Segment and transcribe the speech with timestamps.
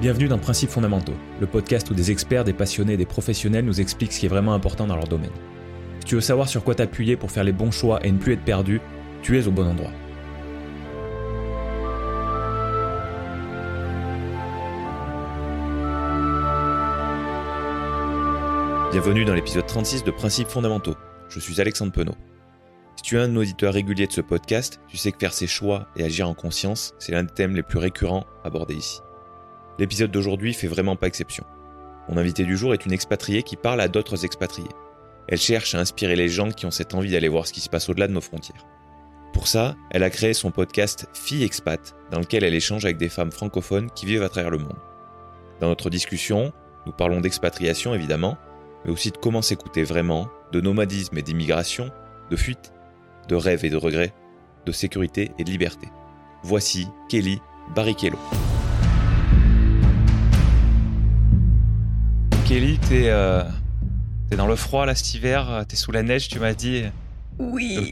[0.00, 3.80] Bienvenue dans Principes fondamentaux, le podcast où des experts, des passionnés et des professionnels nous
[3.80, 5.30] expliquent ce qui est vraiment important dans leur domaine.
[6.00, 8.32] Si tu veux savoir sur quoi t'appuyer pour faire les bons choix et ne plus
[8.32, 8.80] être perdu,
[9.22, 9.92] tu es au bon endroit.
[18.90, 20.96] Bienvenue dans l'épisode 36 de Principes fondamentaux.
[21.28, 22.16] Je suis Alexandre Penaud.
[22.96, 25.86] Si tu es un auditeur régulier de ce podcast, tu sais que faire ses choix
[25.96, 29.00] et agir en conscience, c'est l'un des thèmes les plus récurrents abordés ici.
[29.78, 31.44] L'épisode d'aujourd'hui fait vraiment pas exception.
[32.08, 34.68] Mon invité du jour est une expatriée qui parle à d'autres expatriés.
[35.26, 37.70] Elle cherche à inspirer les gens qui ont cette envie d'aller voir ce qui se
[37.70, 38.66] passe au-delà de nos frontières.
[39.32, 43.08] Pour ça, elle a créé son podcast Fille Expat, dans lequel elle échange avec des
[43.08, 44.78] femmes francophones qui vivent à travers le monde.
[45.60, 46.52] Dans notre discussion,
[46.86, 48.36] nous parlons d'expatriation évidemment,
[48.84, 51.90] mais aussi de comment s'écouter vraiment, de nomadisme et d'immigration,
[52.30, 52.72] de fuite,
[53.28, 54.14] de rêve et de regrets,
[54.66, 55.88] de sécurité et de liberté.
[56.42, 57.40] Voici Kelly
[57.74, 58.18] Barrichello.
[62.46, 63.42] Kelly, t'es euh,
[64.36, 66.84] dans le froid là cet hiver, t'es sous la neige, tu m'as dit.
[67.38, 67.90] Oui.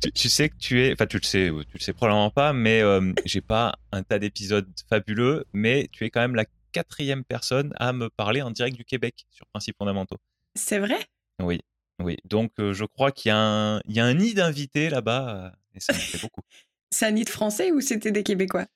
[0.00, 2.30] Tu, tu sais que tu es, enfin tu le sais, ou tu le sais probablement
[2.30, 6.44] pas, mais euh, j'ai pas un tas d'épisodes fabuleux, mais tu es quand même la
[6.72, 10.16] quatrième personne à me parler en direct du Québec sur Principes fondamentaux.
[10.54, 10.98] C'est vrai?
[11.40, 11.60] Oui,
[12.00, 12.16] oui.
[12.24, 15.28] Donc euh, je crois qu'il y, a un- il y a un nid d'invités là-bas,
[15.46, 16.42] euh, et ça me fait beaucoup.
[16.90, 18.66] C'est un nid de Français ou c'était des Québécois?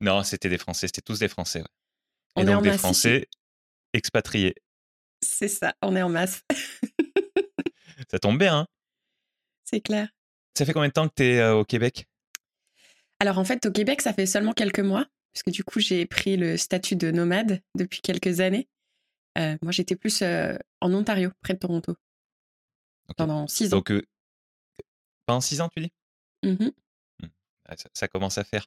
[0.00, 1.60] Non, c'était des Français, c'était tous des Français.
[1.60, 1.66] ouais.
[2.36, 2.78] On et est donc des.
[2.78, 3.28] Français
[3.94, 4.54] expatriés.
[5.22, 6.42] C'est ça, on est en masse.
[8.10, 8.66] Ça tombe bien, hein
[9.64, 10.08] C'est clair.
[10.56, 12.06] Ça fait combien de temps que tu es au Québec?
[13.20, 16.04] Alors en fait, au Québec, ça fait seulement quelques mois, parce que du coup, j'ai
[16.04, 18.68] pris le statut de nomade depuis quelques années.
[19.38, 21.96] Euh, moi, j'étais plus euh, en Ontario, près de Toronto,
[23.16, 23.78] pendant six ans.
[23.78, 24.02] Donc, euh,
[25.26, 25.92] pendant six ans, tu dis?
[26.44, 26.72] Mhm.
[27.66, 28.66] Ah, ça, ça commence à faire.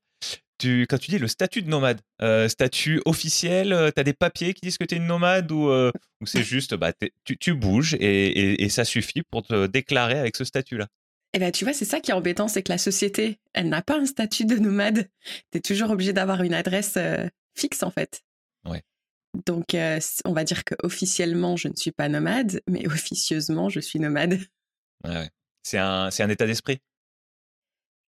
[0.59, 4.53] Tu, quand tu dis le statut de nomade, euh, statut officiel, tu as des papiers
[4.55, 6.93] qui disent que tu es une nomade ou, euh, ou c'est juste bah,
[7.25, 10.87] tu, tu bouges et, et- et ça suffit pour te déclarer avec ce statut-là?
[11.33, 13.81] Et ben, tu vois, c'est ça qui est embêtant, c'est que la société, elle n'a
[13.83, 15.09] pas un statut de nomade.
[15.51, 18.21] Tu es toujours obligé d'avoir une adresse euh, fixe, en fait.
[18.65, 18.81] Ouais.
[19.45, 23.79] Donc, euh, on va dire que officiellement, je ne suis pas nomade, mais officieusement, je
[23.79, 24.39] suis nomade.
[25.03, 25.29] Ouais, ouais.
[25.61, 26.79] C'est un, c'est un état d'esprit?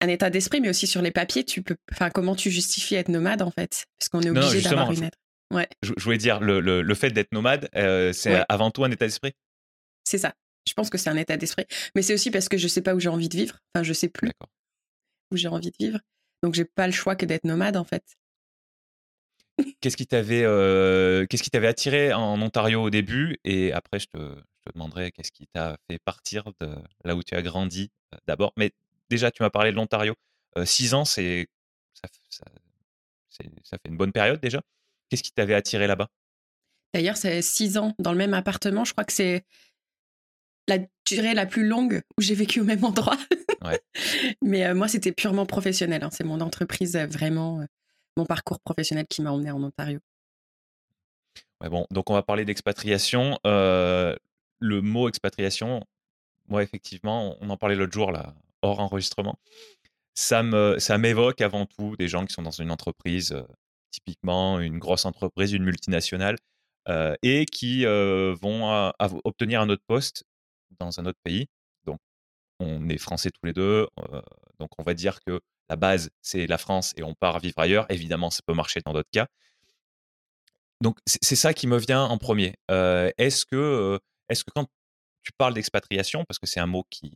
[0.01, 1.77] Un état d'esprit, mais aussi sur les papiers, tu peux.
[1.93, 3.87] Enfin, comment tu justifies être nomade, en fait?
[3.99, 5.71] Parce qu'on est obligé d'avoir une adresse.
[5.83, 8.45] Je, je voulais dire, le, le- le fait d'être nomade, euh, c'est Ouais.
[8.49, 9.33] avant tout un état d'esprit?
[10.05, 10.35] C'est ça.
[10.69, 11.65] Je pense que c'est un état d'esprit.
[11.95, 13.59] Mais c'est aussi parce que je sais pas où j'ai envie de vivre.
[13.75, 14.31] Enfin, je sais plus
[15.31, 15.99] où j'ai envie de vivre.
[16.43, 18.05] Donc, j'ai pas le choix que d'être nomade, en fait.
[19.81, 23.39] Qu'est-ce qui t'avait euh, qu'est-ce qui t'avait attiré en Ontario au début?
[23.45, 26.75] Et après je te, je te demanderai qu'est-ce qui t'a fait partir de
[27.05, 28.53] là où tu as grandi euh, d'abord.
[28.59, 28.73] Mais
[29.11, 30.15] déjà tu m'as parlé de l'Ontario.
[30.65, 31.49] Six ans c'est
[32.31, 32.45] ça,
[33.37, 34.63] fait une bonne période déjà.
[35.09, 36.09] Qu'est-ce qui t'avait attiré là-bas?
[36.95, 38.85] D'ailleurs, c'est six ans dans le même appartement.
[38.85, 39.45] Je crois que c'est
[40.69, 43.17] la durée la plus longue où j'ai vécu au même endroit.
[43.65, 43.81] Ouais.
[44.43, 46.03] Mais euh, moi, c'était purement professionnel.
[46.03, 46.11] hein.
[46.11, 47.65] C'est mon entreprise, euh, vraiment, euh,
[48.17, 50.01] mon parcours professionnel qui m'a emmené en Ontario.
[51.61, 53.39] Ouais, bon, donc on va parler d'expatriation.
[53.45, 55.85] Le mot expatriation,
[56.49, 58.35] moi effectivement, on en parlait l'autre jour là,
[58.67, 59.39] enregistrement.
[60.15, 63.43] Ça me, ça m'évoque avant tout des gens qui sont dans une entreprise, euh,
[63.91, 66.37] typiquement une grosse entreprise, une multinationale,
[66.89, 70.25] euh, et qui euh, vont av- obtenir un autre poste
[70.79, 71.47] dans un autre pays.
[71.85, 71.99] Donc,
[72.59, 73.87] on est français tous les deux,
[74.59, 77.87] donc on va dire que la base c'est la France et on part vivre ailleurs.
[77.91, 79.27] Évidemment, ça peut marcher dans d'autres cas.
[80.81, 82.55] Donc c'est ça qui me vient en premier.
[82.69, 84.01] Est-ce que,
[84.31, 84.67] est-ce que quand
[85.23, 87.13] tu parles d'expatriation, parce que c'est un mot qui,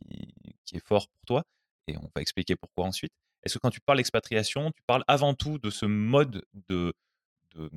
[0.71, 1.43] qui est fort pour toi,
[1.87, 3.11] et on va expliquer pourquoi ensuite,
[3.43, 6.93] est-ce que quand tu parles d'expatriation, tu parles avant tout de ce mode de,
[7.57, 7.69] euh,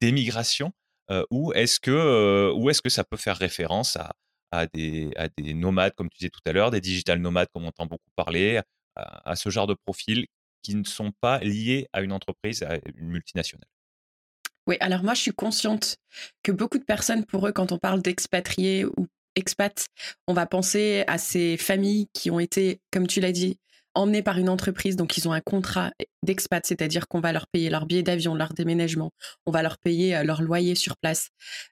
[0.00, 0.72] d'émigration,
[1.10, 4.14] euh, ou est-ce que, euh, ou est-ce que ça peut faire référence à,
[4.52, 7.64] à des, à des nomades, comme tu disais tout à l'heure, des digital nomades, comme
[7.64, 8.62] on entend beaucoup parler,
[8.96, 10.26] à, à ce genre de profils
[10.62, 13.68] qui ne sont pas liés à une entreprise, à une multinationale?
[14.66, 15.96] Oui, alors moi, je suis consciente
[16.42, 19.86] que beaucoup de personnes, pour eux, quand on parle d'expatriés ou expats,
[20.26, 23.58] on va penser à ces familles qui ont été, comme tu l'as dit,
[23.94, 25.92] emmenées par une entreprise, donc ils ont un contrat
[26.22, 29.12] d'expat, c'est-à-dire qu'on va leur payer leur billet d'avion, leur déménagement,
[29.46, 31.28] on va leur payer euh, leur loyer sur place.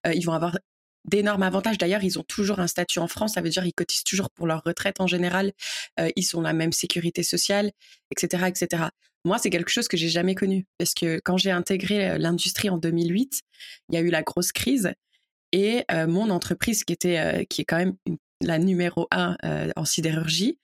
[0.06, 0.56] Euh, ils vont avoir
[1.04, 1.78] d'énormes avantages.
[1.78, 4.46] D'ailleurs, ils ont toujours un statut en France, ça veut dire qu'ils cotisent toujours pour
[4.46, 5.52] leur retraite en général,
[6.00, 7.70] Euh, ils ont la même sécurité sociale,
[8.10, 8.84] etc., etc.
[9.24, 12.78] Moi, c'est quelque chose que j'ai jamais connu parce que quand j'ai intégré l'industrie en
[12.78, 13.42] 2008,
[13.90, 14.94] il y a eu la grosse crise
[15.52, 17.96] et euh, mon entreprise qui était euh, qui est quand même
[18.40, 20.58] la numéro un euh, en sidérurgie,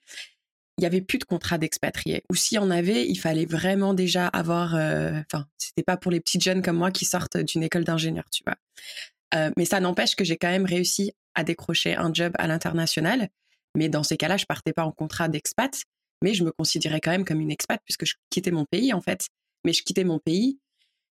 [0.77, 2.23] il y avait plus de contrat d'expatrié.
[2.29, 4.73] Ou s'il y en avait, il fallait vraiment déjà avoir.
[4.73, 8.43] Enfin, c'était pas pour les petites jeunes comme moi qui sortent d'une école d'ingénieur, tu
[8.45, 9.51] vois.
[9.57, 13.29] mais ça n'empêche que j'ai quand même réussi à décrocher un job à l'international.
[13.75, 15.83] Mais dans ces cas-là, je partais pas en contrat d'expat,
[16.23, 19.01] mais je me considérais quand même comme une expat puisque je quittais mon pays en
[19.01, 19.27] fait.
[19.65, 20.59] Mais je quittais mon pays.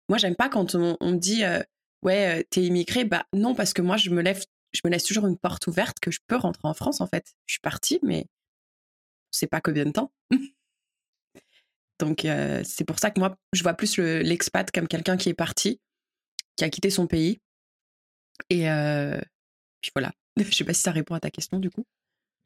[0.10, 1.44] Moi, j'aime pas quand on, me dit
[2.04, 3.06] ouais, t'es immigré.
[3.06, 6.36] Bah non, parce que moi, je me laisse toujours une porte ouverte que je peux
[6.36, 7.34] rentrer en France en fait.
[7.46, 8.26] Je suis partie, mais
[9.32, 10.12] c'est pas combien de temps.
[12.00, 12.22] Donc
[12.64, 15.80] c'est pour ça que moi, je vois plus l'expat comme quelqu'un qui est parti,
[16.56, 17.40] qui a quitté son pays.
[18.50, 18.66] Et
[19.82, 20.12] puis voilà.
[20.38, 21.86] Je sais pas si ça répond à ta question du coup.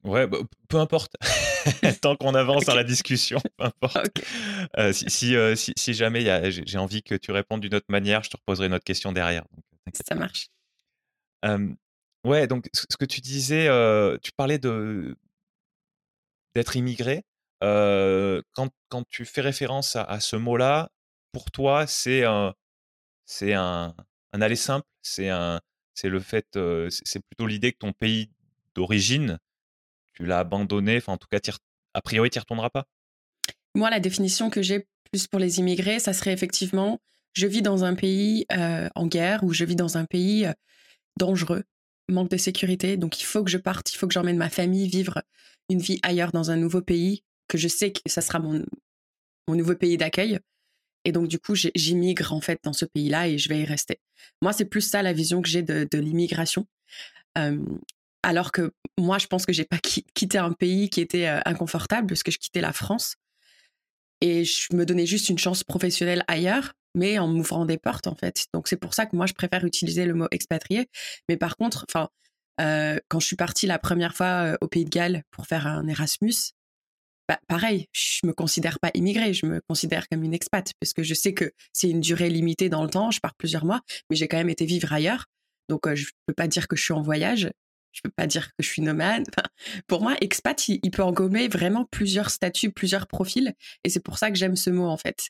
[0.05, 0.37] Ouais, bah,
[0.69, 1.13] peu importe.
[2.01, 4.21] Tant qu'on avance dans la discussion, peu importe.
[4.93, 8.73] si, si, jamais j'ai envie que tu répondes d'une autre manière, je te reposerai une
[8.73, 9.43] autre question derrière.
[10.07, 10.47] Ça marche.
[12.23, 13.67] ouais, donc ce que tu disais,
[14.21, 15.17] tu parlais de
[16.53, 17.23] d'être immigré.
[17.61, 20.91] quand, quand, tu fais référence à, ce mot-là,
[21.31, 22.53] pour toi, c'est un,
[23.41, 23.95] un,
[24.33, 25.29] un aller simple, c'est
[26.03, 26.47] le fait,
[26.89, 28.29] c'est plutôt l'idée que ton pays
[28.75, 29.39] d'origine,
[30.15, 30.97] tu l'as abandonné.
[30.97, 31.39] Enfin, en tout cas,
[31.93, 32.85] a priori, tu n'y retourneras pas?
[33.75, 36.99] Moi, la définition que j'ai plus pour les immigrés, ça serait effectivement,
[37.33, 40.47] je vis dans un pays en guerre ou je vis dans un pays
[41.17, 41.63] dangereux,
[42.09, 42.97] manque de sécurité.
[42.97, 45.21] Donc, il faut que je parte, il faut que j'emmène ma famille vivre
[45.69, 48.63] une vie ailleurs dans un nouveau pays, que je sais que ça sera mon
[49.47, 50.39] nouveau pays d'accueil.
[51.05, 53.99] Et donc, du coup, j'immigre en fait dans ce pays-là et je vais y rester.
[54.41, 56.67] Moi, c'est plus ça la vision que j'ai de, l'immigration.
[58.25, 62.23] Alors que moi, je pense que j'ai pas quitté un pays qui était inconfortable parce
[62.23, 63.15] que je quittais la France
[64.19, 68.15] et je me donnais juste une chance professionnelle ailleurs, mais en m'ouvrant des portes en
[68.15, 68.47] fait.
[68.51, 70.89] Donc c'est pour ça que moi je préfère utiliser le mot expatrié.
[71.29, 72.09] Mais par contre, enfin,
[72.57, 76.33] quand je suis partie la première fois au Pays de Galles pour faire un Erasmus,
[77.27, 81.03] bah, pareil, je me considère pas immigrée, je me considère comme une expat parce que
[81.03, 84.15] je sais que c'est une durée limitée dans le temps, je pars plusieurs mois, mais
[84.15, 85.25] j'ai quand même été vivre ailleurs.
[85.69, 87.51] Donc je peux pas dire que je suis en voyage,
[87.95, 89.25] je peux pas dire que je suis nomade.
[89.87, 93.53] pour moi, expat, il, peut engommer vraiment plusieurs statuts, plusieurs profils,
[93.83, 95.29] et c'est pour ça que j'aime ce mot en fait.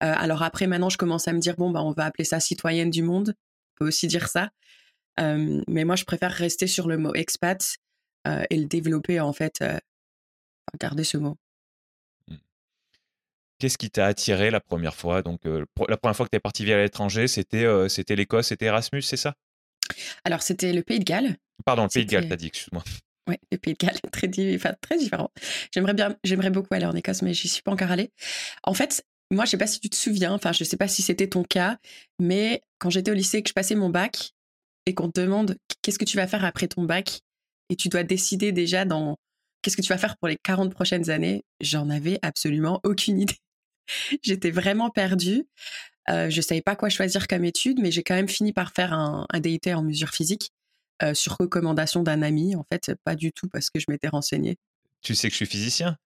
[0.00, 2.90] alors après, maintenant, je commence à me dire bon bah on va appeler ça citoyenne
[2.90, 4.50] du monde, on peut aussi dire ça.
[5.18, 7.76] mais moi, je préfère rester sur le mot expat
[8.26, 9.62] et le développer en fait
[10.78, 11.36] garder ce mot.
[12.28, 12.36] Mmh.
[13.58, 15.22] Qu'est-ce qui t'a attiré la première fois?
[15.22, 18.66] Donc, la première fois que tu es parti vivre à l'étranger, c'était c'était l'Écosse, c'était
[18.66, 19.34] Erasmus, c'est ça?
[20.24, 21.36] Alors, c'était le Pays de Galles.
[21.64, 22.82] Pardon, le Pays de Galles, t'as dit, excuse-moi.
[23.28, 25.30] Oui, le Pays de Galles, très, très différent.
[25.72, 28.10] J'aimerais bien, j'aimerais beaucoup aller en Écosse, mais j'y suis pas encore allée.
[28.64, 31.02] En fait, moi, je sais pas si tu te souviens, enfin, je sais pas si
[31.02, 31.78] c'était ton cas,
[32.18, 34.32] mais quand j'étais au lycée, que je passais mon bac
[34.86, 37.20] et qu'on te demande qu'est-ce que tu vas faire après ton bac,
[37.70, 39.16] et tu dois décider déjà dans
[39.62, 43.38] qu'est-ce que tu vas faire pour les 40 prochaines années J'en avais absolument aucune idée.
[44.22, 45.44] J'étais vraiment perdue.
[46.10, 48.92] Euh, je savais pas quoi choisir comme étude, mais j'ai quand même fini par faire
[48.92, 50.50] un, DIT en mesure physique
[51.02, 52.54] euh, sur recommandation d'un ami.
[52.54, 54.58] En fait, pas du tout parce que je m'étais renseignée.
[55.02, 55.96] Tu sais que je suis physicien?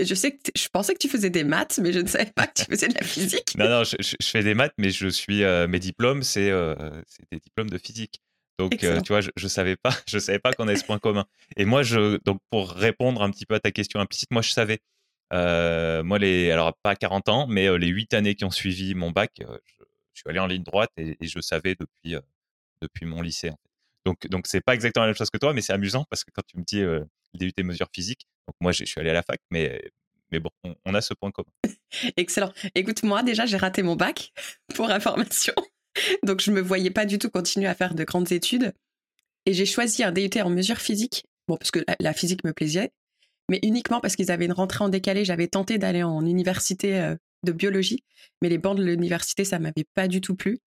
[0.00, 2.46] Je sais que je pensais que tu faisais des maths, mais je ne savais pas
[2.46, 3.54] que tu faisais de la physique.
[3.56, 6.50] non, non, je, fais des maths, mais je suis euh, mes diplômes, c'est
[7.30, 8.20] des diplômes de physique.
[8.58, 11.26] Donc, tu vois, je, ne savais pas, je savais pas qu'on avait ce point commun.
[11.56, 14.50] Et moi, je, donc pour répondre un petit peu à ta question implicite, moi, je
[14.50, 14.80] savais.
[15.30, 19.32] moi, les, alors pas 40 ans, mais les 8 années qui ont suivi mon bac,
[19.38, 19.82] je,
[20.14, 22.16] suis allé en ligne droite et, je savais depuis,
[22.80, 23.50] depuis mon lycée.
[24.04, 26.30] Donc, donc c'est pas exactement la même chose que toi, mais c'est amusant parce que
[26.32, 26.82] quand tu me dis
[27.34, 29.80] DUT mesure physique, donc moi, je suis allé à la fac, mais
[30.40, 30.50] bon,
[30.84, 31.50] on, a ce point commun.
[32.16, 32.52] Excellent.
[32.74, 34.32] Écoute, moi, déjà, j'ai raté mon bac,
[34.74, 35.54] pour information.
[36.22, 38.72] Donc, je me voyais pas du tout continuer à faire de grandes études.
[39.46, 41.24] Et j'ai choisi un DUT en mesure physique.
[41.48, 42.90] Bon, parce que la, physique me plaisait,
[43.50, 45.24] mais uniquement parce qu'ils avaient une rentrée en décalé.
[45.24, 48.02] J'avais tenté d'aller en université de biologie,
[48.40, 50.60] mais les bancs de l'université, ça m'avait pas du tout plu.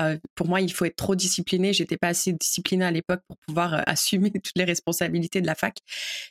[0.00, 1.72] Euh, pour moi, il faut être trop discipliné.
[1.72, 5.54] J'étais pas assez disciplinée à l'époque pour pouvoir euh, assumer toutes les responsabilités de la
[5.54, 5.78] fac.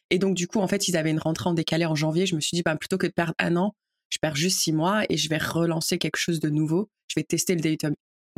[0.10, 2.26] Et donc, du coup, en fait, ils avaient une rentrée en décalé en janvier.
[2.26, 3.76] Je me suis dit, bah, plutôt que de perdre un an,
[4.10, 6.90] je perds juste six mois et je vais relancer quelque chose de nouveau.
[7.08, 7.78] Je vais tester le DUT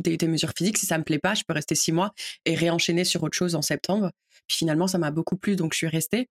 [0.02, 0.78] des, mesures physiques.
[0.78, 2.12] Si ça me plaît pas, je peux rester six mois
[2.44, 4.10] et réenchaîner sur autre chose en septembre.
[4.46, 6.28] Puis finalement, ça m'a beaucoup plu, donc je suis restée.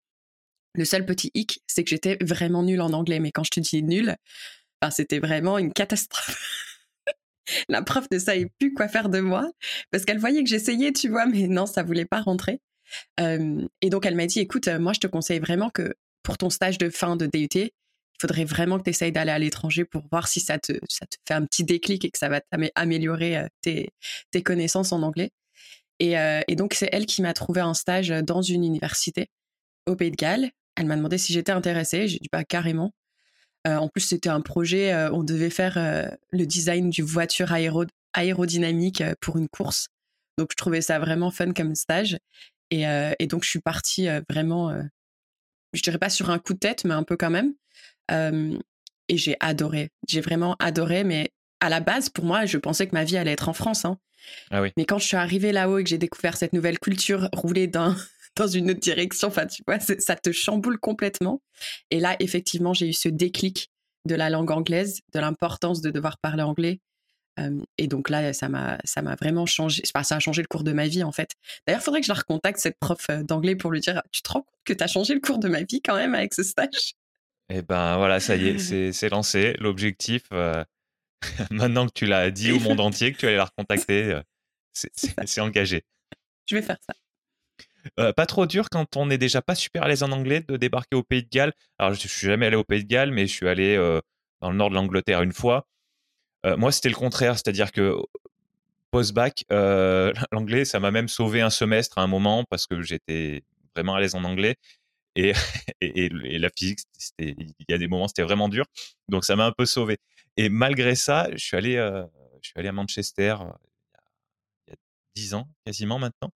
[0.74, 3.20] Le seul petit hic, c'est que j'étais vraiment nulle en anglais.
[3.20, 4.16] Mais quand je te dis nulle,
[4.80, 6.68] ben, c'était vraiment une catastrophe.
[7.68, 9.50] La prof ne savait plus quoi faire de moi
[9.90, 12.60] parce qu'elle voyait que j'essayais, tu vois, mais non, ça voulait pas rentrer.
[13.18, 16.78] et donc elle m'a dit, écoute, moi je te conseille vraiment que pour ton stage
[16.78, 17.72] de fin de DUT,
[18.22, 21.16] faudrait vraiment que tu essayes d'aller à l'étranger pour voir si ça te, ça te
[21.26, 22.40] fait un petit déclic et que ça va
[22.74, 23.90] améliorer euh, tes,
[24.30, 25.30] tes connaissances en anglais.
[25.98, 29.28] Et, euh, et donc, c'est elle qui m'a trouvé un stage dans une université
[29.86, 32.08] au Pays de Galles Elle m'a demandé si j'étais intéressée.
[32.08, 32.92] J'ai dit bah, carrément.
[33.64, 35.76] En plus, c'était un projet, on devait faire
[36.30, 37.52] le design du voiture
[38.12, 39.88] aérodynamique pour une course.
[40.38, 42.18] Donc, je trouvais ça vraiment fun comme stage.
[42.70, 42.84] Et,
[43.18, 44.74] et donc, je suis partie vraiment,
[45.72, 47.54] je dirais pas sur un coup de tête, mais un peu quand même.
[48.10, 49.90] et j'ai adoré.
[50.08, 53.32] J'ai vraiment adoré, mais à la base, pour moi, je pensais que ma vie allait
[53.32, 53.84] être en France.
[53.84, 53.96] Hein.
[54.50, 54.72] Ah oui.
[54.76, 57.94] Mais quand je suis arrivée là-haut et que j'ai découvert cette nouvelle culture roulée dans,
[58.36, 61.42] dans une autre direction, enfin, tu vois, ça te chamboule complètement.
[61.90, 63.70] Et là, effectivement, j'ai eu ce déclic
[64.06, 66.80] de la langue anglaise, de l'importance de devoir parler anglais.
[67.78, 69.82] et donc là, ça m'a, ça m'a vraiment changé.
[69.84, 71.30] ça a changé le cours de ma vie, en fait.
[71.66, 74.30] D'ailleurs, il faudrait que je la recontacte, cette prof d'anglais, pour lui dire Tu te
[74.30, 76.42] rends compte que tu as changé le cours de ma vie quand même avec ce
[76.42, 76.94] stage?
[77.48, 79.54] Eh ben voilà, ça y est, c'est, lancé.
[79.58, 80.22] L'objectif,
[81.50, 84.20] maintenant que tu l'as dit au monde entier, que tu allais la recontacter,
[84.72, 85.84] c'est engagé.
[86.46, 86.94] Je vais faire ça.
[87.98, 90.56] Euh, pas trop dur quand on n'est déjà pas super à l'aise en anglais de
[90.56, 91.52] débarquer au Pays de Galles.
[91.78, 94.00] Alors, je, ne suis jamais allé au Pays de Galles, mais je suis allé euh,
[94.40, 95.66] dans le nord de l'Angleterre une fois.
[96.46, 97.96] Euh, moi, c'était le contraire, c'est-à-dire que
[98.90, 99.44] post-bac,
[100.32, 103.42] l'anglais, ça m'a même sauvé un semestre à un moment parce que j'étais
[103.74, 104.56] vraiment à l'aise en anglais.
[105.16, 105.32] Et,
[105.80, 106.08] et,
[106.38, 106.80] la physique,
[107.18, 108.64] il y a des moments, c'était vraiment dur.
[109.08, 109.98] Donc, ça m'a un peu sauvé.
[110.36, 111.74] Et malgré ça, je suis allé,
[112.42, 113.36] je suis allé à Manchester
[114.66, 114.76] il y a
[115.14, 116.32] dix ans, quasiment maintenant.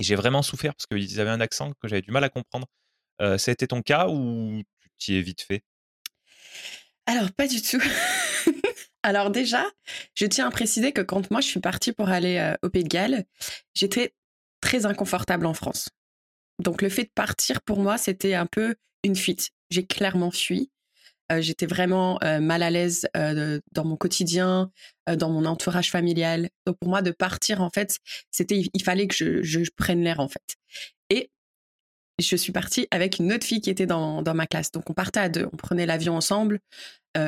[0.00, 2.66] Et j'ai vraiment souffert parce qu'ils avaient un accent que j'avais du mal à comprendre.
[3.20, 5.62] Euh, ça a été ton cas ou tu t'y es vite fait?
[7.06, 7.80] Alors, pas du tout.
[9.02, 9.64] Alors déjà,
[10.14, 12.88] je tiens à préciser que quand moi je suis partie pour aller au Pays de
[12.88, 13.24] Galles,
[13.72, 14.14] j'étais
[14.60, 15.88] très inconfortable en France.
[16.58, 18.74] Donc le fait de partir pour moi, c'était un peu
[19.04, 19.50] une fuite.
[19.70, 20.70] J'ai clairement fui.
[21.38, 24.70] J'étais vraiment mal à l'aise dans mon quotidien,
[25.06, 26.48] dans mon entourage familial.
[26.66, 27.98] Donc pour moi, de partir, en fait,
[28.30, 30.56] c'était, il fallait que je, prenne l'air, en fait.
[31.10, 31.30] Et
[32.18, 34.70] je suis partie avec une autre fille qui était dans, dans ma classe.
[34.70, 36.60] Donc on partait à deux, on prenait l'avion ensemble.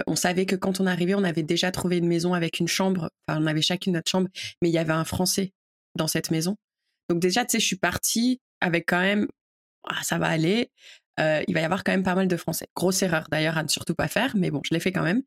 [0.07, 3.11] on savait que quand on arrivait, on avait déjà trouvé une maison avec une chambre.
[3.26, 4.28] Enfin, on avait chacune notre chambre,
[4.62, 5.52] mais il y avait un Français
[5.97, 6.57] dans cette maison.
[7.09, 9.26] Donc déjà, tu sais, je suis partie avec quand même,
[9.85, 10.71] ah, ça va aller.
[11.18, 12.68] Euh, il va y avoir quand même pas mal de français.
[12.76, 15.22] Grosse erreur d'ailleurs à ne surtout pas faire, mais bon, je l'ai fait quand même.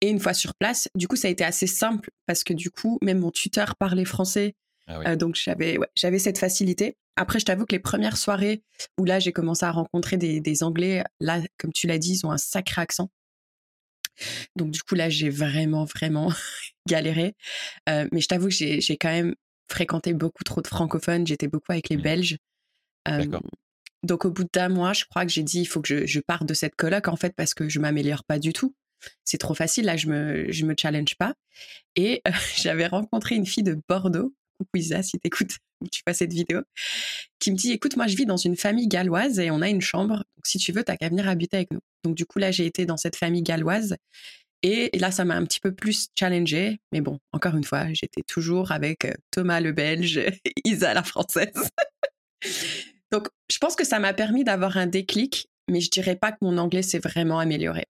[0.00, 2.70] Et une fois sur place, du coup, ça a été assez simple parce que du
[2.70, 4.54] coup, même mon tuteur parlait français.
[4.86, 6.96] Ah euh, donc j'avais j'avais cette facilité.
[7.16, 8.62] Après, je t'avoue que les premières soirées
[8.98, 12.32] où là j'ai commencé à rencontrer des, Anglais, là, comme tu l'as dit, ils ont
[12.32, 13.10] un sacré accent.
[14.56, 16.32] Donc du coup là, j'ai vraiment vraiment
[16.88, 17.34] galéré.
[17.88, 19.34] Euh, mais je t'avoue que j'ai quand même
[19.68, 21.26] fréquenté beaucoup trop de francophones.
[21.26, 22.02] J'étais beaucoup avec les mmh.
[22.02, 22.38] Belges.
[24.02, 26.46] Donc au bout d'un mois, je crois que j'ai dit il faut que je, parte
[26.46, 28.74] de cette coloc en fait parce que je m'améliore pas du tout.
[29.24, 31.34] C'est trop facile là, je me je me challenge pas.
[31.96, 36.14] Et euh, j'avais rencontré une fille de Bordeaux, coucou Isa si t'écoutes ou tu fais
[36.14, 36.60] cette vidéo,
[37.38, 39.80] qui me dit écoute moi je vis dans une famille galloise et on a une
[39.80, 41.80] chambre donc si tu veux t'as qu'à venir habiter avec nous.
[42.04, 43.96] Donc du coup là j'ai été dans cette famille galloise
[44.62, 48.22] et, là ça m'a un petit peu plus challengé mais bon encore une fois j'étais
[48.22, 51.70] toujours avec euh, Thomas le Belge, et Isa la française.
[53.10, 56.38] Donc, je pense que ça m'a permis d'avoir un déclic, mais je dirais pas que
[56.42, 57.86] mon anglais s'est vraiment amélioré.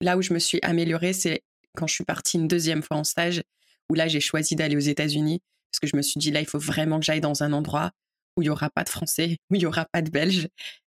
[0.00, 1.42] Là où je me suis améliorée, c'est
[1.76, 3.42] quand je suis partie une deuxième fois en stage,
[3.90, 5.40] où là, j'ai choisi d'aller aux États-Unis,
[5.70, 7.92] parce que je me suis dit, là, il faut vraiment que j'aille dans un endroit
[8.36, 10.48] où il y aura pas de Français, où il y aura pas de Belges,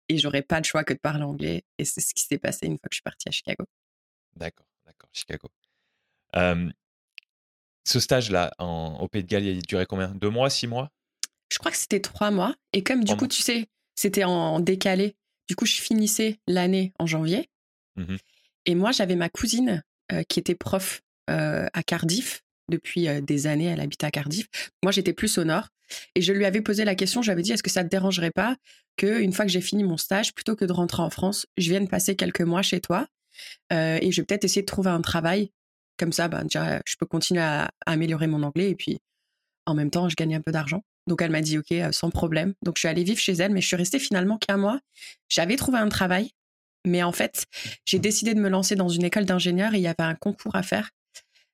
[0.10, 1.64] et j'aurai pas de choix que de parler anglais.
[1.78, 3.66] Et c'est ce qui s'est passé une fois que je suis partie à Chicago.
[4.36, 5.50] D'accord, d'accord, Chicago.
[7.84, 10.10] ce stage-là, au Pays de Galles, il a duré combien?
[10.10, 10.92] Deux mois, six mois?
[11.50, 12.56] Je crois que c'était trois mois.
[12.74, 15.16] Et comme du coup, tu sais, c'était en décalé,
[15.48, 17.50] du coup, je finissais l'année en janvier.
[17.96, 18.18] Mmh
[18.68, 23.48] et moi, j'avais ma cousine euh, qui était prof euh, à Cardiff depuis euh, des
[23.48, 23.66] années.
[23.66, 24.48] Elle habite à Cardiff.
[24.84, 25.70] Moi, j'étais plus au nord.
[26.16, 27.22] Et je lui avais posé la question.
[27.22, 28.58] J'avais dit, est-ce que ça te dérangerait pas
[28.98, 31.70] que une fois que j'ai fini mon stage, plutôt que de rentrer en France, je
[31.70, 33.08] vienne passer quelques mois chez toi
[33.72, 35.52] et je vais peut-être essayer de trouver un travail.
[35.98, 39.00] Comme ça, ben, déjà, je peux continuer à améliorer mon anglais et puis
[39.66, 40.84] en même temps, je gagne un peu d'argent.
[41.08, 42.54] Donc elle m'a dit ok, euh, sans problème.
[42.64, 44.80] Donc je suis allée vivre chez elle, mais je suis restée finalement qu'un mois.
[45.30, 46.32] J'avais trouvé un travail,
[46.86, 47.46] mais en fait,
[47.86, 50.56] j'ai décidé de me lancer dans une école d'ingénieur et il y avait un concours
[50.56, 50.92] à faire.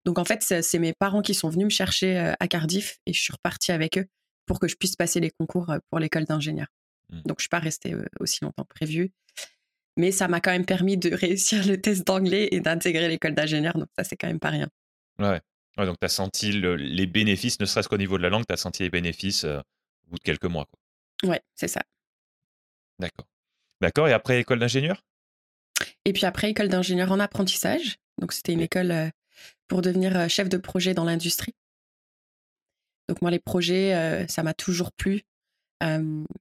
[0.05, 3.13] Donc en fait, c'est mes parents qui sont venus me chercher euh, à Cardiff et
[3.13, 4.05] je suis repartie avec eux
[4.45, 6.67] pour que je puisse passer les concours euh, pour l'école d'ingénieur.
[7.10, 7.22] Mmh.
[7.25, 9.12] Donc je suis pas restée aussi longtemps prévu.
[9.95, 13.77] Mais ça m'a quand même permis de réussir le test d'anglais et d'intégrer l'école d'ingénieur.
[13.77, 14.67] Donc ça, c'est quand même pas rien.
[15.19, 15.39] Ouais,
[15.77, 18.53] Ouais, donc tu as senti les bénéfices, ne serait-ce qu'au niveau de la langue, tu
[18.53, 19.59] as senti les bénéfices euh,
[20.05, 20.65] au bout de quelques mois.
[20.65, 21.31] Quoi.
[21.31, 21.81] Ouais, c'est ça.
[22.99, 23.25] D'accord.
[23.81, 24.07] D'accord.
[24.07, 25.03] Et après, école d'ingénieur?
[26.05, 27.97] Et puis après, école d'ingénieur en apprentissage.
[28.19, 29.09] Donc c'était une école euh,
[29.67, 31.55] pour devenir euh, chef de projet dans l'industrie.
[33.09, 35.23] Donc moi, les projets, ça m'a toujours plu.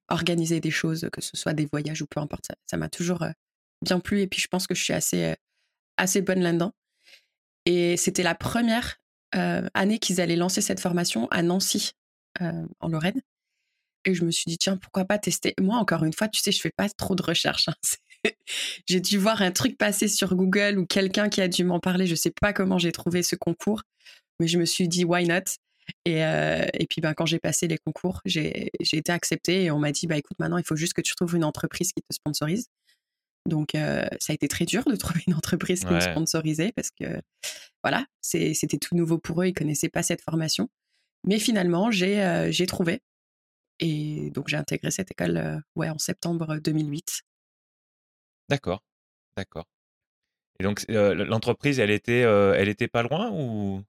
[0.08, 2.52] organiser des choses, que ce soit des voyages ou peu importe.
[2.70, 3.26] Ça m'a toujours
[3.84, 5.34] bien plu et puis je pense que je suis assez,
[5.96, 6.72] assez bonne là-dedans.
[7.66, 9.01] Et c'était la première
[9.32, 11.92] année qu'ils allaient lancer cette formation à Nancy,
[12.40, 13.20] en Lorraine.
[14.04, 16.50] Et je me suis dit, tiens, pourquoi pas tester Moi, encore une fois, tu sais,
[16.50, 17.68] je fais pas trop de recherches.
[17.68, 17.74] Hein.
[18.88, 22.06] j'ai dû voir un truc passer sur Google ou quelqu'un qui a dû m'en parler.
[22.06, 23.82] Je sais pas comment j'ai trouvé ce concours,
[24.40, 25.56] mais je me suis dit, why not?
[26.04, 29.78] Et, euh, et, puis ben, quand j'ai passé les concours, j'ai été acceptée et on
[29.78, 32.14] m'a dit bah écoute maintenant il faut juste que tu trouves une entreprise qui te
[32.14, 32.68] sponsorise.
[33.46, 36.90] Donc euh, ça a été très dur de trouver une entreprise qui me sponsorisait parce
[36.90, 37.20] que
[37.82, 40.68] voilà c'était tout nouveau pour eux, ils connaissaient pas cette formation.
[41.25, 43.00] Mais finalement j'ai euh, j'ai trouvé
[43.80, 47.22] et donc j'ai intégré cette école ouais en septembre 2008.
[48.49, 48.82] D'accord,
[49.37, 49.66] d'accord.
[50.61, 53.82] Et donc l'entreprise elle était elle était pas loin ou?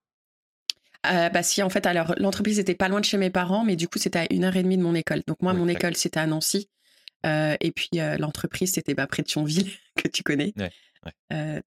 [1.05, 3.75] Euh, bah si, en fait, alors l'entreprise était pas loin de chez mes parents, mais
[3.75, 5.21] du coup, c'était à une heure et demie de mon école.
[5.27, 6.69] Donc moi, mon école, c'était à Nancy.
[7.25, 10.53] Euh, et puis euh, l'entreprise, c'était bah, près de Thionville, que tu connais.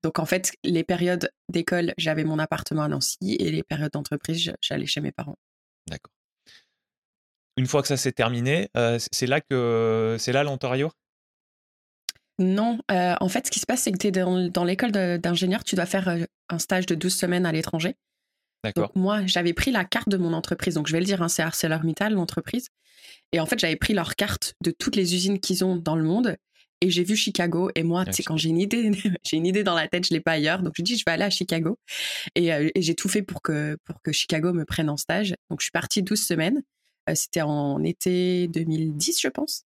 [0.02, 4.52] donc en fait, les périodes d'école, j'avais mon appartement à Nancy, et les périodes d'entreprise,
[4.60, 5.36] j'allais chez mes parents.
[5.88, 6.12] D'accord.
[7.56, 10.90] Une fois que ça s'est terminé, c'est là que c'est là l'Ontario?
[12.38, 15.64] Non, en fait, ce qui se passe, c'est que tu es dans, dans l'école d'ingénieur,
[15.64, 16.14] tu dois faire
[16.50, 17.96] un stage de 12 semaines à l'étranger.
[18.74, 20.74] Donc moi, j'avais pris la carte de mon entreprise.
[20.74, 22.68] Donc je vais le dire, hein, c'est ArcelorMittal, l'entreprise.
[23.32, 26.02] Et en fait, j'avais pris leur carte de toutes les usines qu'ils ont dans le
[26.02, 26.36] monde.
[26.80, 27.70] Et j'ai vu Chicago.
[27.74, 28.90] Et moi, tu sais, quand j'ai une idée,
[29.24, 30.62] j'ai une idée dans la tête, je l'ai pas ailleurs.
[30.62, 31.78] Donc je dis, je vais aller à Chicago.
[32.34, 35.34] Et, euh, j'ai tout fait pour que pour que Chicago me prenne en stage.
[35.50, 36.62] Donc je suis partie 12 semaines.
[37.08, 39.65] Euh, c'était en été 2010, je pense.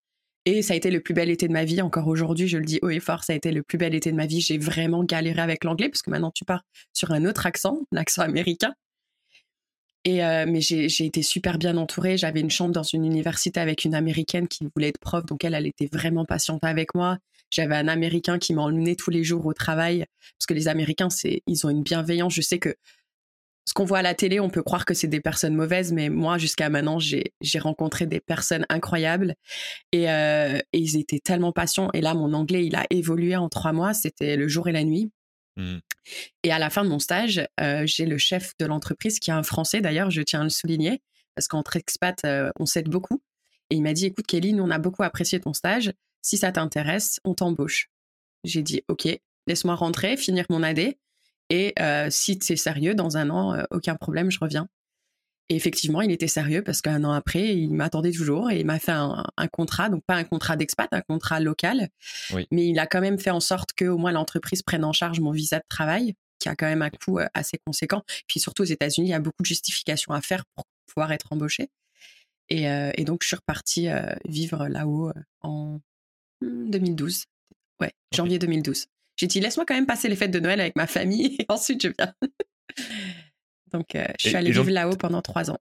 [0.45, 1.81] Et ça a été le plus bel été de ma vie.
[1.81, 4.11] Encore aujourd'hui, je le dis haut et fort, ça a été le plus bel été
[4.11, 4.41] de ma vie.
[4.41, 8.23] J'ai vraiment galéré avec l'anglais parce que maintenant tu pars sur un autre accent, l'accent
[8.23, 8.73] américain.
[10.05, 12.17] Et euh, mais j'ai été super bien entourée.
[12.17, 15.53] J'avais une chambre dans une université avec une américaine qui voulait être prof, donc elle,
[15.53, 17.19] elle était vraiment patiente avec moi.
[17.49, 20.05] J'avais un américain qui m'emmenait tous les jours au travail
[20.37, 21.07] parce que les Américains,
[21.45, 22.33] ils ont une bienveillance.
[22.33, 22.75] Je sais que
[23.65, 26.09] ce qu'on voit à la télé, on peut croire que c'est des personnes mauvaises, mais
[26.09, 29.35] moi, jusqu'à maintenant, j'ai rencontré des personnes incroyables
[29.91, 31.89] et, euh, et, ils étaient tellement patients.
[31.93, 33.93] Et là, mon anglais, il a évolué en trois mois.
[33.93, 35.11] C'était le jour et la nuit.
[35.55, 35.77] Mmh.
[36.43, 39.33] Et à la fin de mon stage, euh, j'ai le chef de l'entreprise qui est
[39.33, 41.01] un Français d'ailleurs, je tiens à le souligner,
[41.35, 43.21] parce qu'entre expats, euh, on s'aide beaucoup.
[43.69, 45.93] Et il m'a dit, écoute Kelly, nous on a beaucoup apprécié ton stage.
[46.21, 47.89] Si ça t'intéresse, on t'embauche.
[48.43, 49.07] J'ai dit, ok,
[49.47, 50.95] laisse-moi rentrer, finir mon AD.
[51.53, 54.67] Et euh, si c'est sérieux, dans un an, aucun problème, je reviens.
[55.49, 58.79] Et effectivement, il était sérieux parce qu'un an après, il m'attendait toujours et il m'a
[58.79, 61.89] fait un, contrat, donc pas un contrat d'expat, un contrat local.
[62.49, 65.19] Mais il a quand même fait en sorte que au moins l'entreprise prenne en charge
[65.19, 68.03] mon visa de travail, qui a quand même un coût euh, assez conséquent.
[68.27, 71.31] Puis surtout aux États-Unis, il y a beaucoup de justifications à faire pour pouvoir être
[71.31, 71.69] embauché.
[72.49, 75.11] Et, euh, donc, je suis repartie euh, vivre là-haut
[75.41, 75.79] en
[76.41, 77.25] 2012.
[77.79, 78.87] Ouais, janvier 2012.
[79.15, 81.81] J'ai dit, laisse-moi quand même passer les fêtes de Noël avec ma famille et ensuite
[81.81, 82.13] je viens.
[83.71, 85.57] Donc, euh, je suis allée vivre là-haut pendant trois ans.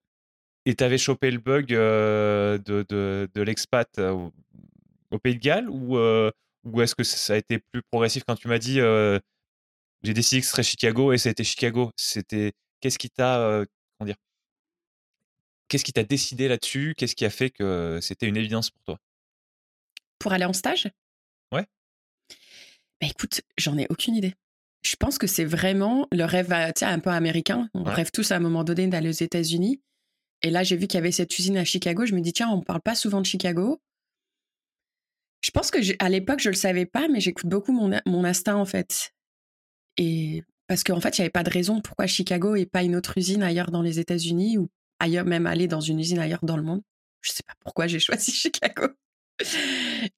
[0.64, 4.30] Et tu avais chopé le bug euh, de, de, de l'expat euh,
[5.10, 8.48] au, Pays de Galles ou, ou est-ce que ça a été plus progressif quand tu
[8.48, 8.80] m'as dit
[10.02, 11.90] j'ai décidé que ce serait Chicago et c'était Chicago?
[11.96, 13.64] C'était qu'est-ce qui t'a
[13.98, 14.16] comment dire?
[15.68, 16.94] Qu'est-ce qui t'a décidé là-dessus?
[16.96, 18.98] Qu'est-ce qui a fait que c'était une évidence pour toi?
[20.18, 20.88] Pour aller en stage?
[23.02, 24.34] Bah écoute, j'en ai aucune idée.
[24.84, 27.68] Je pense que c'est vraiment le rêve un peu américain.
[27.74, 29.82] On rêve tous à un moment donné d'aller aux États-Unis.
[30.42, 32.06] Et là, j'ai vu qu'il y avait cette usine à Chicago.
[32.06, 33.80] Je me dis, tiens, on ne parle pas souvent de Chicago.
[35.40, 38.24] Je pense que à l'époque, je ne le savais pas, mais j'écoute beaucoup mon, mon
[38.24, 39.12] instinct, en fait.
[39.96, 42.94] Et parce qu'en fait, il n'y avait pas de raison pourquoi Chicago et pas une
[42.94, 44.68] autre usine ailleurs dans les États-Unis ou
[45.00, 46.82] ailleurs, même aller dans une usine ailleurs dans le monde.
[47.20, 48.86] Je ne sais pas pourquoi j'ai choisi Chicago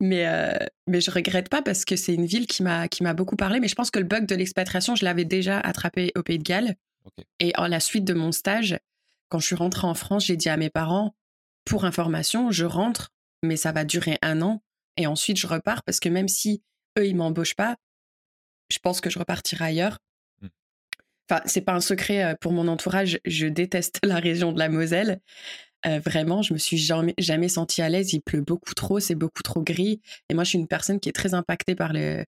[0.00, 3.14] mais, euh, mais je regrette pas parce que c'est une ville qui m'a, qui m'a
[3.14, 3.60] beaucoup parlé.
[3.60, 6.44] Mais je pense que le bug de l'expatriation, je l'avais déjà attrapé au Pays de
[6.44, 6.76] Galles.
[7.40, 8.78] Et en la suite de mon stage,
[9.28, 11.14] quand je suis rentrée en France, j'ai dit à mes parents,
[11.64, 13.10] pour information, je rentre,
[13.42, 14.62] mais ça va durer un an.
[14.96, 16.62] Et ensuite, je repars parce que même si
[16.98, 17.76] eux, ils m'embauchent pas,
[18.70, 19.98] je pense que je repartirai ailleurs.
[20.40, 20.48] Mmh.
[21.28, 23.18] Enfin, c'est pas un secret euh, pour mon entourage.
[23.24, 25.20] Je déteste la région de la Moselle.
[25.86, 28.12] Euh, vraiment, je me suis jamais, jamais sentie à l'aise.
[28.12, 30.00] Il pleut beaucoup trop, c'est beaucoup trop gris.
[30.28, 32.24] Et moi, je suis une personne qui est très impactée par le,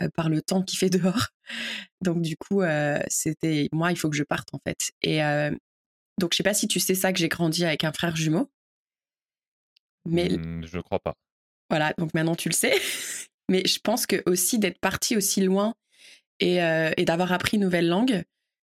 [0.00, 1.28] euh, par le temps qu'il fait dehors.
[2.00, 4.92] Donc, du coup, euh, c'était moi, il faut que je parte en fait.
[5.02, 5.20] Et
[6.18, 8.50] donc, je sais pas si tu sais ça que j'ai grandi avec un frère jumeau.
[10.04, 11.14] Mais mmh, je crois pas.
[11.70, 12.74] Voilà, donc maintenant tu le sais.
[13.48, 15.74] Mais je pense que aussi d'être parti aussi loin
[16.40, 18.22] et, et d'avoir appris une nouvelle langue,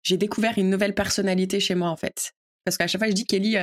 [0.04, 2.34] j'ai découvert une nouvelle personnalité chez moi en fait.
[2.64, 3.58] Parce qu'à chaque fois, je dis Kelly,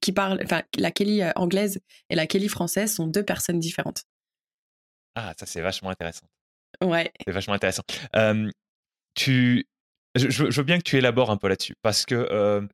[0.00, 4.04] qui parle, enfin, la Kelly anglaise et la Kelly française sont deux personnes différentes.
[5.14, 6.26] Ah, ça c'est vachement intéressant.
[6.82, 7.12] Ouais.
[7.26, 7.82] C'est vachement intéressant.
[9.14, 9.66] tu,
[10.14, 12.68] je, veux bien que tu élabores un peu là-dessus parce que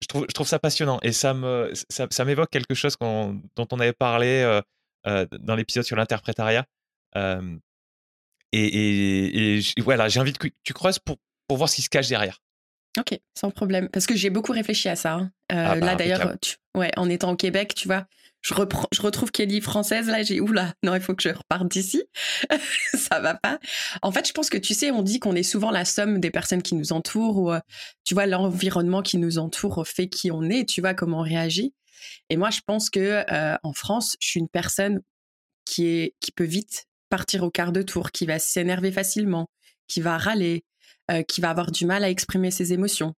[0.00, 3.68] je, trouve, je trouve ça passionnant et ça me, ça, ça m'évoque quelque chose dont
[3.70, 4.60] on avait parlé
[5.04, 6.66] dans l'épisode sur l'interprétariat.
[8.52, 12.08] et, et, voilà, j'ai envie que tu creuses pour, pour voir ce qui se cache
[12.08, 12.41] derrière.
[12.98, 13.88] Ok, sans problème.
[13.88, 15.14] Parce que j'ai beaucoup réfléchi à ça.
[15.14, 15.32] Hein.
[15.48, 16.34] Ah bah, là, d'ailleurs,
[16.76, 18.06] ouais, en étant au Québec, tu vois,
[18.42, 21.68] je, reprends, je retrouve Kelly française, là, j'ai, oula, non, il faut que je reparte
[21.68, 22.02] d'ici.
[22.94, 23.58] ça va pas.
[24.02, 26.30] En fait, je pense que, tu sais, on dit qu'on est souvent la somme des
[26.30, 27.60] personnes qui nous entourent ou, euh,
[28.04, 31.72] tu vois, l'environnement qui nous entoure fait qui on est, tu vois, comment on réagit.
[32.28, 35.00] Et moi, je pense que euh, en France, je suis une personne
[35.64, 39.48] qui, est, qui peut vite partir au quart de tour, qui va s'énerver facilement,
[39.86, 40.64] qui va râler,
[41.10, 43.14] euh, qui va avoir du mal à exprimer ses émotions.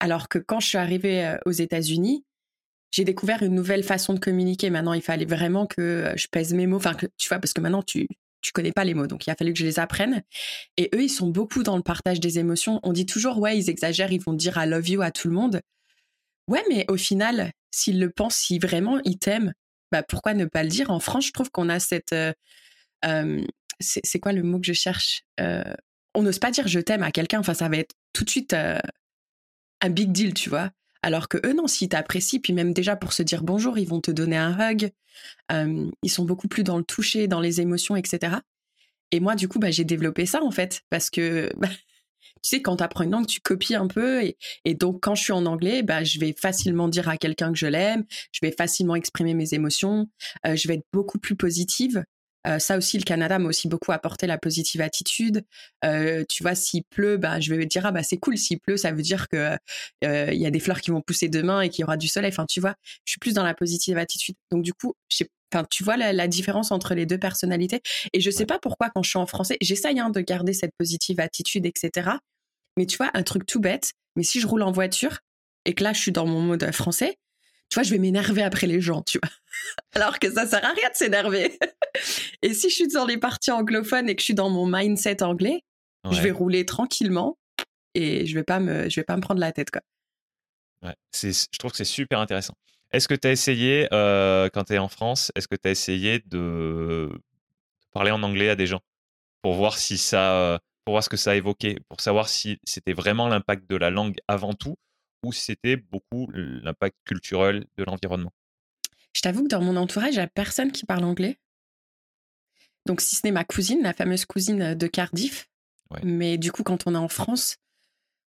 [0.00, 2.24] alors que quand je suis arrivée aux États-Unis,
[2.90, 4.70] j'ai découvert une nouvelle façon de communiquer.
[4.70, 6.76] Maintenant, il fallait vraiment que euh, je pèse mes mots.
[6.76, 8.08] Enfin, tu vois, parce que maintenant, tu,
[8.40, 9.06] tu connais pas les mots.
[9.06, 10.22] Donc, il a fallu que je les apprenne.
[10.76, 12.80] Et eux, ils sont beaucoup dans le partage des émotions.
[12.82, 15.34] On dit toujours, ouais, ils exagèrent, ils vont dire I love you à tout le
[15.34, 15.60] monde.
[16.48, 19.52] Ouais, mais au final, s'ils le pensent, si vraiment ils t'aiment,
[19.92, 20.90] bah, pourquoi ne pas le dire?
[20.90, 22.32] En France, je trouve qu'on a cette, euh,
[23.04, 23.44] euh,
[23.80, 25.24] c'est quoi le mot que je cherche?
[26.18, 27.38] On n'ose pas dire je t'aime à quelqu'un.
[27.40, 30.70] Enfin, ça va être tout de suite un big deal, tu vois.
[31.02, 34.00] Alors que eux, non, s'ils t'apprécient, puis même déjà pour se dire bonjour, ils vont
[34.00, 34.90] te donner un hug.
[35.50, 38.38] ils sont beaucoup plus dans le toucher, dans les émotions, etc.
[39.12, 41.68] Et moi, du coup, bah, j'ai développé ça, en fait, parce que, bah,
[42.42, 44.22] tu sais, quand tu apprends une langue, tu copies un peu.
[44.64, 47.58] Et, donc, quand je suis en anglais, bah, je vais facilement dire à quelqu'un que
[47.58, 50.10] je l'aime, je vais facilement exprimer mes émotions,
[50.44, 52.04] je vais être beaucoup plus positive.
[52.48, 55.44] Euh, ça aussi, le Canada m'a aussi beaucoup apporté la positive attitude.
[55.84, 58.38] Euh, tu vois, s'il pleut, bah, je vais me dire ah bah c'est cool.
[58.38, 59.56] S'il pleut, ça veut dire que
[60.04, 62.08] euh, il y a des fleurs qui vont pousser demain et qu'il y aura du
[62.08, 62.30] soleil.
[62.30, 64.36] Enfin, tu vois, je suis plus dans la positive attitude.
[64.50, 64.94] Donc du coup,
[65.52, 67.80] Enfin, tu vois la, différence entre les deux personnalités.
[68.12, 70.72] Et je sais pas pourquoi quand je suis en français, j'essaye hein, de garder cette
[70.78, 72.10] positive attitude, etc.
[72.76, 73.92] Mais tu vois, un truc tout bête.
[74.16, 75.20] Mais si je roule en voiture
[75.64, 77.16] et que là je suis dans mon mode français,
[77.68, 79.30] tu vois, je vais m'énerver après les gens, tu vois.
[79.92, 81.58] Alors que ça sert à rien de s'énerver.
[82.42, 85.22] et si je suis dans les parties anglophones et que je suis dans mon mindset
[85.22, 85.62] anglais,
[86.10, 87.36] je vais rouler tranquillement
[87.94, 89.82] et je vais pas me, je vais pas me prendre la tête, quoi.
[90.82, 92.54] Ouais, je trouve que c'est super intéressant.
[92.92, 95.72] Est-ce que tu as essayé, euh, quand tu es en France, est-ce que tu as
[95.72, 97.10] essayé de
[97.92, 98.80] parler en anglais à des gens
[99.42, 103.28] pour voir si ça, pour voir ce que ça évoquait, pour savoir si c'était vraiment
[103.28, 104.76] l'impact de la langue avant tout
[105.22, 108.32] ou c'était beaucoup l'impact culturel de l'environnement?
[109.14, 111.38] Je t'avoue que dans mon entourage, il n'y a personne qui parle anglais.
[112.86, 115.48] Donc, si ce n'est ma cousine, la fameuse cousine de Cardiff.
[116.02, 117.56] Mais du coup, quand on est en France,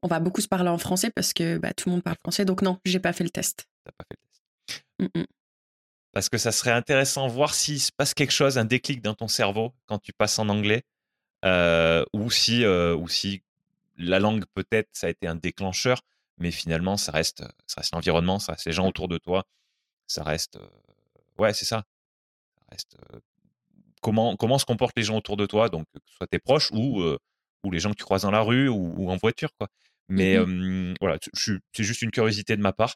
[0.02, 2.45] on va beaucoup se parler en français parce que bah, tout le monde parle français.
[2.45, 3.67] Donc, non, j'ai pas fait le test.
[3.84, 5.15] T'as pas fait le test.
[5.15, 5.26] Mmh
[6.15, 9.28] parce que ça serait intéressant voir s'il se passe quelque chose, un déclic dans ton
[9.28, 10.84] cerveau quand tu passes en anglais,
[11.43, 13.43] euh, ou si, euh, ou si
[13.98, 16.00] la langue peut-être ça a été un déclencheur
[16.38, 19.45] mais finalement, ça reste, ça reste l'environnement, ça reste les gens autour de toi,
[20.08, 20.60] ça reste,
[21.38, 21.84] ouais, c'est ça.
[22.60, 22.98] ça reste,
[24.02, 26.71] comment, comment se comportent les gens autour de toi, donc que ce soit tes proches
[26.71, 27.04] ou,
[27.63, 29.67] ou les gens que tu croises dans la rue ou, en voiture, quoi.
[30.08, 32.95] Mais mmh voilà, c'est juste une curiosité de ma part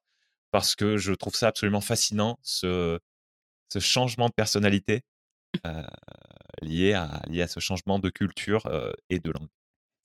[0.52, 2.99] parce que je trouve ça absolument fascinant, ce,
[3.69, 5.02] ce changement de personnalité
[6.62, 8.69] lié, à, lié à ce changement de culture
[9.10, 9.49] et de langue.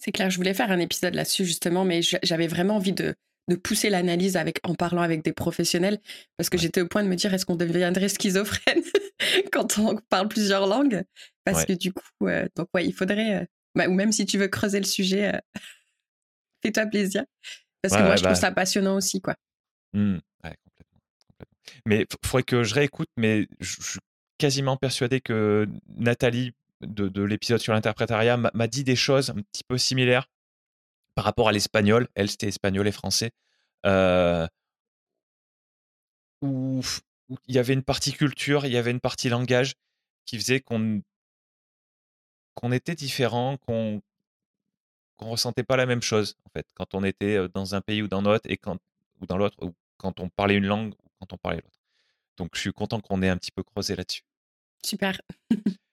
[0.05, 3.15] C'est clair, je voulais faire un épisode là-dessus justement, mais j'avais vraiment envie de,
[3.49, 5.99] de pousser l'analyse avec, en parlant avec des professionnels,
[6.37, 8.83] parce que j'étais au point de me dire est-ce qu'on deviendrait schizophrène
[9.53, 11.05] quand on parle plusieurs langues?
[11.45, 14.37] Parce que du coup, euh, donc ouais, il faudrait, euh, bah, ou même si tu
[14.37, 15.39] veux creuser le sujet, euh,
[16.63, 17.25] fais-toi plaisir,
[17.81, 19.37] parce que moi je trouve bah ça passionnant aussi, quoi.
[19.95, 21.01] Mmh, complètement,
[21.87, 24.01] Mais il faudrait que je réécoute, mais je suis
[24.37, 26.53] quasiment persuadé que Nathalie
[26.87, 30.29] de, l'épisode sur l'interprétariat m'a dit des choses un petit peu similaires
[31.15, 32.09] par rapport à l'espagnol.
[32.15, 33.31] Elle, c'était espagnol et français.
[33.87, 34.47] Euh,
[36.43, 36.81] où
[37.49, 39.75] il y avait une partie culture, il y avait une partie langage
[40.27, 41.03] qui faisait qu'on
[42.55, 44.03] qu'on était différent, qu'on
[45.17, 48.09] qu'on ressentait pas la même chose en fait quand on était dans un pays ou
[48.09, 48.79] dans l'autre et quand
[49.21, 49.57] ou dans l'autre
[49.97, 51.81] quand on parlait une langue ou quand on parlait l'autre.
[52.37, 54.23] Donc je suis content qu'on ait un petit peu creusé là-dessus.
[54.85, 55.21] Super.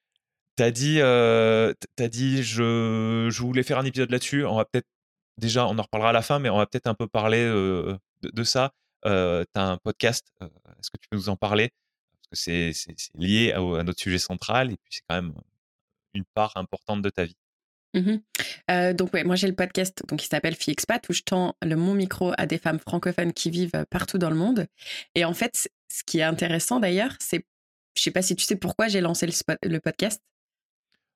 [0.61, 4.45] T'as dit, euh, as dit je, je, voulais faire un épisode là-dessus.
[4.45, 4.85] On va peut-être
[5.39, 7.97] déjà, on en reparlera à la fin, mais on va peut-être un peu parler euh,
[8.21, 8.71] de, ça.
[9.07, 10.27] Euh, tu un podcast.
[10.43, 10.45] Euh,
[10.79, 11.71] est-ce que tu peux nous en parler?
[12.29, 15.33] Parce que c'est lié à, notre sujet central et puis c'est quand même
[16.13, 17.37] une part importante de ta vie.
[17.95, 18.17] Mmh
[18.93, 21.75] donc ouais, moi j'ai le podcast donc qui s'appelle Fille Expat où je tends le
[21.75, 24.67] mon micro à des femmes francophones qui vivent partout dans le monde.
[25.15, 27.45] Et en fait, ce qui est intéressant d'ailleurs, c'est,
[27.97, 29.27] je sais pas si tu sais pourquoi j'ai lancé
[29.63, 30.21] le podcast.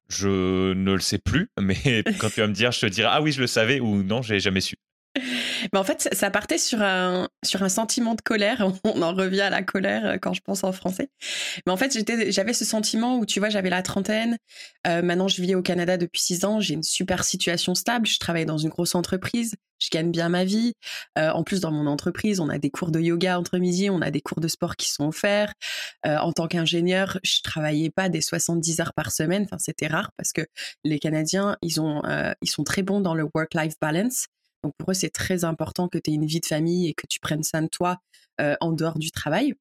[0.07, 3.21] Je ne le sais plus, mais quand tu vas me dire, je te dirai ah
[3.21, 4.75] oui, je le savais ou non, j'ai jamais su.
[5.75, 8.65] Mais en fait, ça partait sur un, sur un sentiment de colère.
[8.85, 11.09] On en revient à la colère euh, quand je pense en français.
[11.67, 11.97] Mais en fait,
[12.31, 14.38] j'avais ce sentiment où, tu vois, j'avais la trentaine.
[14.88, 16.61] Euh, maintenant, je vis au Canada depuis six ans.
[16.61, 18.07] J'ai une super situation stable.
[18.07, 19.55] Je travaille dans une grosse entreprise.
[19.79, 20.75] Je gagne bien ma vie.
[21.17, 23.89] Euh, en plus, dans mon entreprise, on a des cours de yoga entre midi.
[23.89, 25.51] On a des cours de sport qui sont offerts.
[26.05, 29.43] en tant qu'ingénieur, je travaillais pas des 70 heures par semaine.
[29.43, 30.43] Enfin, c'était rare parce que
[30.85, 32.01] les Canadiens, ils, ont,
[32.41, 34.27] ils sont très bons dans le work-life balance.
[34.65, 37.06] Donc pour eux, c'est très important que tu aies une vie de famille et que
[37.06, 37.99] tu prennes soin de toi
[38.41, 39.54] euh, en dehors du travail.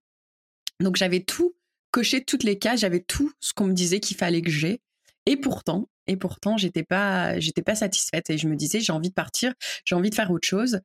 [0.80, 1.54] Donc j'avais tout
[1.90, 4.80] coché toutes les cases, j'avais tout ce qu'on me disait qu'il fallait que j'ai.
[5.26, 9.10] Et pourtant, et pourtant, j'étais pas, j'étais pas satisfaite et je me disais j'ai envie
[9.10, 9.52] de partir,
[9.84, 10.80] j'ai envie de faire autre chose.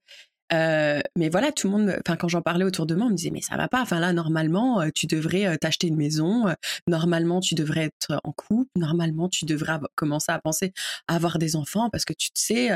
[0.51, 3.15] Euh, mais voilà, tout le monde, enfin quand j'en parlais autour de moi, on me
[3.15, 3.81] disait mais ça va pas.
[3.81, 6.45] Enfin là, normalement, euh, tu devrais euh, t'acheter une maison.
[6.87, 8.69] normalement, tu devrais être en couple.
[8.75, 10.73] Normalement, tu devrais commencer à penser
[11.07, 12.69] à avoir des enfants parce que tu sais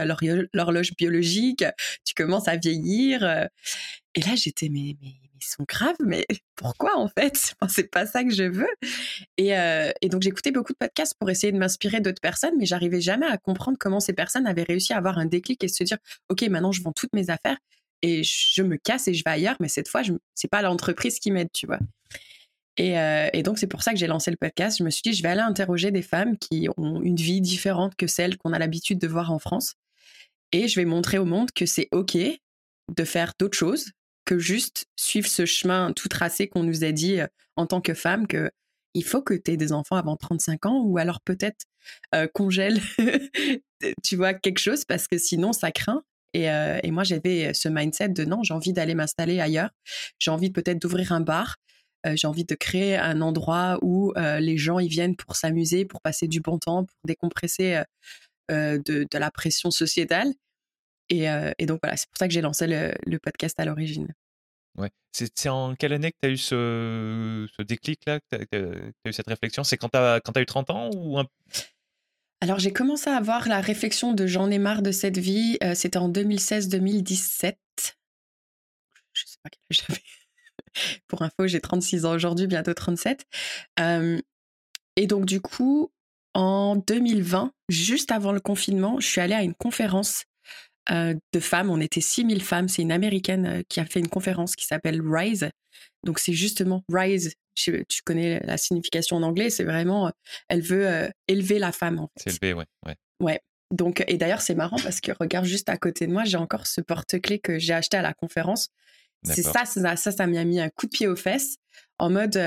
[0.54, 1.66] l'horloge biologique,
[2.06, 3.24] tu commences à vieillir.
[4.16, 6.26] Et là, j'étais mais, mais sont graves, mais
[6.56, 7.56] pourquoi en fait?
[7.70, 8.70] C'est pas ça que je veux.
[9.38, 9.52] Et,
[10.02, 13.26] et donc j'écoutais beaucoup de podcasts pour essayer de m'inspirer d'autres personnes, mais j'arrivais jamais
[13.26, 15.98] à comprendre comment ces personnes avaient réussi à avoir un déclic et se dire
[16.30, 17.58] ok maintenant je vends toutes mes affaires
[18.04, 21.20] et je me casse et je vais ailleurs, mais cette fois, ce c'est pas l'entreprise
[21.20, 21.80] qui m'aide, tu vois.
[22.76, 24.78] Et, euh, et, donc, c'est pour ça que j'ai lancé le podcast.
[24.80, 27.96] Je me suis dit, je vais aller interroger des femmes qui ont une vie différente
[27.96, 29.76] que celle qu'on a l'habitude de voir en France.
[30.52, 33.92] Et je vais montrer au monde que c'est OK de faire d'autres choses
[34.26, 37.94] que juste suivre ce chemin tout tracé qu'on nous a dit euh, en tant que
[37.94, 38.52] femme que
[38.96, 41.66] il faut que tu aies des enfants avant 35 ans ou alors peut-être
[42.14, 42.80] euh, congèle,
[44.04, 46.04] tu vois, quelque chose parce que sinon ça craint.
[46.36, 49.70] Euh, et, moi, j'avais ce mindset de non, j'ai envie d'aller m'installer ailleurs.
[50.20, 51.58] J'ai envie peut-être d'ouvrir un bar.
[52.06, 55.86] Euh, j'ai envie de créer un endroit où euh, les gens y viennent pour s'amuser,
[55.86, 57.82] pour passer du bon temps, pour décompresser
[58.50, 60.34] de, la pression sociétale.
[61.10, 64.13] Et, donc voilà, c'est pour ça que j'ai lancé le, podcast à l'origine.
[64.78, 64.89] Ouais.
[65.12, 69.28] C'est en quelle année que tu as eu ce, déclic-là, que tu as, eu cette
[69.28, 69.63] réflexion?
[69.63, 71.28] C'est quand tu as, as, eu 30 ans ou un...
[72.42, 75.58] Alors j'ai commencé à avoir la réflexion de j'en ai marre de cette vie.
[75.63, 77.56] Euh, c'était en 2016-2017.
[79.13, 80.02] Je sais pas quel âge j'avais.
[81.08, 83.26] Pour info, j'ai 36 ans aujourd'hui, bientôt 37.
[84.96, 85.92] et donc du coup,
[86.34, 90.26] en 2020, juste avant le confinement, je suis allée à une conférence
[90.91, 91.69] euh, de femmes.
[91.69, 92.67] On était 6000 femmes.
[92.67, 95.50] C'est une américaine euh, qui a fait une conférence qui s'appelle Rise.
[96.04, 97.34] Donc c'est justement Rise.
[97.56, 99.50] Tu, connais la signification en anglais.
[99.50, 100.12] C'est vraiment, euh,
[100.50, 102.00] elle veut élever la femme.
[102.00, 102.32] En fait.
[102.32, 102.96] C'est élever, ouais, ouais.
[103.19, 103.39] Ouais.
[103.72, 106.67] Donc et d'ailleurs c'est marrant parce que regarde juste à côté de moi, j'ai encore
[106.67, 108.69] ce porte-clés que j'ai acheté à la conférence.
[109.24, 111.56] C'est ça, ça, ça, ça m'a mis un coup de pied aux fesses
[111.98, 112.38] en mode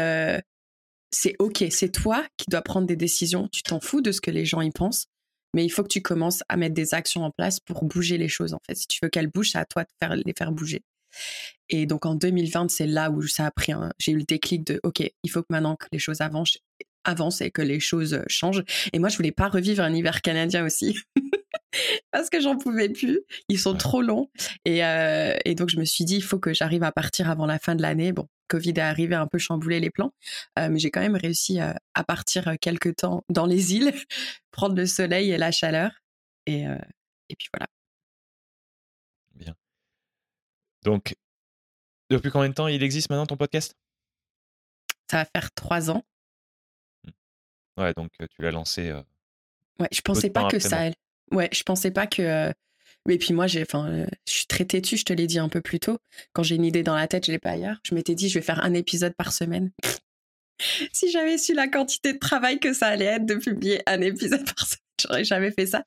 [1.11, 3.49] c'est ok, c'est toi qui dois prendre des décisions.
[3.49, 5.07] Tu t'en fous de ce que les gens y pensent
[5.57, 8.29] mais il faut que tu commences à mettre des actions en place pour bouger les
[8.29, 8.75] choses en fait.
[8.75, 10.83] Si tu veux qu'elles bougent, c'est à toi de faire, les faire bouger.
[11.71, 14.79] Et donc en 2020, c'est là où ça a pris j'ai eu le déclic de
[14.83, 16.59] OK, il faut que maintenant que les choses avancent,
[17.05, 18.65] avancent et que les choses changent.
[18.93, 20.99] Et moi, je voulais pas revivre un hiver canadien aussi.
[22.11, 23.21] parce que j'en pouvais plus.
[23.49, 24.31] Ils sont trop longs.
[24.65, 27.47] Et, euh, et, donc, je me suis dit, il faut que j'arrive à partir avant
[27.47, 28.13] la fin de l'année.
[28.13, 30.13] Bon, Covid est arrivé un peu chambouler les plans,
[30.59, 33.93] euh, mais j'ai quand même réussi à, partir quelques temps dans les îles,
[34.51, 35.91] prendre le soleil et la chaleur.
[36.47, 36.79] Et, euh,
[37.29, 37.67] et puis voilà.
[39.35, 39.55] Bien.
[40.85, 41.17] Donc,
[42.11, 43.75] depuis combien de temps il existe maintenant ton podcast?
[45.11, 46.05] Ça va faire trois ans.
[47.05, 47.81] Mmh.
[47.83, 48.93] Ouais, donc tu l'as lancé.
[49.81, 50.91] ouais, je pensais pas que ça.
[51.33, 52.53] Ouais, je pensais pas que.
[53.07, 55.61] Mais puis moi, j'ai, enfin, je suis très têtue, je te l'ai dit un peu
[55.61, 55.99] plus tôt.
[56.33, 57.79] Quand j'ai une idée dans la tête, je l'ai pas ailleurs.
[57.85, 59.71] Je m'étais dit, je vais faire un épisode par semaine.
[60.93, 64.45] si j'avais su la quantité de travail que ça allait être de publier un épisode
[64.57, 65.85] par semaine, j'aurais jamais fait ça.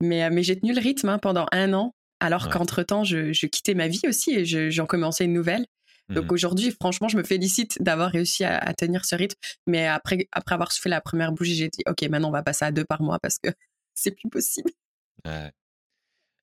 [0.00, 3.46] Mais, mais j'ai tenu le rythme hein, pendant un an, alors qu'entre temps, je, je,
[3.46, 5.66] quittais ma vie aussi et j'en commençais une nouvelle.
[6.10, 9.36] Donc mmh aujourd'hui, franchement, je me félicite d'avoir réussi à, tenir ce rythme.
[9.66, 12.64] Mais après, après avoir soufflé la première bougie, j'ai dit, OK, maintenant on va passer
[12.64, 13.50] à deux par mois parce que
[13.94, 14.70] c'est plus possible.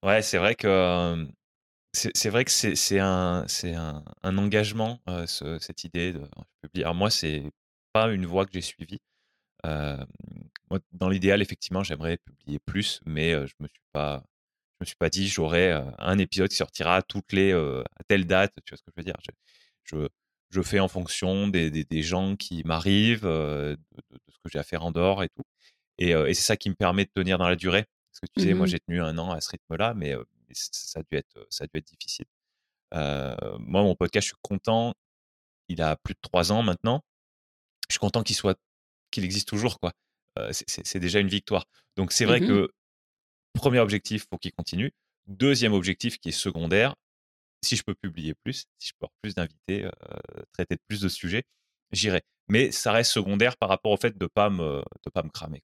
[0.04, 1.28] Ouais, c'est vrai que
[1.94, 3.46] c'est vrai que c'est un,
[4.24, 6.22] un, engagement, cette idée de
[6.62, 6.84] publier.
[6.86, 7.44] Alors moi, c'est
[7.94, 9.00] pas une voie que j'ai suivie.
[9.64, 14.24] dans l'idéal, effectivement, j'aimerais publier plus, mais je me suis pas,
[14.80, 18.54] je me suis pas dit j'aurai un épisode qui sortira toutes les à telle date.
[18.66, 19.18] Tu vois ce que je veux dire?
[19.86, 20.08] Je,
[20.52, 23.78] je, fais en fonction des, des, gens qui m'arrivent, de,
[24.30, 25.44] ce que j'ai à faire en dehors et tout.
[25.98, 28.46] Et, et c'est ça qui me permet de tenir dans la durée Parce que tu
[28.48, 30.16] sais, moi, Mmh j'ai tenu un an à ce rythme-là, mais,
[30.52, 32.26] ça a dû être, ça a dû être difficile.
[32.94, 34.94] moi, mon podcast, je suis content.
[35.70, 37.04] Il a plus de trois ans maintenant.
[37.90, 38.58] Je suis content qu'il soit,
[39.12, 39.92] qu'il existe toujours, quoi.
[40.52, 41.66] c'est déjà une victoire.
[41.96, 42.72] Donc, c'est vrai Mmh que
[43.54, 44.92] premier objectif, faut qu'il continue.
[45.26, 46.96] Deuxième objectif qui est secondaire,
[47.64, 49.90] si je peux publier plus, si je peux avoir plus d'invités,
[50.54, 51.44] traiter de plus de sujets,
[51.92, 52.22] j'irai.
[52.50, 55.62] Mais ça reste secondaire par rapport au fait de pas me de pas me cramer.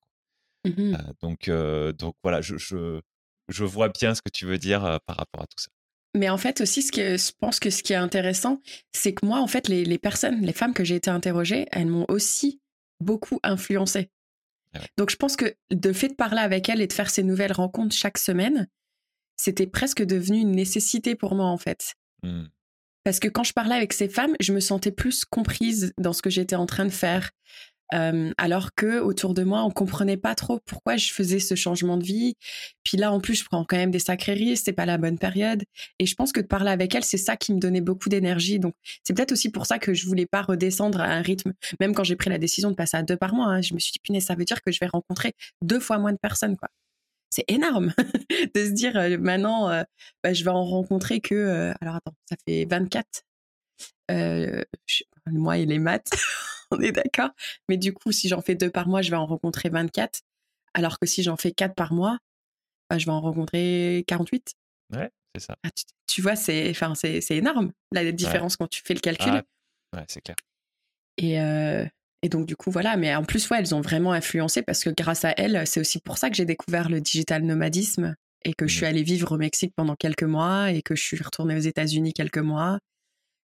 [0.65, 1.49] Mmh donc
[1.97, 3.01] donc voilà, je, je,
[3.49, 5.67] je vois bien ce que tu veux dire par rapport à tout ça.
[6.15, 9.25] Mais en fait aussi, ce que je pense que ce qui est intéressant, c'est que
[9.25, 12.61] moi, en fait, les, les personnes, les femmes que j'ai été interrogées, elles m'ont aussi
[12.99, 14.09] beaucoup influencée.
[14.73, 17.23] Ah Donc je pense que de fait de parler avec elles et de faire ces
[17.23, 18.67] nouvelles rencontres chaque semaine,
[19.37, 21.93] c'était presque devenu une nécessité pour moi en fait.
[22.23, 22.43] Mmh.
[23.03, 26.21] Parce que quand je parlais avec ces femmes, je me sentais plus comprise dans ce
[26.21, 27.31] que j'étais en train de faire.
[27.93, 31.97] Euh, alors que autour de moi, on comprenait pas trop pourquoi je faisais ce changement
[31.97, 32.35] de vie.
[32.83, 35.17] Puis là, en plus, je prends quand même des sacrés risques, c'est pas la bonne
[35.17, 35.63] période.
[35.99, 38.59] Et je pense que de parler avec elle, c'est ça qui me donnait beaucoup d'énergie.
[38.59, 41.53] Donc, c'est peut-être aussi pour ça que je voulais pas redescendre à un rythme.
[41.79, 43.79] Même quand j'ai pris la décision de passer à deux par mois, hein, je me
[43.79, 46.57] suis dit, punaise, ça veut dire que je vais rencontrer deux fois moins de personnes,
[46.57, 46.69] quoi.
[47.29, 47.93] C'est énorme
[48.55, 49.83] de se dire euh, maintenant, euh,
[50.23, 51.73] bah, je vais en rencontrer que.
[51.81, 53.23] alors attends, ça fait 24.
[54.09, 54.65] Le
[55.27, 56.11] mois et les maths.
[56.73, 57.29] on est d'accord.
[57.69, 60.21] Mais du coup, si j'en fais deux par mois, je vais en rencontrer 24.
[60.73, 62.17] Alors que si j'en fais quatre par mois,
[62.89, 64.53] bah, je vais en rencontrer 48.
[64.95, 65.55] Ouais, c'est ça.
[65.63, 65.69] Ah,
[66.07, 69.31] tu, vois, c'est, enfin, c'est, énorme la différence quand tu fais le calcul.
[69.33, 70.35] Ah, ouais, c'est clair.
[71.17, 71.85] Et, euh,
[72.23, 72.97] et donc, du coup, voilà.
[72.97, 75.99] Mais en plus, ouais, elles ont vraiment influencé parce que grâce à elles, c'est aussi
[75.99, 78.89] pour ça que j'ai découvert le digital nomadisme et que je suis mmh.
[78.89, 82.39] allée vivre au Mexique pendant quelques mois et que je suis retournée aux États-Unis quelques
[82.39, 82.79] mois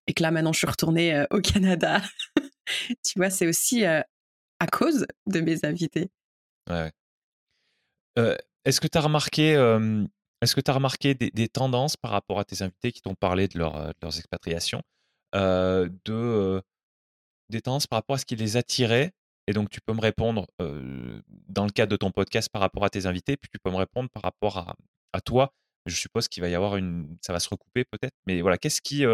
[0.10, 2.02] et que là, maintenant, je suis retournée euh, au Canada.
[3.06, 4.04] tu vois, c'est aussi à
[4.72, 6.10] cause de mes invités.
[6.68, 6.92] Ouais.
[8.66, 9.54] est-ce que tu as remarqué,
[10.42, 13.60] est-ce que tu remarqué des, tendances par rapport à tes invités qui t'ont parlé de,
[13.60, 14.82] leur, leurs expatriations,
[15.34, 16.62] de,
[17.50, 19.14] des tendances par rapport à ce qui les attirait?
[19.46, 20.48] Et donc, tu peux me répondre
[21.48, 23.78] dans le cadre de ton podcast par rapport à tes invités, puis tu peux me
[23.78, 24.76] répondre par rapport
[25.14, 25.54] à toi.
[25.86, 27.16] Je suppose qu'il va y avoir une.
[27.22, 28.16] Ça va se recouper peut-être.
[28.26, 29.06] Mais voilà, qu'est-ce qui,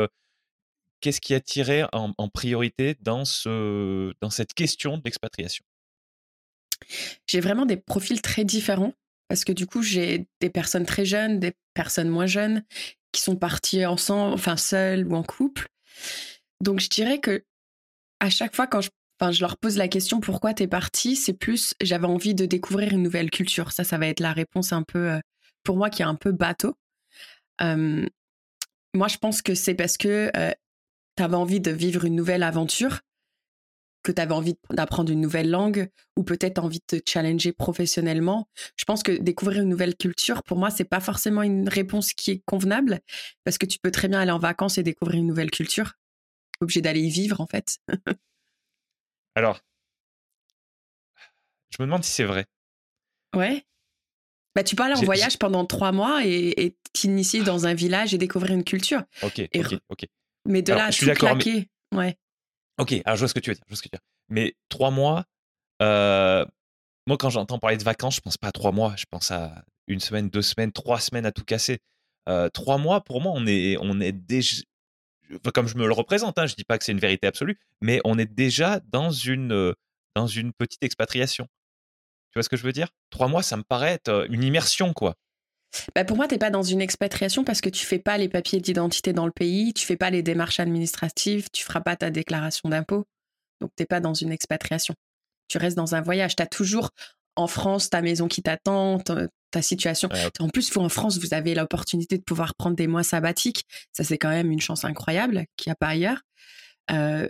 [1.06, 5.64] qu'est-ce qui attirait en, en, priorité dans, ce, dans cette question de l'expatriation
[7.28, 8.92] J'ai vraiment des profils très différents
[9.28, 12.64] parce que du coup, j'ai des personnes très jeunes, des personnes moins jeunes
[13.12, 15.68] qui sont parties ensemble, enfin seules ou en couple.
[16.60, 17.44] Donc, je dirais que
[18.20, 18.90] à chaque fois, quand je,
[19.20, 22.94] enfin, je leur pose la question pourquoi t'es partie, c'est plus j'avais envie de découvrir
[22.94, 23.74] une nouvelle culture.
[23.74, 25.20] Ça, ça va être la réponse un peu, euh,
[25.62, 26.76] pour moi, qui est un peu bateau.
[27.62, 30.52] Moi, je pense que c'est parce que euh,
[31.16, 33.02] tu avais envie de vivre une nouvelle aventure,
[34.04, 35.90] que tu avais envie d'apprendre une nouvelle langue?
[36.16, 38.48] Ou peut-être envie de te challenger professionnellement?
[38.78, 42.32] Je pense que découvrir une nouvelle culture, pour moi, c'est pas forcément une réponse qui
[42.32, 43.00] est convenable
[43.44, 45.94] parce que tu peux très bien aller en vacances et découvrir une nouvelle culture.
[46.62, 47.80] Obligé d'aller y vivre, en fait.
[49.36, 49.60] Alors,
[51.72, 52.46] je me demande si c'est vrai.
[53.36, 53.66] Ouais.
[54.56, 58.18] Bah, tu peux aller en voyage pendant trois mois et t'initier dans un village et
[58.18, 59.04] découvrir une culture.
[59.24, 60.06] Ok, ok, ok.
[60.46, 62.18] Mais de là tout claquer, ouais.
[62.78, 63.64] Ok, alors je vois ce que tu veux dire.
[63.66, 64.06] Je vois ce que tu veux dire.
[64.30, 65.26] Mais trois mois,
[65.82, 66.46] euh,
[67.08, 68.96] moi quand j'entends parler de vacances, je pense pas à trois mois.
[68.98, 71.80] Je pense à une semaine, deux semaines, trois semaines à tout casser.
[72.28, 74.64] Euh, trois mois, pour moi, on est, on est déjà,
[75.54, 78.02] comme je me le représente, hein, je dis pas que c'est une vérité absolue, mais
[78.04, 79.74] on est déjà dans une, euh,
[80.16, 81.46] dans une petite expatriation.
[82.32, 82.90] Tu vois ce que je veux dire?
[83.12, 85.16] Trois mois, ça me paraît être une immersion, quoi.
[85.96, 88.30] Bah pour moi, tu n'es pas dans une expatriation parce que tu fais pas les
[88.30, 92.10] papiers d'identité dans le pays, tu fais pas les démarches administratives, tu feras pas ta
[92.10, 93.06] déclaration d'impôt.
[93.62, 94.96] Donc, tu n'es pas dans une expatriation.
[95.48, 96.36] Tu restes dans un voyage.
[96.36, 96.90] Tu as toujours
[97.36, 99.00] en France ta maison qui t'attend,
[99.52, 100.10] ta situation.
[100.40, 103.64] En plus, vous, en France, vous avez l'opportunité de pouvoir prendre des mois sabbatiques.
[103.92, 106.22] Ça, c'est quand même une chance incroyable qu'il n'y a pas ailleurs.
[106.92, 107.28] Euh,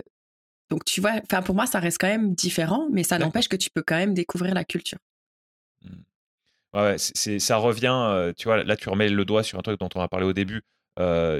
[0.70, 3.70] donc, tu vois, pour moi, ça reste quand même différent, mais ça n'empêche que tu
[3.72, 4.98] peux quand même découvrir la culture.
[6.98, 10.08] Ça revient, tu vois, là tu remets le doigt sur un truc dont on a
[10.08, 10.62] parlé au début,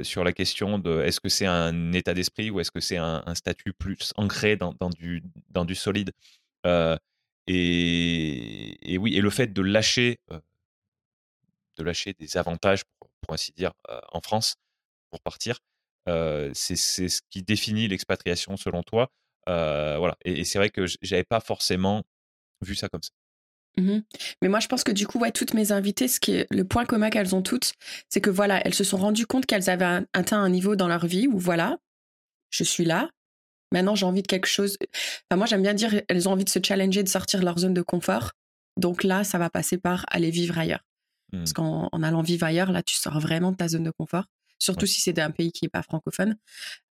[0.03, 3.35] sur la question de est-ce que c'est un état d'esprit ou est-ce que c'est un,
[3.35, 6.11] statut plus ancré dans, du, solide.
[7.47, 10.19] et, oui, et le fait de lâcher,
[11.77, 13.73] de lâcher des avantages, pour, ainsi dire,
[14.11, 14.55] en France,
[15.11, 15.59] pour partir,
[16.07, 19.11] c'est, ce qui définit l'expatriation selon toi.
[19.45, 20.17] voilà.
[20.25, 22.03] Et, et c'est vrai que j'avais pas forcément
[22.61, 23.11] vu ça comme ça.
[23.79, 23.99] Mmh
[24.41, 26.63] Mais moi, je pense que du coup, ouais, toutes mes invitées, ce qui est le
[26.63, 27.73] point commun qu'elles ont toutes,
[28.09, 31.05] c'est que voilà, elles se sont rendues compte qu'elles avaient atteint un niveau dans leur
[31.05, 31.77] vie où voilà,
[32.49, 33.09] je suis là.
[33.71, 34.77] Maintenant, j'ai envie de quelque chose.
[35.29, 37.59] Enfin, moi, j'aime bien dire, elles ont envie de se challenger, de sortir de leur
[37.59, 38.31] zone de confort.
[38.77, 40.83] Donc là, ça va passer par aller vivre ailleurs.
[41.31, 41.53] Parce Mmh.
[41.55, 44.23] qu'en en allant vivre ailleurs, là, tu sors vraiment de ta zone de confort.
[44.59, 44.87] Surtout Ouais.
[44.87, 46.37] si c'est d'un pays qui n'est pas francophone.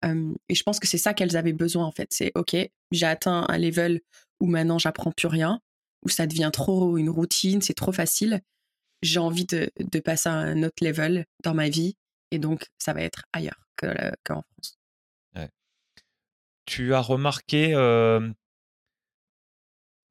[0.03, 2.07] Euh, et je pense que c'est ça qu'elles avaient besoin, en fait.
[2.11, 2.55] C'est, OK,
[2.91, 4.01] j'ai atteint un level
[4.41, 5.61] où maintenant j'apprends plus rien,
[6.06, 8.41] où ça devient trop une routine, c'est trop facile.
[9.01, 11.97] J'ai envie de, passer à un autre level dans ma vie.
[12.32, 14.78] Et donc, ça va être ailleurs le- qu'en France.
[16.66, 18.34] Tu as remarqué, hem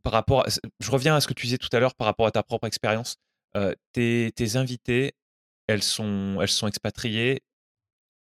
[0.04, 0.46] par rapport
[0.78, 2.66] je reviens à ce que tu disais tout à l'heure par rapport à ta propre
[2.66, 3.16] expérience.
[3.56, 5.14] Heu, tes invitées,
[5.66, 7.42] elles sont elles sont expatriées,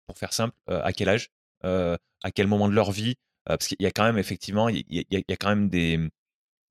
[0.07, 1.29] pour faire simple, à quel âge?
[1.63, 3.17] À quel moment de leur vie?
[3.45, 5.99] Parce qu'il y a quand même effectivement, il y a quand même des,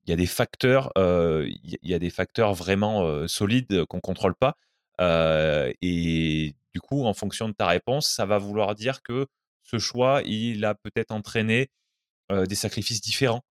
[0.04, 4.56] il y a des facteurs, il y a des facteurs vraiment, solides qu'on contrôle pas.
[5.80, 9.26] Et du coup, en fonction de ta réponse, ça va vouloir dire que
[9.62, 11.70] ce choix, il a peut-être entraîné,
[12.30, 13.42] des sacrifices différents.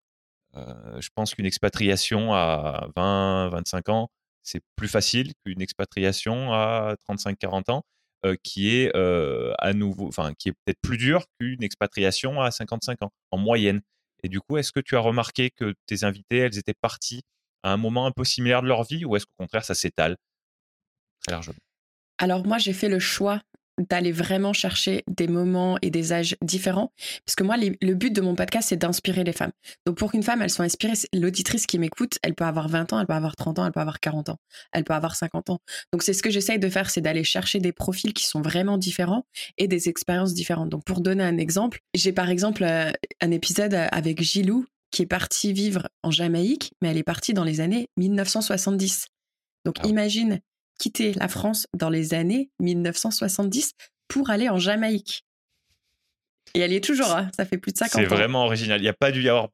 [0.56, 4.10] Je pense qu'une expatriation à 20-25 ans,
[4.44, 7.84] c'est plus facile qu'une expatriation à 35-40 ans,
[8.26, 13.04] heu, qui est, à nouveau enfin, qui est peut-être plus dure qu'une expatriation à 55
[13.04, 13.82] ans, en moyenne.
[14.24, 17.22] Et du coup, est-ce que tu as remarqué que tes invitées, elles étaient parties
[17.64, 20.18] à un moment un peu similaire de leur vie ou est-ce qu'au contraire ça s'étale
[21.24, 21.60] très largement?
[22.18, 23.42] Alors moi, j'ai fait le choix
[23.90, 26.92] d'aller vraiment chercher des moments et des âges différents.
[27.26, 29.52] Parce que moi, les- le but de mon podcast, c'est d'inspirer les femmes.
[29.86, 33.00] Donc pour qu'une femme, elle soit inspirée, l'auditrice qui m'écoute, elle peut avoir 20 ans,
[33.00, 34.38] elle peut avoir 30 ans, elle peut avoir 40 ans,
[34.72, 35.60] elle peut avoir 50 ans.
[35.92, 38.78] Donc c'est ce que j'essaye de faire, c'est d'aller chercher des profils qui sont vraiment
[38.78, 39.26] différents
[39.58, 40.70] et des expériences différentes.
[40.70, 45.08] Donc pour donner un exemple, j'ai par exemple euh, un épisode avec Gilou qui est
[45.08, 49.08] partie vivre en Jamaïque, mais elle est partie dans les années 1970.
[49.66, 50.40] Donc Ah imagine
[50.82, 53.74] quitter la France dans les années 1970
[54.08, 55.24] pour aller en Jamaïque.
[56.56, 58.10] Et elle y est toujours, hein, ça fait plus de 50 C'est ans.
[58.10, 58.80] vraiment original.
[58.80, 59.50] Il n'y a pas dû y avoir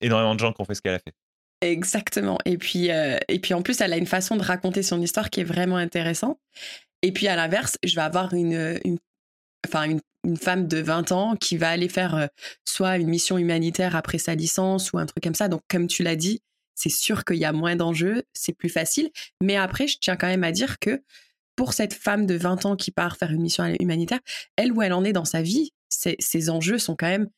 [0.00, 1.12] énormément de gens qui ont fait ce qu'elle a fait.
[1.60, 2.38] Exactement.
[2.46, 5.30] Et puis, euh, et puis en plus, elle a une façon de raconter son histoire
[5.30, 6.38] qui est vraiment intéressante.
[7.02, 8.98] Et puis à l'inverse, je vais avoir une, une,
[9.66, 12.26] enfin une, une femme de 20 ans qui va aller faire euh,
[12.64, 15.48] soit une mission humanitaire après sa licence ou un truc comme ça.
[15.48, 16.40] Donc comme tu l'as dit,
[16.76, 19.10] c'est sûr qu'il y a moins d'enjeux, c'est plus facile.
[19.42, 21.02] Mais après, je tiens quand même à dire que
[21.56, 24.20] pour cette femme de 20 ans qui part faire une mission humanitaire,
[24.56, 27.28] elle où elle en est dans sa vie, ses, ses enjeux sont quand même,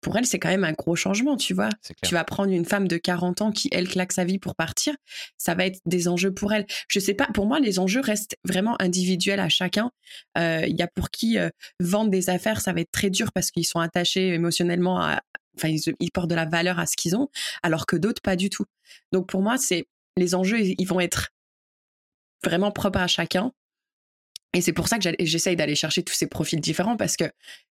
[0.00, 1.68] pour elle, c'est quand même un gros changement, tu vois.
[2.02, 4.94] Tu vas prendre une femme de 40 ans qui, elle, claque sa vie pour partir,
[5.38, 6.66] ça va être des enjeux pour elle.
[6.88, 9.92] Je sais pas, pour moi, les enjeux restent vraiment individuels à chacun.
[10.36, 13.30] Euh, Il y a pour qui euh, vendre des affaires, ça va être très dur
[13.32, 15.20] parce qu'ils sont attachés émotionnellement à,
[15.68, 17.28] ils, portent de la valeur à ce qu'ils ont,
[17.62, 18.64] alors que d'autres, pas du tout.
[19.12, 19.86] Donc pour moi, c'est
[20.16, 21.30] les enjeux, ils vont être
[22.44, 23.52] vraiment propres à chacun.
[24.52, 27.24] Et c'est pour ça que j'essaye d'aller chercher tous ces profils différents parce que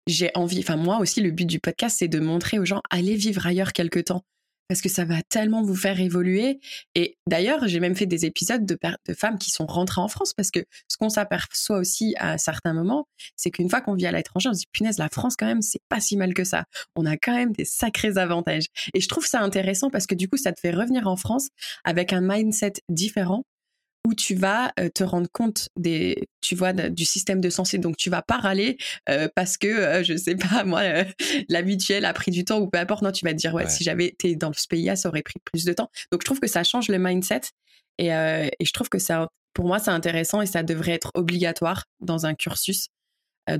[0.06, 3.16] j'ai envie, enfin moi aussi, le but du podcast, c'est de montrer aux gens, allez
[3.16, 4.24] vivre ailleurs quelque temps.
[4.68, 6.60] Parce que ça va tellement vous faire évoluer.
[6.94, 8.78] Et d'ailleurs, j'ai même fait des épisodes de,
[9.14, 13.08] femmes qui sont rentrées en France parce que ce qu'on s'aperçoit aussi à certains moments,
[13.36, 15.62] c'est qu'une fois qu'on vit à l'étranger, on se dit, punaise, la France, quand même,
[15.62, 16.64] c'est pas si mal que ça.
[16.96, 18.66] On a quand même des sacrés avantages.
[18.94, 21.48] Et je trouve ça intéressant parce que du coup, ça te fait revenir en France
[21.84, 23.44] avec un mindset différent
[24.08, 27.76] où tu vas euh, te rendre compte des, tu vois, du système de santé.
[27.78, 28.78] Donc, tu vas pas râler
[29.10, 31.04] euh, parce que, euh, je sais pas, moi, euh,
[31.50, 33.02] la mutuelle a pris du temps ou peu importe.
[33.02, 33.70] Non, tu vas te dire, ouais, Ouais.
[33.70, 35.90] si j'avais été dans ce pays-là, ça aurait pris plus de temps.
[36.10, 37.42] Donc, je trouve que ça change le mindset.
[37.98, 41.10] Et, euh, et je trouve que ça, pour moi, c'est intéressant et ça devrait être
[41.14, 42.88] obligatoire dans un cursus,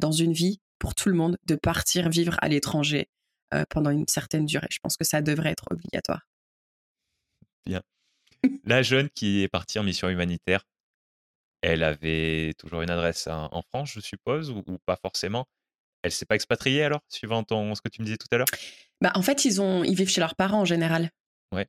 [0.00, 3.08] dans une vie, pour tout le monde, de partir vivre à l'étranger
[3.70, 4.68] pendant une certaine durée.
[4.70, 6.20] Je pense que ça devrait être obligatoire.
[8.64, 10.64] La jeune qui est partie en mission humanitaire,
[11.62, 15.46] elle avait toujours une adresse en en France, je suppose, ou, ou pas forcément.
[16.02, 18.46] Elle s'est pas expatriée alors, suivant ton, ce que tu me disais tout à l'heure?
[19.00, 21.10] Bah, en fait, ils, ont, ils vivent chez leurs parents en général.
[21.52, 21.66] Ouais.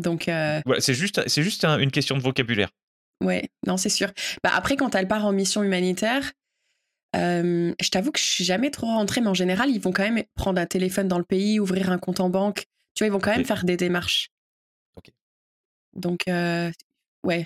[0.00, 2.70] Donc, euh, Voilà, C'est juste, c'est juste un- une question de vocabulaire.
[3.22, 4.10] ouais, non, c'est sûr.
[4.42, 6.32] Bah, après, quand elle part en mission humanitaire,
[7.16, 10.02] euh, je t'avoue que je suis jamais trop rentrée, mais en général, ils vont quand
[10.02, 12.64] même prendre un téléphone dans le pays, ouvrir un compte en banque.
[12.94, 14.30] Tu vois, ils vont quand même faire des démarches.
[15.94, 17.44] Donc, ouais.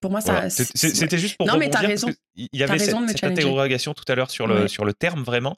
[0.00, 0.32] Pour moi, ça.
[0.32, 0.50] Voilà.
[0.50, 2.08] C'était juste pour Non, mais t'as raison.
[2.34, 4.68] Il y avait cette, interrogation tout à l'heure sur le, Ouais.
[4.68, 5.56] sur le terme vraiment.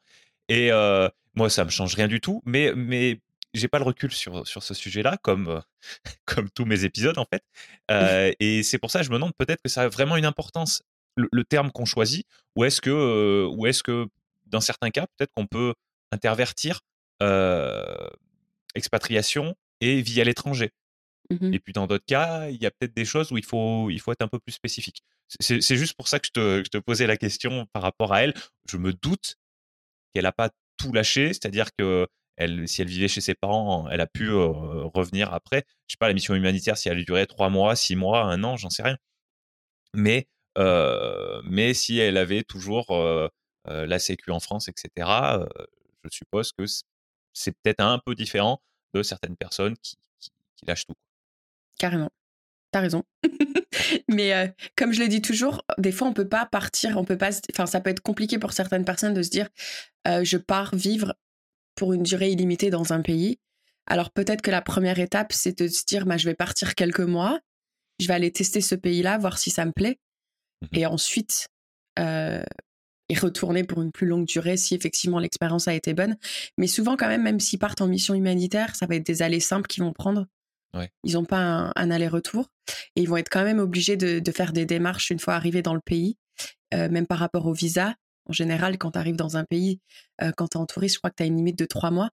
[0.49, 3.21] Et euh, moi, ça me change rien du tout, mais, mais
[3.55, 5.61] j'ai pas le recul sur, sur ce sujet-là, comme, euh,
[6.27, 7.43] comme tous mes épisodes en fait.
[7.91, 10.25] Euh, et c'est pour ça que je me demande peut-être que ça a vraiment une
[10.25, 10.83] importance,
[11.17, 12.27] le, le terme qu'on choisit,
[12.57, 14.07] ou est-ce que, ou est-ce que
[14.47, 15.75] dans certains cas, peut-être qu'on peut
[16.11, 16.81] intervertir
[18.75, 20.73] expatriation et vie à l'étranger?
[21.41, 21.55] Mhm.
[21.55, 24.01] Et puis dans d'autres cas, il y a peut-être des choses où il faut, il
[24.01, 25.03] faut être un peu plus spécifique.
[25.41, 28.23] C'est juste pour ça que je, te, je te posais la question par rapport à
[28.23, 28.35] elle.
[28.69, 29.37] Je me doute
[30.15, 32.07] qu'elle n'a pas tout lâché, c'est-à-dire que
[32.37, 35.65] elle, si elle vivait chez ses parents, elle a pu revenir après.
[35.87, 38.57] Je sais pas, la mission humanitaire, si elle durait trois mois, six mois, un an,
[38.57, 38.97] j'en sais rien.
[39.95, 42.87] Mais, mais si elle avait toujours
[43.65, 45.09] la Sécu en France, etc.,
[46.05, 46.65] je suppose que
[47.33, 48.61] c'est peut-être un peu différent
[48.95, 50.95] de certaines personnes qui, qui, lâchent tout.
[51.83, 52.11] Carrément.
[52.71, 53.03] T'as raison.
[54.09, 57.31] Mais comme je le dis toujours, des fois on peut pas partir, on peut pas.
[57.53, 59.49] Enfin, ça peut être compliqué pour certaines personnes de se dire,
[60.07, 61.17] je pars vivre
[61.75, 63.41] pour une durée illimitée dans un pays.
[63.89, 67.01] Alors peut-être que la première étape, c'est de se dire, bah, je vais partir quelques
[67.01, 67.41] mois,
[67.99, 69.99] je vais aller tester ce pays-là, voir si ça me plaît,
[70.63, 71.49] mmh et ensuite
[71.99, 76.17] y retourner pour une plus longue durée si effectivement l'expérience a été bonne.
[76.59, 79.41] Mais souvent quand même, même s'ils partent en mission humanitaire, ça va être des allées
[79.41, 80.29] simples qu'ils vont prendre.
[81.05, 82.49] Ils n'ont pas un, aller-retour
[82.97, 85.75] et ils vont être quand même obligés de, faire des démarches une fois arrivés dans
[85.75, 86.17] le pays,
[86.73, 87.95] même par rapport au visa.
[88.27, 89.81] En général, quand tu arrives dans un pays,
[90.37, 92.09] quand tu es en touriste, je crois que tu as une limite de trois mois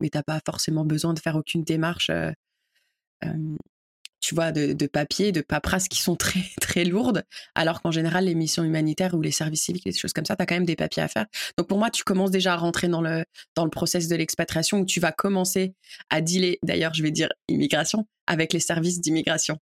[0.00, 2.32] mais t'as pas forcément besoin de faire aucune démarche, euh,
[4.24, 8.34] tu vois, de, papier, de paperasse qui sont très très lourdes, alors qu'en général les
[8.34, 10.76] missions humanitaires ou les services civiques, des choses comme ça, tu as quand même des
[10.76, 11.26] papiers à faire.
[11.58, 14.80] Donc pour moi, tu commences déjà à rentrer dans le dans le process de l'expatriation
[14.80, 15.74] où tu vas commencer
[16.08, 16.58] à dealer.
[16.62, 19.58] D'ailleurs, je vais dire immigration avec les services d'immigration.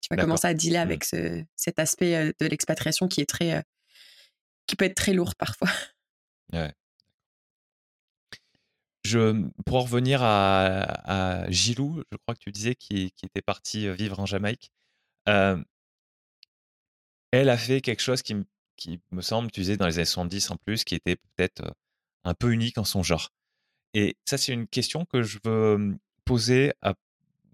[0.00, 0.82] Tu vas commencer à dealer mmh.
[0.82, 3.62] avec ce, cet aspect de l'expatriation qui est très
[4.66, 5.68] qui peut être très lourd parfois.
[6.52, 6.72] Ouais.
[9.04, 14.20] Je, pour en revenir à, Gilou, je crois que tu disais qu'il était parti vivre
[14.20, 14.70] en Jamaïque.
[15.26, 15.64] elle
[17.32, 18.34] a fait quelque chose qui,
[19.10, 21.74] me semble, tu disais dans les années 70 en plus, qui était peut-être
[22.24, 23.30] un peu unique en son genre.
[23.94, 26.94] Et ça, c'est une question que je veux poser à,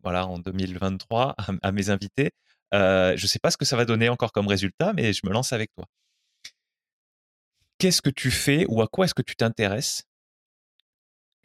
[0.03, 2.31] voilà, en 2023 à, mes invités.
[2.73, 5.33] je ne sais pas ce que ça va donner encore comme résultat, mais je me
[5.33, 5.87] lance avec toi.
[7.79, 10.08] Qu'est-ce que tu fais ou à quoi est-ce que tu t'intéresses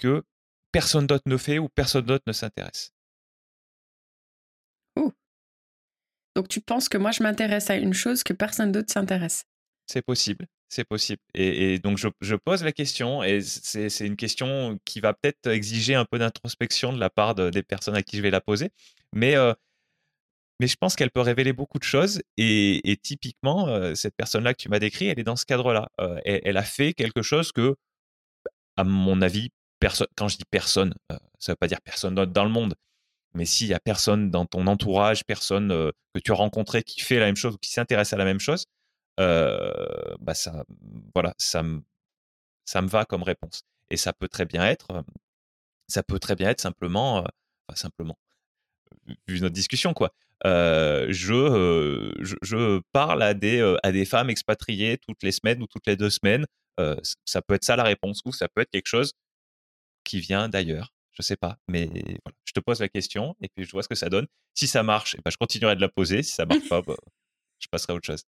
[0.04, 0.24] que
[0.72, 2.94] personne d'autre ne fait ou personne d'autre ne s'intéresse.
[6.36, 9.46] Donc tu penses que moi je m'intéresse à une chose que personne d'autre s'intéresse?
[9.86, 11.22] C'est possible, c'est possible.
[11.34, 16.06] Et, donc je, pose la question, et c'est une question qui va peut-être exiger un
[16.06, 18.72] peu d'introspection de la part des personnes à qui je vais la poser,
[19.14, 19.54] mais, euh,
[20.60, 22.22] mais je pense qu'elle peut révéler beaucoup de choses.
[22.38, 25.90] Et, typiquement, euh, cette personne-là que tu m'as décrit, elle est dans ce cadre-là.
[26.00, 27.76] Euh, elle, a fait quelque chose que,
[28.78, 29.50] à mon avis,
[30.16, 32.76] quand je dis personne, euh, ça ne veut pas dire personne d'autre dans le monde,
[33.34, 37.02] mais s'il y a personne dans ton entourage, personne euh, que tu as rencontré qui
[37.02, 38.66] fait la même chose ou qui s'intéresse à la même chose,
[39.20, 40.64] euh, bah ça,
[41.14, 41.82] voilà, ça me,
[42.66, 43.64] ça me va comme réponse.
[43.90, 45.04] Et ça peut très bien être,
[45.88, 47.26] ça peut très bien être simplement,
[47.76, 48.18] simplement,
[49.28, 50.12] vu notre discussion quoi.
[50.46, 51.12] je,
[52.22, 55.96] je, je, parle à des, à des femmes expatriées toutes les semaines ou toutes les
[55.96, 56.46] deux semaines.
[57.26, 59.14] ça peut être ça la réponse ou ça peut être quelque chose
[60.14, 60.94] qui vient d'ailleurs.
[61.12, 62.38] Je sais pas, mais voilà.
[62.46, 64.28] je te pose la question et puis je vois ce que ça donne.
[64.54, 66.22] Si ça marche, eh ben, je continuerai de la poser.
[66.22, 66.96] Si ça marche pas, bah,
[67.60, 68.24] je passerai à autre chose.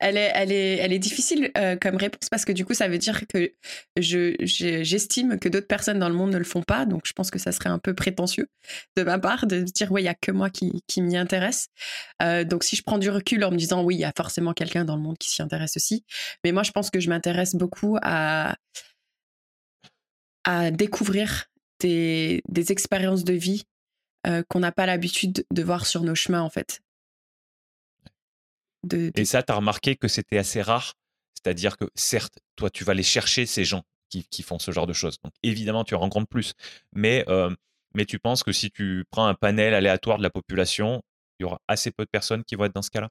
[0.00, 2.88] Elle est, elle est, elle est difficile euh, comme réponse parce que du coup, ça
[2.88, 3.52] veut dire que
[3.98, 6.84] je, j'estime que d'autres personnes dans le monde ne le font pas.
[6.84, 8.48] Donc, je pense que ça serait un peu prétentieux
[8.96, 11.68] de ma part de dire, oui, il y a que moi qui, qui m'y intéresse.
[12.22, 14.52] Euh, donc, si je prends du recul en me disant, oui, il y a forcément
[14.52, 16.04] quelqu'un dans le monde qui s'y intéresse aussi.
[16.42, 18.56] Mais moi, je pense que je m'intéresse beaucoup à,
[20.44, 21.46] à découvrir
[21.80, 23.64] des, des expériences de vie
[24.26, 26.80] euh, qu'on n'a pas l'habitude de voir sur nos chemins, en fait.
[28.92, 30.94] Et ça, tu as remarqué que c'était assez rare?
[31.34, 34.86] C'est-à-dire que, certes, toi, tu vas aller chercher ces gens qui, qui, font ce genre
[34.86, 35.18] de choses.
[35.22, 36.54] Donc, évidemment, tu en rencontres plus.
[36.92, 37.54] Mais, euh,
[37.94, 41.02] mais tu penses que si tu prends un panel aléatoire de la population,
[41.38, 43.08] il y aura assez peu de personnes qui vont être dans ce cas-là?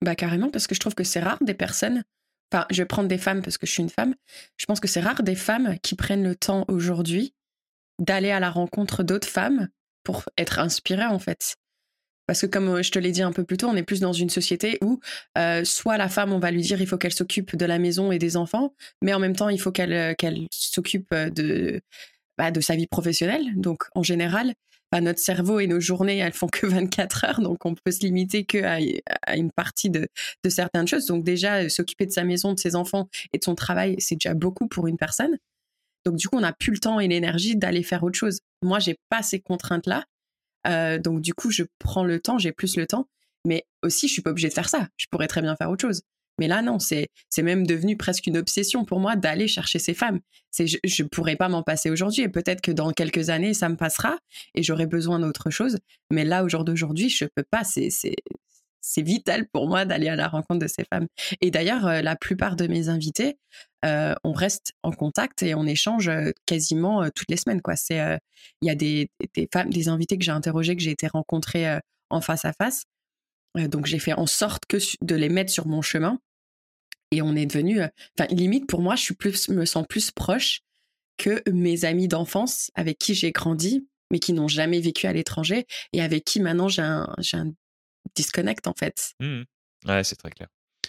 [0.00, 2.04] Bah, carrément, parce que je trouve que c'est rare des personnes
[2.52, 4.14] enfin, je vais prendre des femmes parce que je suis une femme.
[4.56, 7.34] Je pense que c'est rare des femmes qui prennent le temps aujourd'hui
[7.98, 9.68] d'aller à la rencontre d'autres femmes
[10.04, 11.56] pour être inspirées en fait.
[12.26, 14.00] Parce que comme euh, je te l'ai dit un peu plus tôt, on est plus
[14.00, 15.00] dans une société où
[15.38, 18.12] euh, soit la femme, on va lui dire il faut qu'elle s'occupe de la maison
[18.12, 20.14] et des enfants, mais en même temps il faut qu'elle euh,
[20.50, 21.80] s'occupe de
[22.36, 23.44] bah, de sa vie professionnelle.
[23.56, 24.54] Donc en général,
[25.00, 28.44] notre cerveau et nos journées, elles font que 24 heures, donc on peut se limiter
[28.44, 30.08] que à, une partie de,
[30.44, 31.06] de, certaines choses.
[31.06, 34.16] Donc déjà, euh, s'occuper de sa maison, de ses enfants et de son travail, c'est
[34.16, 35.36] déjà beaucoup pour une personne.
[36.04, 38.40] Donc du coup, on n'a plus le temps et l'énergie d'aller faire autre chose.
[38.62, 40.04] Moi, j'ai pas ces contraintes-là.
[40.66, 43.08] Euh, donc du coup, je prends le temps, j'ai plus le temps.
[43.44, 44.88] Mais aussi, je suis pas obligée de faire ça.
[44.96, 46.02] Je pourrais très bien faire autre chose.
[46.38, 47.08] Mais là, non, c'est
[47.38, 50.20] même devenu presque une obsession pour moi d'aller chercher ces femmes.
[50.56, 53.76] Je ne pourrais pas m'en passer aujourd'hui et peut-être que dans quelques années, ça me
[53.76, 54.18] passera
[54.54, 55.78] et j'aurai besoin d'autre chose.
[56.10, 57.62] Mais là, au jour d'aujourd'hui, je peux pas.
[57.64, 61.08] C'est vital pour moi d'aller à la rencontre de ces femmes.
[61.40, 63.36] Et d'ailleurs, euh, la plupart de mes invités,
[63.84, 67.60] euh, on reste en contact et on échange euh, quasiment toutes les semaines.
[67.90, 71.78] Il y a des, des, femmes, des invités que j'ai interrogés, que j'ai été rencontrés
[72.08, 72.84] en face à face
[73.66, 76.20] donc j'ai fait en sorte que de les mettre sur mon chemin.
[77.10, 77.80] Et on est devenu,
[78.18, 80.60] enfin limite pour moi, je suis plus, me sens plus proche
[81.16, 85.66] que mes amis d'enfance avec qui j'ai grandi, mais qui n'ont jamais vécu à l'étranger
[85.92, 87.52] et avec qui maintenant j'ai un, un,
[88.14, 89.12] disconnect en fait.
[89.20, 89.42] Mmh
[89.86, 90.48] ouais, c'est très clair.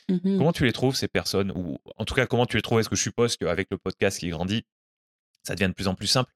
[0.10, 1.52] Mmh comment tu les trouves ces personnes?
[1.52, 2.80] Ou en tout cas comment tu les trouves?
[2.80, 4.64] Est-ce que je suppose qu'avec le podcast qui grandit,
[5.44, 6.32] ça devient de plus en plus simple?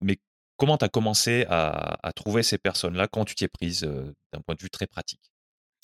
[0.00, 0.18] mais
[0.58, 4.40] comment tu as commencé à, à, trouver ces personnes-là quand tu t'y es prise d'un
[4.42, 5.27] point de vue très pratique?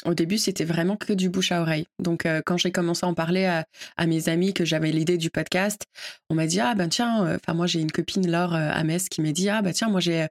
[0.05, 1.87] Au début, c'était vraiment que du bouche à oreille.
[1.99, 5.31] Donc, euh, quand j'ai commencé à en parler à, mes amis que j'avais l'idée du
[5.31, 5.83] podcast,
[6.29, 8.85] on m'a dit ah ben tiens, euh, enfin moi j'ai une copine Laure euh, à
[8.85, 10.27] Metz qui m'a dit ah ben tiens moi j'ai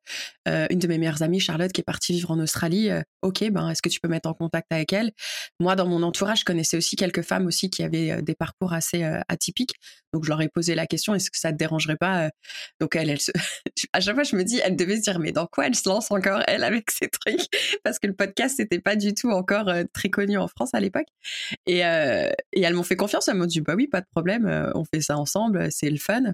[0.46, 2.90] une de mes meilleures amies Charlotte qui est partie vivre en Australie.
[3.22, 5.12] ok ben est-ce que tu peux mettre en contact avec elle?
[5.60, 9.04] Moi dans mon entourage, je connaissais aussi quelques femmes aussi qui avaient des parcours assez
[9.28, 9.74] atypiques.
[10.14, 12.30] Donc je leur ai posé la question est-ce que ça te dérangerait pas
[12.80, 13.10] Donc elle,
[13.94, 15.88] à chaque fois je me dis elle devait se dire mais dans quoi elle se
[15.88, 17.48] lance encore elle avec ces trucs?
[17.84, 20.80] Parce que le podcast c'était pas du tout encore euh, très connu en France à
[20.80, 21.08] l'époque.
[21.66, 23.28] Et, euh, et elles m'ont fait confiance.
[23.28, 25.98] Elles m'ont dit bah oui, pas de problème, euh, on fait ça ensemble, c'est le
[25.98, 26.34] fun.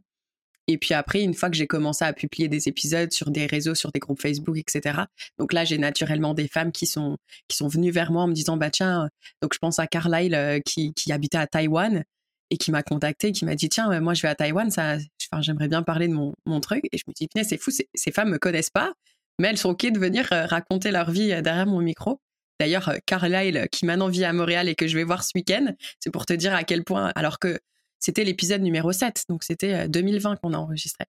[0.68, 3.74] Et puis après, une fois que j'ai commencé à publier des épisodes sur des réseaux,
[3.74, 5.02] sur des groupes Facebook, etc.
[5.40, 7.18] Donc là, j'ai naturellement des femmes qui sont
[7.48, 9.10] qui sont venues vers moi en me disant bah tiens,
[9.42, 12.04] donc je pense à Carlyle qui, qui habitait à Taïwan
[12.52, 14.98] et qui m'a contacté, qui m'a dit tiens, moi je vais à Taïwan, ça,
[15.40, 16.84] j'aimerais bien parler de mon, mon truc.
[16.92, 18.94] Et je me dis c'est fou, ces femmes me connaissent pas,
[19.40, 22.22] mais elles sont ok de venir raconter leur vie derrière mon micro.
[22.60, 25.32] D'ailleurs, euh, Carlyle, euh, qui maintenant vit à Montréal et que je vais voir ce
[25.36, 27.60] week-end, c'est pour te dire à quel point, alors que
[28.00, 31.06] c'était l'épisode numéro 7, donc c'était 2020 euh, qu'on a enregistré.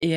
[0.00, 0.16] Et,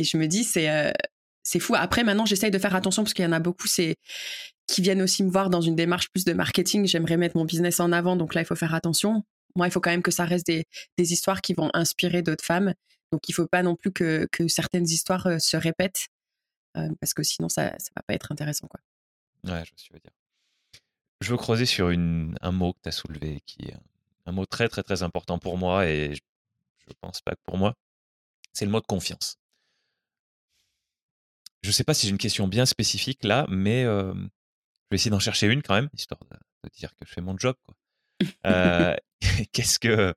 [0.00, 1.74] je me dis, c'est fou.
[1.74, 5.24] Après, maintenant, j'essaye de faire attention parce qu'il y en a beaucoup qui viennent aussi
[5.24, 6.86] me voir dans une démarche plus de marketing.
[6.86, 9.24] J'aimerais mettre mon business en avant, donc là, il faut faire attention.
[9.56, 10.64] Moi, il faut quand même que ça reste des,
[10.98, 12.74] histoires qui vont inspirer d'autres femmes.
[13.12, 16.06] Donc, il ne faut pas non plus que, que certaines histoires se répètent
[17.00, 18.68] parce que sinon, ça ne va pas être intéressant.
[18.68, 18.80] Quoi.
[19.44, 20.12] Ouais, je veux dire.
[21.20, 23.76] Je veux creuser sur une, un mot que tu as soulevé, qui est
[24.26, 26.20] un mot très très très important pour moi, et je,
[26.88, 27.74] ne pense pas que pour moi,
[28.52, 29.36] c'est le mot de confiance.
[31.62, 34.12] Je ne sais pas si j'ai une question bien spécifique là, mais je
[34.90, 37.56] vais essayer d'en chercher une quand même, histoire de, dire que je fais mon job.
[37.66, 37.74] Quoi.
[38.46, 38.96] Euh,
[39.52, 40.14] Qu'est-ce que.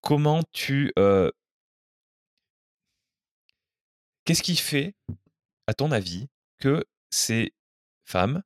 [0.00, 0.92] comment tu.
[4.24, 4.94] Qu'est-ce qui fait
[5.68, 6.26] à ton avis,
[6.58, 7.52] que ces
[8.04, 8.42] femmes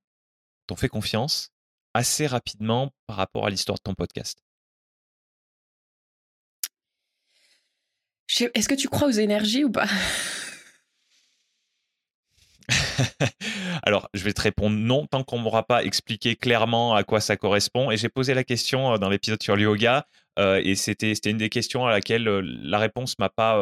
[0.66, 1.51] t'ont fait confiance
[1.95, 4.43] assez rapidement par rapport à l'histoire de ton podcast?
[8.55, 9.87] Est-ce que tu crois aux énergies ou pas?
[13.85, 17.37] Alors, je vais te répondre non tant qu'on m'aura pas expliqué clairement à quoi ça
[17.37, 17.91] correspond.
[17.91, 20.07] Et j'ai posé la question euh, dans l'épisode sur le yoga,
[20.39, 23.57] euh, et c'était une des questions à laquelle euh, la réponse m'a pas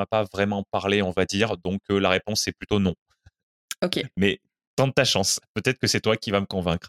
[0.00, 1.56] m'a pas vraiment parlé, on va dire.
[1.58, 2.94] Donc la réponse est plutôt non.
[3.84, 4.02] Ok.
[4.16, 4.40] Mais
[4.76, 5.40] tente ta chance.
[5.54, 6.88] Peut-être que c'est toi qui vas me convaincre.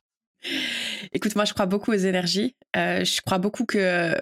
[1.11, 2.55] Écoute, moi, je crois beaucoup aux énergies.
[2.73, 4.15] je crois beaucoup que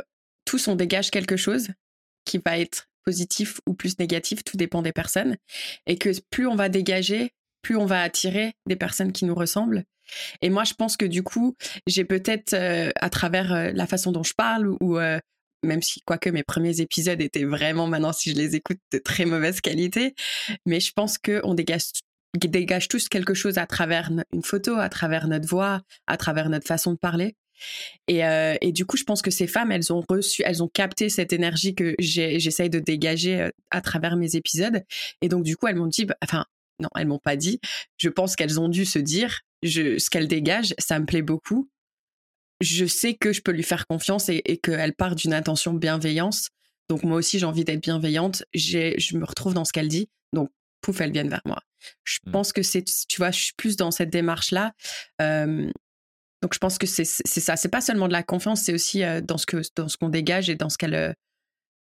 [0.45, 1.69] tous on dégage quelque chose
[2.25, 5.37] qui va être positif ou plus négatif, tout dépend des personnes.
[5.85, 7.31] Et que plus on va dégager,
[7.61, 9.83] plus on va attirer des personnes qui nous ressemblent.
[10.41, 12.55] Et moi, je pense que du coup, j'ai peut-être,
[12.95, 14.97] à travers la façon dont je parle ou
[15.63, 19.25] même si, quoique mes premiers épisodes étaient vraiment, maintenant, si je les écoute, de très
[19.25, 20.15] mauvaise qualité.
[20.65, 21.83] Mais je pense qu'on dégage,
[22.35, 26.67] dégage tous quelque chose à travers une photo, à travers notre voix, à travers notre
[26.67, 27.35] façon de parler.
[28.07, 30.69] Et, euh, et, du coup, je pense que ces femmes, elles ont reçu, elles ont
[30.69, 34.83] capté cette énergie que j'essaye de dégager euh, à travers mes épisodes.
[35.21, 36.45] Et donc, du coup, elles m'ont dit, bah, enfin,
[36.79, 37.59] non, elles m'ont pas dit.
[37.97, 41.69] Je pense qu'elles ont dû se dire, je, ce qu'elles dégagent, ça me plaît beaucoup
[42.61, 46.49] je sais que je peux lui faire confiance et, qu'elle part d'une intention bienveillance.
[46.89, 48.43] Donc moi aussi, j'ai envie d'être bienveillante.
[48.53, 50.09] Je me retrouve dans ce qu'elle dit.
[50.33, 50.49] Donc,
[50.81, 51.59] pouf, elle vient vers moi.
[52.03, 52.31] Je mmh.
[52.31, 54.73] pense que c'est, tu vois, je suis plus dans cette démarche-là.
[55.19, 57.55] donc, je pense que c'est ça.
[57.55, 60.49] C'est pas seulement de la confiance, c'est aussi dans ce que dans ce qu'on dégage
[60.49, 61.15] et dans ce qu'elle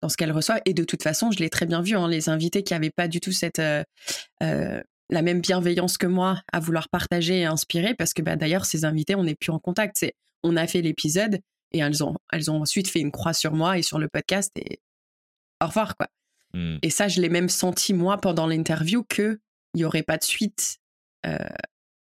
[0.01, 0.61] dans ce qu'elle reçoit.
[0.65, 1.97] Et de toute façon, je l'ai très bien vu.
[1.97, 3.61] Hein, les invités qui avaient pas du tout cette
[5.11, 8.85] la même bienveillance que moi à vouloir partager et inspirer, parce que bah, d'ailleurs, ces
[8.85, 9.97] invités, on n'est plus en contact.
[9.99, 11.41] C'est on a fait l'épisode
[11.73, 14.53] et elles ont, elles ont ensuite fait une croix sur moi et sur le podcast
[14.57, 14.81] et
[15.63, 16.09] au revoir, quoi.
[16.55, 16.79] Mmh.
[16.83, 19.39] Et ça, je l'ai même senti, moi, pendant l'interview, qu'il
[19.75, 20.79] n'y aurait pas de suite
[21.27, 21.37] euh,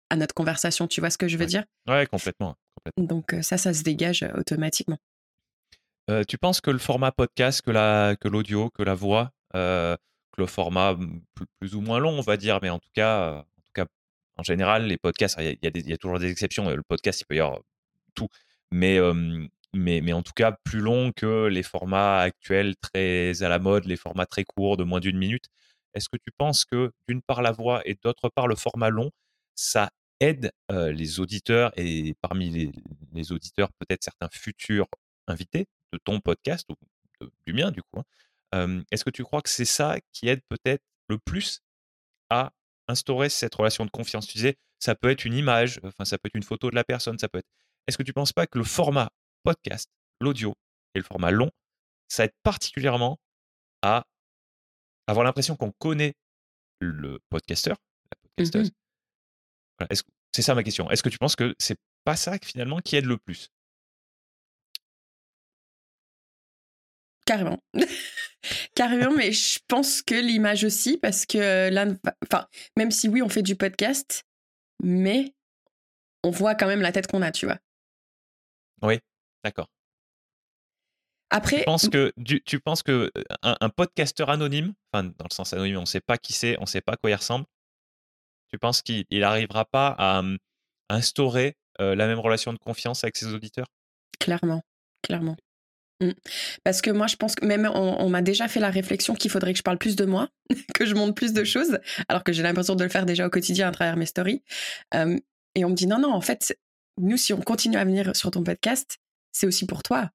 [0.10, 0.88] à notre conversation.
[0.88, 1.66] Tu vois ce que je veux dire?
[1.88, 2.56] Ouais, complètement,
[2.98, 4.98] Donc, euh, ça, ça se dégage euh, automatiquement.
[6.28, 9.98] tu penses que le format podcast, que l'audio, que, que la voix, que
[10.38, 11.22] le format mmh,
[11.60, 13.86] plus, ou moins long, on va dire, mais en tout cas, en, tout cas,
[14.38, 16.70] en général, les podcasts, il y, y, a toujours des exceptions.
[16.70, 17.60] Le podcast, il peut y avoir
[18.16, 18.28] tout.
[18.72, 18.99] Mais,
[19.74, 23.86] mais, mais en tout cas, plus long que les formats actuels très à la mode,
[23.86, 25.45] les formats très courts de moins d'une minute.
[25.93, 29.12] Est-ce que tu penses que d'une part la voix et d'autre part le format long,
[29.55, 29.89] ça
[30.20, 32.72] aide les auditeurs et parmi
[33.14, 34.88] les, auditeurs peut-être certains futurs
[35.28, 36.76] invités de ton podcast ou
[37.45, 38.01] du mien du coup.
[38.51, 41.62] Hein, est-ce que tu crois que c'est ça qui aide peut-être le plus
[42.30, 42.51] à
[42.88, 44.28] instaurer cette relation de confiance?
[44.28, 46.84] Tu disais, ça peut être une image, enfin ça peut être une photo de la
[46.84, 47.49] personne, ça peut être.
[47.88, 49.10] Est-ce que tu ne penses pas que le format
[49.44, 49.90] podcast,
[50.22, 50.54] l'audio
[50.96, 51.52] et le format long,
[52.08, 53.20] ça aide particulièrement
[53.82, 54.06] à
[55.08, 56.14] avoir l'impression qu'on connaît
[56.80, 57.78] le podcasteur,
[58.12, 58.72] la mmh podcasteuse?
[60.32, 60.90] c'est ça ma question.
[60.92, 63.50] Est-ce que tu penses que c'est pas ça finalement qui aide le plus?
[67.26, 67.60] Carrément.
[68.76, 71.86] Carrément, mais je pense que l'image aussi, parce que là,
[72.26, 74.24] enfin, même si oui, on fait du podcast,
[74.82, 75.34] mais
[76.24, 77.60] on voit quand même la tête qu'on a, tu vois?
[78.82, 79.00] Oui,
[79.44, 79.68] d'accord.
[81.32, 83.12] Après, tu penses que, tu, penses que
[83.44, 86.62] un, podcasteur anonyme, enfin dans le sens anonyme, on ne sait pas qui c'est, on
[86.62, 87.46] ne sait pas à quoi il ressemble.
[88.48, 90.24] Tu penses qu'il n'arrivera pas à,
[90.90, 93.68] instaurer la même relation de confiance avec ses auditeurs?
[94.20, 94.64] Clairement,
[95.04, 95.38] clairement.
[96.02, 96.12] Mmh.
[96.64, 99.54] Parce que moi, je pense que même on, m'a déjà fait la réflexion qu'il faudrait
[99.54, 100.30] que je parle plus de moi,
[100.76, 103.30] que je montre plus de choses, alors que j'ai l'impression de le faire déjà au
[103.30, 104.42] quotidien à travers mes stories.
[104.94, 106.58] et on me dit non, non, en fait,
[107.00, 108.97] nous, si on continue à venir sur ton podcast,
[109.32, 110.10] c'est aussi pour toi.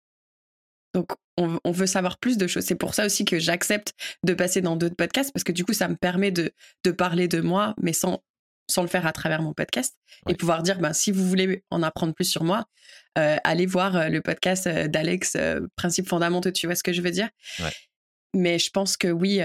[0.95, 2.65] Donc, on, veut savoir plus de choses.
[2.65, 5.73] C'est pour ça aussi que j'accepte de passer dans d'autres podcasts, parce que du coup,
[5.73, 6.53] ça me permet de,
[6.85, 8.23] de parler de moi, mais sans,
[8.71, 9.97] sans le faire à travers mon podcast,
[10.29, 12.67] et pouvoir dire, ben, si vous voulez en apprendre plus sur moi,
[13.19, 15.37] euh, allez voir euh, le podcast euh, d'Alex,
[15.75, 17.29] Principes fondamentaux, tu vois ce que je veux dire?
[18.33, 19.41] Mais je pense que oui,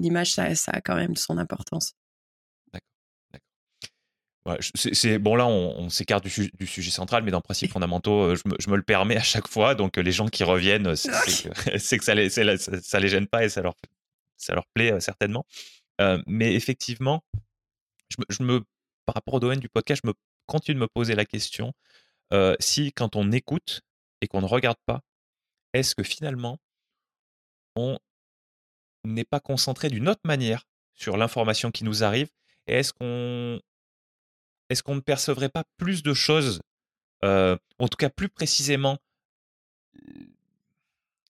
[0.00, 1.94] l'image, ça, ça a quand même son importance
[4.62, 8.76] c'est bon là, on, s'écarte du, sujet central, mais dans Principes fondamentaux, euh, je me,
[8.76, 9.74] le permets à chaque fois.
[9.74, 13.62] Donc les gens qui reviennent, c'est que, ça, les, ça, les gêne pas et ça
[13.62, 13.74] leur,
[14.36, 15.46] ça leur plaît euh, certainement.
[16.00, 17.24] Euh, mais effectivement,
[18.28, 18.60] je, me,
[19.06, 20.14] par rapport au domaine du podcast, je me
[20.46, 21.72] continue de me poser la question
[22.58, 23.82] si quand on écoute
[24.20, 25.02] et qu'on ne regarde pas,
[25.72, 26.58] est-ce que finalement
[27.76, 27.96] on
[29.04, 32.28] n'est pas concentré d'une autre manière sur l'information qui nous arrive
[32.66, 33.60] et est-ce qu'on
[34.70, 36.60] est-ce qu'on ne percevrait pas plus de choses,
[37.22, 38.98] en tout cas plus précisément,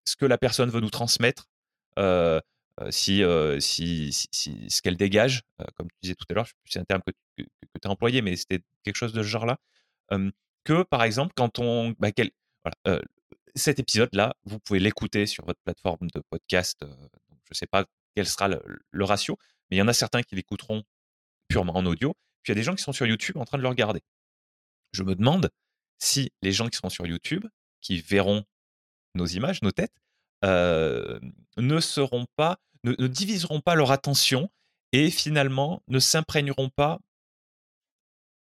[0.05, 1.49] ce que la personne veut nous transmettre,
[2.91, 3.23] si,
[3.61, 5.43] si, si, ce qu'elle dégage,
[5.77, 7.49] comme tu disais tout à l'heure, c'est un terme que, tu
[7.85, 9.59] as employé, mais c'était quelque chose de ce genre-là,
[10.65, 11.95] que par exemple, quand on.
[11.99, 12.11] Bah,
[13.57, 16.79] cet épisode-là, vous pouvez l'écouter sur votre plateforme de podcast.
[16.81, 17.85] je ne sais pas
[18.17, 19.39] quel sera le ratio,
[19.71, 20.83] mais il y en a certains qui l'écouteront
[21.49, 23.59] purement en audio puis il y a des gens qui sont sur YouTube en train
[23.59, 24.03] de le regarder.
[24.93, 25.51] Je me demande
[25.99, 27.47] si les gens qui seront sur YouTube,
[27.81, 28.45] qui verront
[29.15, 29.97] nos images, nos têtes,
[30.45, 31.19] euh,
[31.57, 34.51] ne seront pas, ne, diviseront pas leur attention
[34.93, 37.01] et finalement ne s'imprégneront pas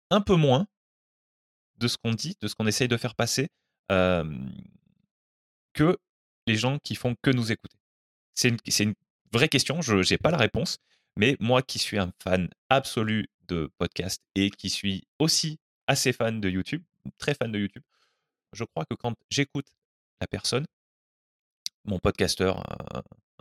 [0.10, 0.66] un peu moins
[1.78, 3.50] de ce qu'on dit, de ce qu'on essaye de faire passer,
[3.90, 5.98] que
[6.48, 7.78] les gens qui font que nous écouter.
[8.34, 8.96] C'est une, une,
[9.34, 10.78] vraie question, je n'ai pas la réponse,
[11.18, 16.40] mais moi qui suis un fan absolu de podcast et qui suis aussi assez fan
[16.40, 16.84] de YouTube,
[17.18, 17.84] très fan de YouTube,
[18.54, 19.68] je crois que quand j'écoute
[20.22, 20.66] la personne,
[21.86, 22.64] mon podcasteur,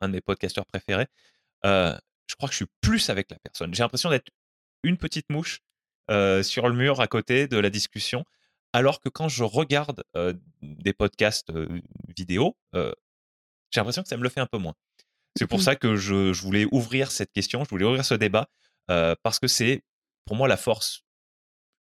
[0.00, 1.06] un, de mes podcasteurs préférés,
[1.66, 1.96] euh,
[2.26, 3.74] je crois que je suis plus avec la personne.
[3.74, 4.30] J'ai l'impression d'être
[4.82, 5.60] une petite mouche
[6.10, 8.24] euh, sur le mur à côté de la discussion,
[8.72, 11.52] alors que quand je regarde euh, des podcasts
[12.16, 14.74] vidéo, j'ai l'impression que ça me le fait un peu moins.
[15.36, 15.62] C'est pour mmh.
[15.62, 18.48] ça que je, je, voulais ouvrir cette question, je voulais ouvrir ce débat,
[18.86, 19.82] parce que c'est
[20.28, 21.04] pour moi, la force,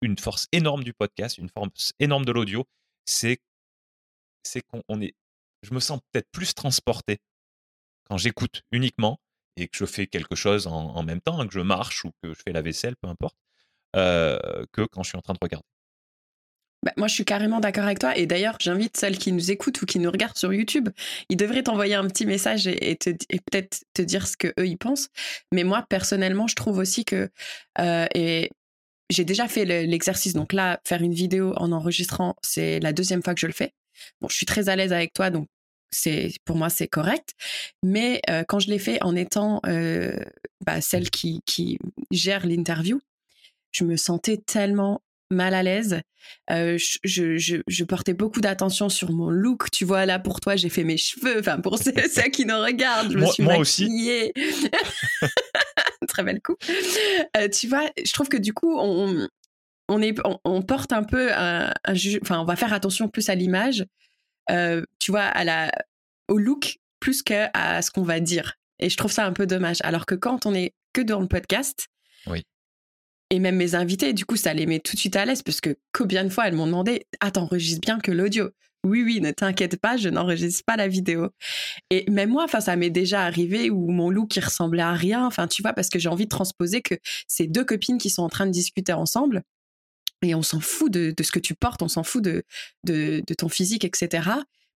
[0.01, 2.65] une force énorme du podcast, une force énorme de l'audio,
[3.05, 3.39] c'est
[4.43, 5.15] c'est qu'on est,
[5.63, 7.17] je me sens peut-être plus transporté
[8.05, 9.19] quand j'écoute uniquement
[9.57, 12.33] et que je fais quelque chose en, même temps, hein, que je marche ou que
[12.33, 13.35] je fais la vaisselle, peu importe,
[13.97, 15.67] euh, que quand je suis en train de regarder.
[16.87, 18.17] Bah, moi, je suis carrément d'accord avec toi.
[18.17, 20.87] Et d'ailleurs, j'invite celles qui nous écoutent ou qui nous regardent sur YouTube,
[21.27, 25.09] ils devraient t'envoyer un petit message et, peut-être te dire ce que eux ils pensent.
[25.51, 27.29] Mais moi, personnellement, je trouve aussi que
[27.79, 28.05] euh,
[29.09, 30.31] j'ai déjà fait l'exercice.
[30.31, 33.73] Donc là, faire une vidéo en enregistrant, c'est la deuxième fois que je le fais.
[34.21, 35.49] Bon, je suis très à l'aise avec toi, donc
[35.91, 37.33] c'est pour moi c'est correct.
[37.83, 40.15] Mais euh, quand je l'ai fait en étant euh,
[40.65, 41.41] bah, celle qui
[42.11, 43.01] gère l'interview,
[43.73, 46.01] je me sentais tellement mal à l'aise.
[46.51, 49.71] Euh, je, je, je, portais beaucoup d'attention sur mon look.
[49.71, 51.39] Tu vois, là, pour toi, j'ai fait mes cheveux.
[51.39, 51.91] Enfin, pour ceux,
[52.31, 54.31] qui nous regardent, je me suis moi maquillée.
[54.35, 54.69] aussi.
[56.07, 56.63] Très belle coupe.
[57.37, 59.27] Euh, tu vois, je trouve que du coup, on,
[59.87, 61.73] on, est, on, porte un peu un,
[62.21, 63.85] Enfin, on va faire attention plus à l'image,
[64.49, 65.71] euh, tu vois, à la,
[66.27, 68.55] au look, plus qu'à ce qu'on va dire.
[68.79, 69.77] Et je trouve ça un peu dommage.
[69.81, 71.87] Alors que quand on est que dans le podcast,
[72.27, 72.43] Oui.
[73.29, 75.59] Et même mes invités, du coup, ça les met tout de suite à l'aise parce
[75.59, 78.51] que combien de fois elles m'ont demandé Ah, t'enregistres bien que l'audio
[78.85, 81.29] Oui, oui, ne t'inquiète pas, je n'enregistre pas la vidéo.
[81.89, 85.47] Et même moi, ça m'est déjà arrivé où mon loup qui ressemblait à rien, enfin,
[85.47, 86.95] tu vois, parce que j'ai envie de transposer que
[87.27, 89.43] c'est deux copines qui sont en train de discuter ensemble.
[90.21, 92.43] Et on s'en fout de, de ce que tu portes, on s'en fout de,
[92.85, 94.29] de, de ton physique, etc.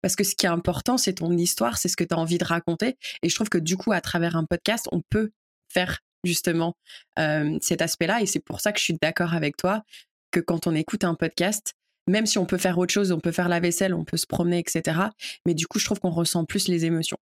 [0.02, 2.38] Parce que ce qui est important, c'est ton histoire, c'est ce que tu as envie
[2.38, 2.96] de raconter.
[3.22, 5.30] Et je trouve que du coup, à travers un podcast, on peut
[5.68, 6.76] faire justement
[7.18, 8.22] euh, cet aspect-là.
[8.22, 9.82] Et c'est pour ça que je suis d'accord avec toi
[10.30, 11.74] que quand on écoute un podcast,
[12.06, 14.26] même si on peut faire autre chose, on peut faire la vaisselle, on peut se
[14.26, 14.98] promener, etc.
[15.46, 17.18] Mais du coup, je trouve qu'on ressent plus les émotions.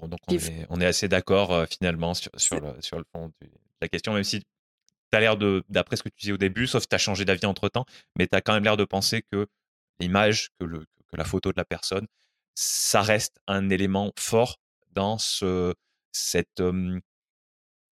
[0.00, 3.04] Bon, donc on est, on est assez d'accord euh, finalement sur, sur, le, sur le
[3.12, 3.48] fond de
[3.80, 6.66] la question, même si tu as l'air de, d'après ce que tu disais au début,
[6.66, 7.84] sauf que tu as changé d'avis entre temps,
[8.16, 9.46] mais tu as quand même l'air de penser que
[9.98, 12.06] l'image, que, le, que la photo de la personne,
[12.54, 14.60] ça reste un élément fort
[14.92, 15.74] dans ce,
[16.12, 16.62] cette,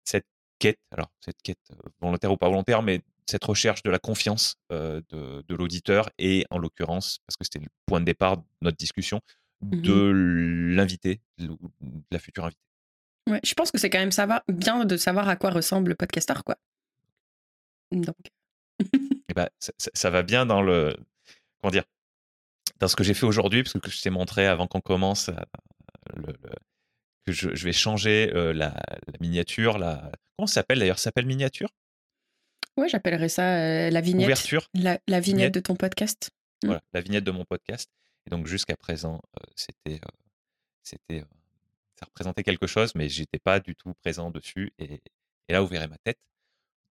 [0.04, 0.26] cette
[0.58, 1.58] quête, alors cette quête
[2.00, 6.58] volontaire ou pas volontaire, mais cette recherche de la confiance de, de l'auditeur et en
[6.58, 9.20] l'occurrence, parce que c'était le point de départ de notre discussion,
[9.62, 10.12] de
[10.74, 11.56] l'invité, de
[12.10, 12.60] la future invitée.
[13.28, 15.96] Ouais, je pense que c'est quand même savoir, bien de savoir à quoi ressemble le
[15.96, 16.56] podcasteur, quoi.
[17.90, 18.14] Donc,
[19.28, 20.96] Et ben, ça, ça- ça va bien dans le
[21.60, 21.84] comment dire
[22.78, 25.34] dans ce que j'ai fait aujourd'hui, parce que je t'ai montré avant qu'on commence euh,
[26.14, 26.50] le- le-
[27.26, 28.68] que je, je vais changer euh, la,
[29.06, 29.78] la miniature.
[29.78, 31.68] La, comment ça s'appelle d'ailleurs Ça s'appelle miniature?
[32.76, 34.26] Ouais, j'appellerais ça euh, la vignette.
[34.26, 35.54] Ouverture La, la vignette Vignette.
[35.54, 36.30] de ton podcast.
[36.62, 36.66] Mm.
[36.66, 37.90] Voilà, la vignette de mon podcast.
[38.26, 40.00] Et donc jusqu'à présent, euh, c'était,
[40.82, 41.24] c'était,
[41.98, 44.72] ça représentait quelque chose, mais j'étais pas du tout présent dessus.
[44.78, 45.00] Et,
[45.48, 46.18] et là, vous verrez ma tête.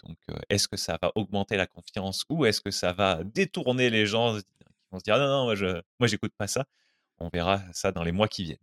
[0.03, 0.17] Donc,
[0.49, 4.37] est-ce que ça va augmenter la confiance ou est-ce que ça va détourner les gens
[4.37, 4.43] qui
[4.91, 6.65] vont se dire ah non non moi je, moi j'écoute pas ça.
[7.19, 8.57] On verra ça dans les mois qui viennent.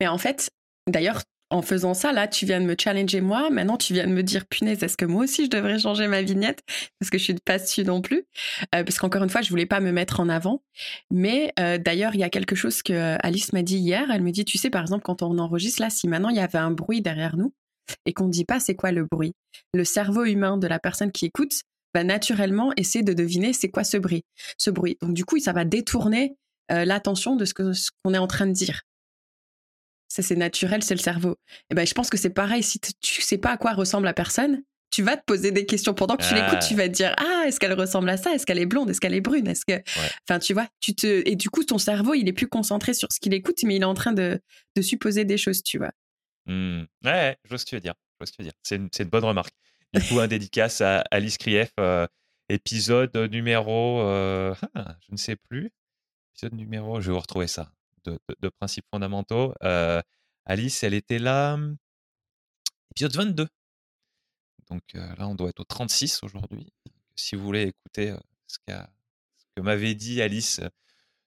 [0.00, 0.50] Mais en fait,
[0.86, 3.50] d'ailleurs, en faisant ça, là, tu viens de me challenger moi.
[3.50, 6.22] Maintenant, tu viens de me dire, punaise, est-ce que moi aussi je devrais changer ma
[6.22, 6.60] vignette?
[6.98, 8.24] Parce que je suis pas dessus non plus.
[8.74, 10.62] Euh, parce qu'encore une fois, je voulais pas me mettre en avant.
[11.12, 14.10] Mais euh, d'ailleurs, il y a quelque chose que euh, Alice m'a dit hier.
[14.12, 16.40] Elle me dit, tu sais, par exemple, quand on enregistre là, si maintenant il y
[16.40, 17.54] avait un bruit derrière nous
[18.04, 19.32] et qu'on ne dit pas c'est quoi le bruit,
[19.72, 21.52] le cerveau humain de la personne qui écoute
[21.94, 24.24] va naturellement essayer de deviner c'est quoi ce bruit.
[24.58, 24.98] Ce bruit.
[25.00, 26.34] Donc du coup, ça va détourner
[26.68, 28.82] l'attention de ce qu'on est en train de dire.
[30.16, 31.36] Ça, c'est naturel, c'est le cerveau.
[31.70, 32.62] Et ben, je pense que c'est pareil.
[32.62, 35.92] Si tu sais pas à quoi ressemble la personne, tu vas te poser des questions.
[35.92, 36.42] Pendant que tu Ah.
[36.46, 38.32] l'écoutes, tu vas te dire Ah, est-ce qu'elle ressemble à ça?
[38.34, 38.88] Est-ce qu'elle est blonde?
[38.88, 39.46] Est-ce qu'elle est brune?
[39.46, 39.82] Est-ce que.
[40.26, 41.22] Enfin, tu vois, tu te.
[41.28, 43.82] Et du coup, ton cerveau, il est plus concentré sur ce qu'il écoute, mais il
[43.82, 44.40] est en train de,
[44.74, 45.90] de supposer des choses, tu vois.
[46.46, 46.84] Hmm.
[47.04, 47.94] Ouais, je vois ce que tu veux dire.
[48.14, 48.54] Je vois ce que tu veux dire.
[48.62, 49.52] C'est une, une bonne remarque.
[49.92, 52.06] Du coup, un dédicace à Alice Krief, euh,
[52.48, 55.70] épisode numéro, euh, ah, je ne sais plus,
[56.34, 57.70] épisode numéro, je vais vous retrouver ça,
[58.06, 59.54] de, de- de principes fondamentaux.
[59.62, 60.00] Euh,
[60.44, 61.76] Alice, elle était là, hum,
[62.92, 63.48] épisode 22.
[64.70, 66.72] Donc euh, là, on doit être au 36 aujourd'hui.
[67.14, 70.60] Si vous voulez écouter euh, ce, ce que m'avait dit Alice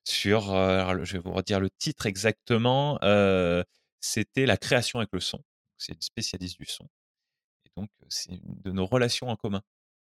[0.05, 2.97] sur, alors, je vais vous redire le titre exactement,
[3.99, 5.43] c'était la création avec le son.
[5.77, 6.85] C'est une spécialiste du son.
[7.65, 9.61] Et donc, c'est une de nos relations en commun.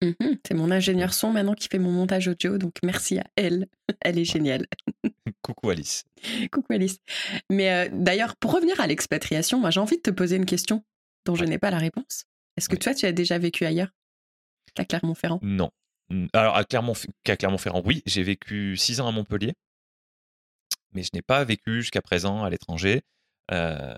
[0.02, 3.68] Mhm, c'est mon ingénieur son maintenant qui fait mon montage audio, donc merci à elle.
[4.00, 4.66] Elle est géniale.
[5.42, 6.04] Coucou Alice.
[6.52, 6.98] Coucou Alice.
[7.50, 10.84] Mais euh, d'ailleurs, pour revenir à l'expatriation, moi j'ai envie de te poser une question
[11.24, 12.24] dont je n'ai pas la réponse.
[12.56, 12.78] Est-ce que Oui.
[12.80, 13.88] toi, tu as déjà vécu ailleurs
[14.74, 15.38] qu'à Clermont-Ferrand?
[15.42, 15.70] Non.
[16.32, 19.54] Alors, à Clermont, Clermont-Ferrand, oui, j'ai vécu six ans à Montpellier,
[20.92, 23.02] mais je n'ai pas vécu jusqu'à présent à l'étranger.
[23.52, 23.94] Euh,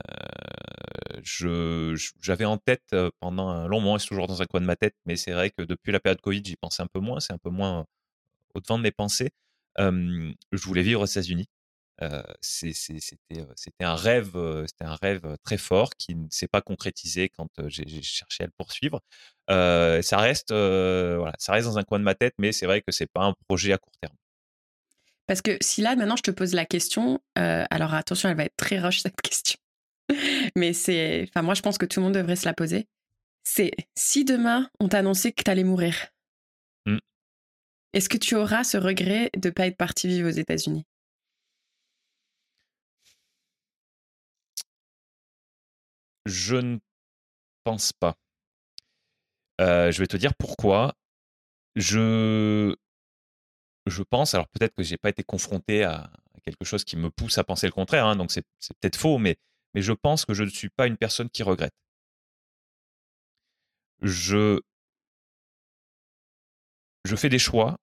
[1.23, 4.67] je- J'avais en tête euh, pendant un long moment, c'est toujours dans un coin de
[4.67, 7.21] ma tête, mais c'est vrai que depuis la période Covid, j'y pensais un peu moins,
[7.21, 7.87] c'est un peu moins
[8.55, 9.31] au devant de mes pensées.
[9.79, 11.49] Je voulais vivre aux États-Unis.
[12.41, 13.15] C'était
[13.81, 14.33] un rêve,
[14.67, 18.53] c'était un rêve très fort qui ne s'est pas concrétisé quand j'ai cherché à le
[18.57, 19.01] poursuivre.
[19.49, 22.93] Ça reste, voilà, ça reste dans un coin de ma tête, mais c'est vrai que
[22.93, 24.15] c'est pas un projet à court terme.
[25.29, 28.57] Parce que si là, maintenant, je te pose la question, alors attention, elle va être
[28.57, 29.59] très rush cette question.
[30.57, 31.27] Mais c'est.
[31.29, 32.87] Enfin, moi, je pense que tout le monde devrait se la poser.
[33.45, 36.09] C'est si demain, on t'annonçait que t'allais mourir.
[37.93, 40.85] Est-ce que tu auras ce regret de ne pas être parti vivre aux États-Unis?
[46.27, 46.79] Je ne
[47.65, 48.17] pense pas.
[49.61, 50.95] Euh, je vais te dire pourquoi.
[51.77, 52.75] Je,
[53.87, 56.11] je pense, alors peut-être que j'ai pas été confronté à,
[56.45, 58.45] quelque chose qui me pousse à penser le contraire, hein, donc c'est
[58.81, 59.39] peut-être faux, mais,
[59.75, 61.73] je pense que je ne suis pas une personne qui regrette.
[64.03, 64.61] Je,
[67.05, 67.79] je fais des choix,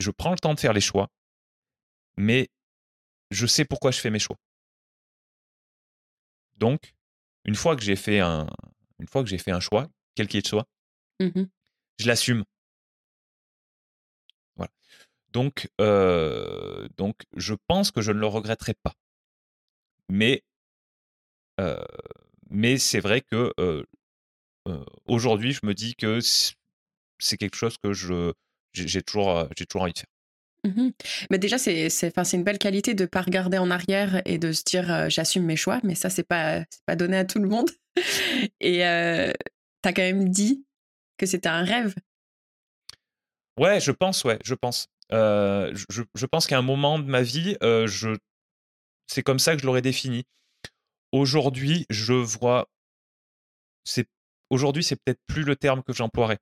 [0.00, 1.08] je prends le temps de faire les choix,
[2.16, 2.48] mais
[3.30, 4.36] je sais pourquoi je fais mes choix.
[6.56, 6.94] Donc,
[7.44, 8.46] une fois que j'ai fait un,
[8.98, 10.66] une fois que j'ai fait un choix, quel qu'il soit,
[11.20, 11.44] mmh
[11.98, 12.44] je l'assume.
[14.56, 14.72] Voilà.
[15.32, 18.94] Donc, euh, donc, je pense que je ne le regretterai pas.
[20.08, 20.42] Mais,
[21.60, 21.84] euh,
[22.48, 23.84] mais c'est vrai que euh,
[25.04, 28.32] aujourd'hui, je me dis que c'est quelque chose que je
[28.72, 30.06] j'ai toujours, j'ai toujours envie de faire.
[30.62, 30.90] Mmh
[31.30, 34.52] mais déjà, c'est c'est une belle qualité de ne pas regarder en arrière et de
[34.52, 37.70] se dire j'assume mes choix, mais ça, c'est pas, pas donné à tout le monde.
[38.60, 40.64] et tu as quand même dit
[41.16, 41.94] que c'était un rêve?
[43.58, 44.88] Ouais, je pense, ouais, je pense.
[45.10, 48.14] je, je, pense qu'à un moment de ma vie, je,
[49.10, 50.24] c'est comme ça que je l'aurais défini.
[51.10, 52.68] Aujourd'hui, je vois.
[53.84, 54.06] C'est,
[54.50, 56.38] aujourd'hui, c'est peut-être plus le terme que j'emploierais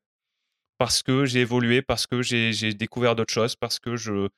[0.78, 4.28] parce que j'ai évolué, parce que j'ai découvert d'autres choses, parce que je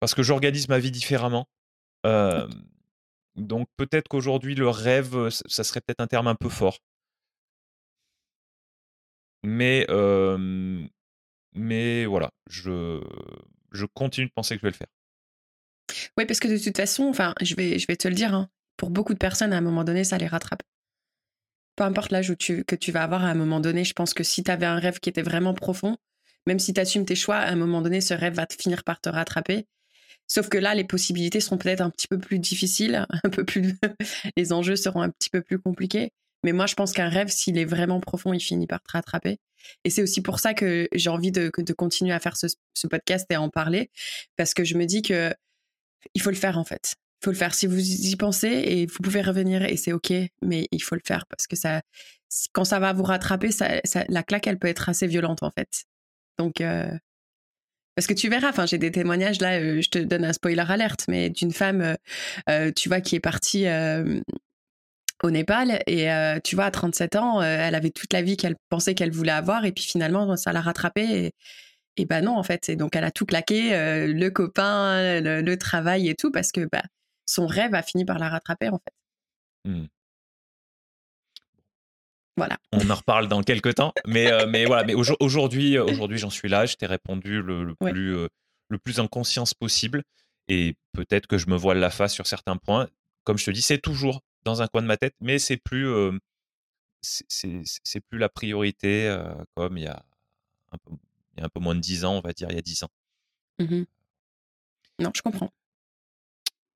[0.00, 1.46] parce que j'organise ma vie différemment.
[3.36, 6.78] donc peut-être qu'aujourd'hui le rêve, ça serait peut-être un terme un peu fort.
[9.44, 9.86] Mais
[11.54, 13.02] mais voilà, je
[13.72, 14.88] je continue de penser que je vais le faire.
[16.16, 18.48] Oui, parce que de toute façon, enfin, je vais je vais te le dire, hein,
[18.76, 20.62] pour beaucoup de personnes, à un moment donné, ça les rattrape
[21.78, 24.42] peu importe l'âge que tu vas avoir à un moment donné, je pense que si
[24.42, 25.96] tu avais un rêve qui était vraiment profond,
[26.44, 28.82] même si tu assumes tes choix, à un moment donné, ce rêve va te finir
[28.82, 29.68] par te rattraper.
[30.26, 33.78] Sauf que là, les possibilités seront peut-être un petit peu plus difficiles, un peu plus,
[34.36, 36.10] les enjeux seront un petit peu plus compliqués.
[36.42, 39.38] Mais moi, je pense qu'un rêve, s'il est vraiment profond, il finit par te rattraper.
[39.84, 42.48] Et c'est aussi pour ça que j'ai envie de, continuer à faire ce,
[42.88, 43.90] podcast et à en parler,
[44.36, 45.32] parce que je me dis que
[46.14, 47.54] il faut le faire en fait faut le faire.
[47.54, 50.12] Si vous y pensez et vous pouvez revenir et c'est ok,
[50.42, 51.82] mais il faut le faire parce que ça,
[52.52, 55.84] quand ça va vous rattraper, ça, la claque, elle peut être assez violente en fait.
[56.38, 56.90] Donc, euh,
[57.96, 60.64] parce que tu verras, enfin, j'ai des témoignages là, euh, je te donne un spoiler
[60.68, 61.96] alerte, mais d'une femme,
[62.48, 63.66] euh, tu vois, qui est partie
[65.24, 66.08] au Népal et
[66.44, 69.64] tu vois, à 37 ans, elle avait toute la vie qu'elle pensait qu'elle voulait avoir
[69.64, 71.24] et puis finalement, ça l'a rattrapée.
[71.26, 71.32] Et,
[71.96, 72.68] et ben non, en fait.
[72.68, 73.70] Et donc, elle a tout claqué,
[74.06, 76.84] le copain, le, travail et tout, parce que bah,
[77.28, 79.70] son rêve a fini par la rattraper en fait.
[79.70, 79.86] Mmh.
[82.36, 82.56] Voilà.
[82.72, 84.84] On en reparle dans quelques temps, mais euh, mais voilà.
[84.84, 86.66] Mais aujourd'hui, euh, aujourd'hui, j'en suis là.
[86.66, 88.28] Je t'ai répondu le, plus euh,
[88.68, 90.02] le plus en conscience possible,
[90.46, 92.88] et peut-être que je me voile la face sur certains points.
[93.24, 95.86] Comme je te dis, c'est toujours dans un coin de ma tête, mais c'est plus
[97.02, 99.14] c'est plus la priorité
[99.54, 100.02] comme il y a
[100.72, 100.92] un peu
[101.36, 102.62] il y a un peu moins de dix ans, on va dire, il y a
[102.62, 102.90] dix ans.
[103.58, 103.82] Mmh
[105.00, 105.52] non, je comprends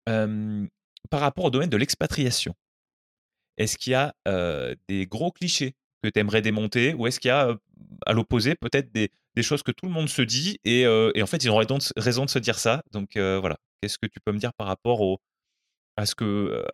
[0.07, 2.55] par rapport au domaine de l'expatriation,
[3.57, 4.15] est-ce qu'il y a
[4.89, 7.57] des gros clichés que tu aimerais démonter ou est-ce qu'il y a,
[8.07, 9.11] à l'opposé, peut-être des,
[9.43, 12.39] choses que tout le monde se dit et, en fait, ils ont raison de, se
[12.39, 12.83] dire ça?
[12.93, 15.21] Donc voilà, qu'est-ce que tu peux me dire par rapport
[15.97, 16.65] à, ce que,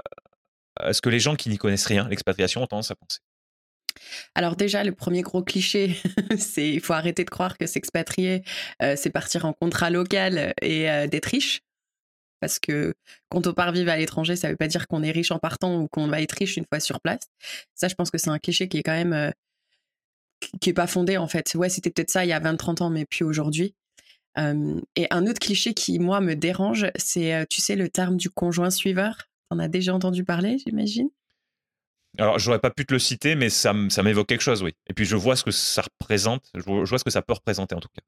[1.07, 3.21] les gens qui n'y connaissent rien, l'expatriation, ont tendance à penser?
[4.37, 5.97] Alors déjà, le premier gros cliché,
[6.39, 8.45] c'est il faut arrêter de croire que s'expatrier,
[8.81, 11.63] c'est partir en contrat local et d'être riche
[12.41, 12.95] parce que
[13.29, 15.39] quand on part vivre à l'étranger, ça ne veut pas dire qu'on est riche en
[15.39, 17.21] partant ou qu'on va être riche une fois sur place.
[17.75, 19.31] Ça, je pense que c'est un cliché qui est quand même euh,
[20.61, 21.55] qui est pas fondé en fait.
[21.55, 23.75] Ouais, c'était peut-être ça il y a 20-30 ans, mais puis aujourd'hui.
[24.37, 28.31] et un autre cliché qui moi me dérange, c'est euh, tu sais le terme du
[28.31, 29.29] conjoint suiveur?
[29.51, 31.09] On a déjà entendu parler, j'imagine?
[32.19, 34.73] Alors, j'aurais pas pu te le citer, mais ça, m'évoque quelque chose, oui.
[34.89, 37.75] Et puis, je vois ce que ça représente, je vois ce que ça peut représenter
[37.75, 38.03] en tout cas.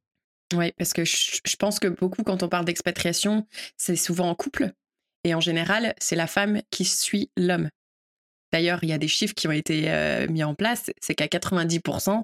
[0.55, 3.47] Oui, parce que je, pense que beaucoup, quand on parle d'expatriation,
[3.77, 4.73] c'est souvent en couple.
[5.23, 7.69] Et en général, c'est la femme qui suit l'homme.
[8.53, 11.27] D'ailleurs, il y a des chiffres qui ont été euh, mis en place, c'est qu'à
[11.27, 12.23] 90%,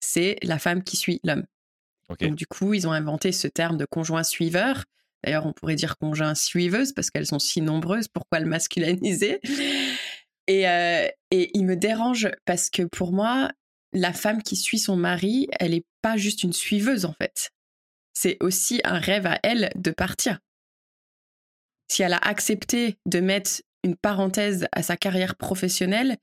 [0.00, 1.44] c'est la femme qui suit l'homme.
[2.20, 4.84] Donc du coup, ils ont inventé ce terme de conjoint suiveur.
[5.22, 8.08] D'ailleurs, on pourrait dire conjoint suiveuse parce qu'elles sont si nombreuses.
[8.08, 9.40] Pourquoi le masculiniser?
[10.46, 13.50] Et, euh, et il me dérange parce que pour moi,
[13.94, 17.53] la femme qui suit son mari, elle n'est pas juste une suiveuse en fait
[18.14, 20.38] c'est aussi un rêve à elle de partir.
[21.88, 26.16] Si elle a accepté de mettre une parenthèse à sa carrière professionnelle,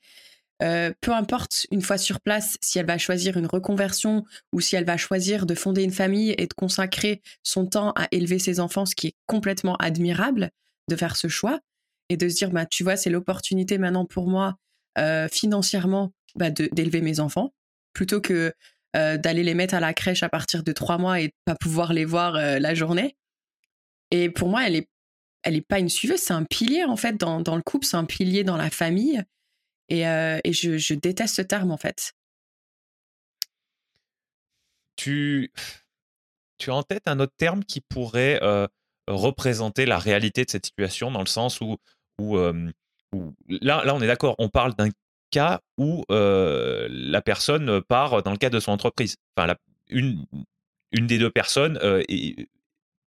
[0.63, 4.75] euh, peu importe une fois sur place si elle va choisir une reconversion ou si
[4.75, 8.59] elle va choisir de fonder une famille et de consacrer son temps à élever ses
[8.59, 10.51] enfants, ce qui est complètement admirable
[10.87, 11.59] de faire ce choix
[12.09, 14.57] et de se dire bah tu vois c'est l'opportunité maintenant pour moi
[14.97, 17.53] euh, financièrement bah, d'élever mes enfants
[17.93, 18.53] plutôt que
[18.95, 21.93] euh, d'aller les mettre à la crèche à partir de trois mois et pas pouvoir
[21.93, 23.15] les voir euh, la journée.
[24.11, 24.89] Et pour moi, elle est,
[25.43, 27.95] elle est pas une suiveuse, c'est un pilier en fait dans, dans le couple, c'est
[27.95, 29.23] un pilier dans la famille.
[29.87, 32.11] Et, euh, et je, je, déteste ce terme en fait.
[34.97, 35.51] Tu,
[36.57, 38.39] tu as en tête un autre terme qui pourrait
[39.07, 41.77] représenter la réalité de cette situation dans le sens où,
[42.19, 42.37] où,
[43.47, 44.89] là, là, on est d'accord, on parle d'un
[45.31, 49.15] cas où la personne part dans le cadre de son entreprise.
[49.35, 49.55] Enfin,
[49.89, 50.25] une,
[50.91, 51.79] une des deux personnes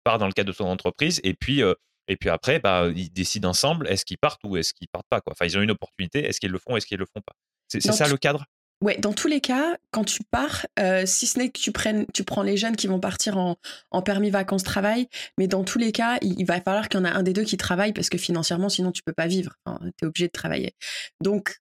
[0.04, 1.62] part dans le cadre de son entreprise et puis
[2.08, 5.22] et puis après, bah, ils décident ensemble est-ce qu'ils partent ou est-ce qu'ils partent pas.
[5.22, 5.34] Quoi.
[5.34, 7.34] Enfin, ils ont une opportunité, est-ce qu'ils le font, est-ce qu'ils le font pas.
[7.68, 8.46] C'est ça le cadre?
[8.82, 12.06] Ouais, dans tous les cas, quand tu pars, euh, si ce n'est que tu, prennes,
[12.14, 13.56] tu prends les jeunes qui vont partir en,
[13.92, 15.08] en permis vacances-travail,
[15.38, 17.46] mais dans tous les cas, il, va falloir qu'il y en a un des deux
[17.46, 19.54] qui travaille parce que financièrement, sinon tu peux pas vivre.
[19.66, 20.74] tu es obligé de travailler.
[21.22, 21.60] Donc,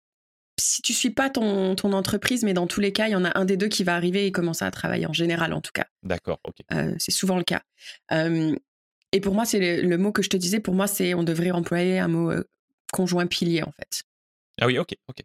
[0.59, 3.25] si tu suis pas ton, ton, entreprise, mais dans tous les cas, il y en
[3.25, 5.73] a un des deux qui va arriver et commencer à travailler, en général en tout
[5.73, 5.87] cas.
[6.03, 6.57] D'accord, ok.
[6.73, 7.63] Euh, c'est souvent le cas.
[8.13, 8.55] Euh,
[9.13, 11.51] et pour moi, c'est le, mot que je te disais, pour moi, c'est on devrait
[11.51, 12.33] employer un mot
[12.93, 14.05] conjoint pilier en fait.
[14.61, 15.23] Ah oui, ok, ok.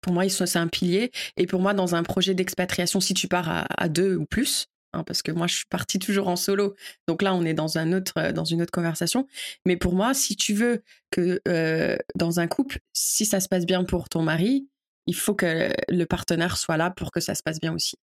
[0.00, 1.10] Pour moi, c'est un pilier.
[1.38, 5.04] Et pour moi, dans un projet d'expatriation, si tu pars à, deux ou plus, hein,
[5.04, 6.74] parce que moi, je suis partie toujours en solo,
[7.08, 9.26] donc là, on est dans, un autre, euh, dans une autre conversation.
[9.66, 13.66] Mais pour moi, si tu veux que euh, dans un couple, si ça se passe
[13.66, 14.68] bien pour ton mari,
[15.06, 17.96] il faut que le partenaire soit là pour que ça se passe bien aussi.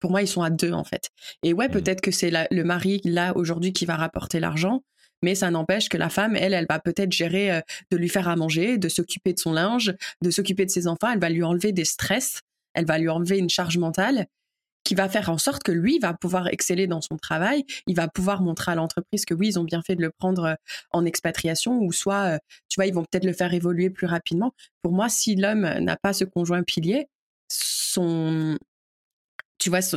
[0.00, 1.10] Pour moi, ils sont à deux, en fait.
[1.42, 1.72] Et ouais, mmh.
[1.72, 4.82] peut-être que c'est le mari, là, aujourd'hui, qui va rapporter l'argent,
[5.22, 8.28] mais ça n'empêche que la femme, elle, elle va peut-être gérer euh, de lui faire
[8.28, 11.10] à manger, de s'occuper de son linge, de s'occuper de ses enfants.
[11.12, 12.40] Elle va lui enlever des stress,
[12.74, 14.26] elle va lui enlever une charge mentale
[14.86, 18.06] qui va faire en sorte que lui va pouvoir exceller dans son travail, il va
[18.06, 20.54] pouvoir montrer à l'entreprise que oui, ils ont bien fait de le prendre euh,
[20.92, 24.54] en expatriation ou soit, euh, tu vois, ils vont peut-être le faire évoluer plus rapidement.
[24.82, 27.08] Pour moi, si l'homme n'a pas ce conjoint pilier,
[27.48, 28.56] son,
[29.58, 29.96] tu vois, ce,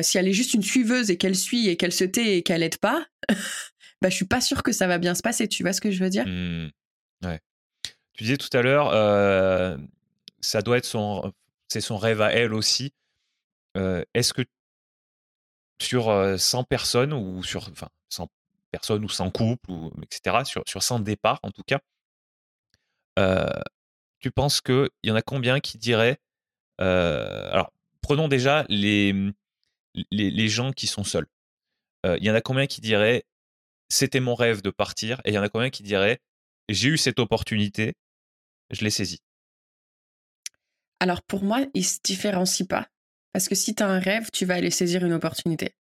[0.00, 2.62] si elle est juste une suiveuse et qu'elle suit et qu'elle se tait et qu'elle
[2.62, 3.04] aide pas,
[4.00, 5.46] bah, je suis pas sûre que ça va bien se passer.
[5.46, 6.26] Tu vois ce que je veux dire?
[6.26, 6.70] Mmh.
[7.22, 7.40] Ouais.
[8.14, 9.76] Tu disais tout à l'heure, euh,
[10.40, 11.34] ça doit être son,
[11.68, 12.94] c'est son rêve à elle aussi.
[13.74, 14.42] Est-ce que
[15.80, 18.28] sur 100 personnes ou sur, enfin, 100
[18.70, 20.44] personnes ou 100 couples ou etc.
[20.44, 21.80] Sur, sur 100 départs en tout cas,
[24.18, 26.18] tu penses qu'il y en a combien qui diraient,
[26.78, 29.14] alors prenons déjà les,
[30.10, 31.26] les, les gens qui sont seuls.
[32.04, 33.24] Il y en a combien qui diraient
[33.88, 36.20] c'était mon rêve de partir, et il y en a combien qui diraient
[36.68, 37.94] j'ai eu cette opportunité,
[38.70, 39.20] je l'ai saisie.
[41.00, 42.88] Alors pour moi, ils se différencient pas.
[43.32, 45.74] Parce que si tu as un rêve, tu vas aller saisir une opportunité.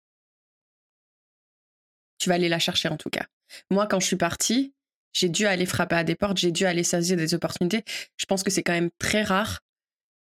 [2.18, 3.26] Tu vas aller la chercher en tout cas.
[3.70, 4.74] Moi, quand je suis partie,
[5.12, 7.84] j'ai dû aller frapper à des portes, j'ai dû aller saisir des opportunités.
[8.16, 9.60] Je pense que c'est quand même très rare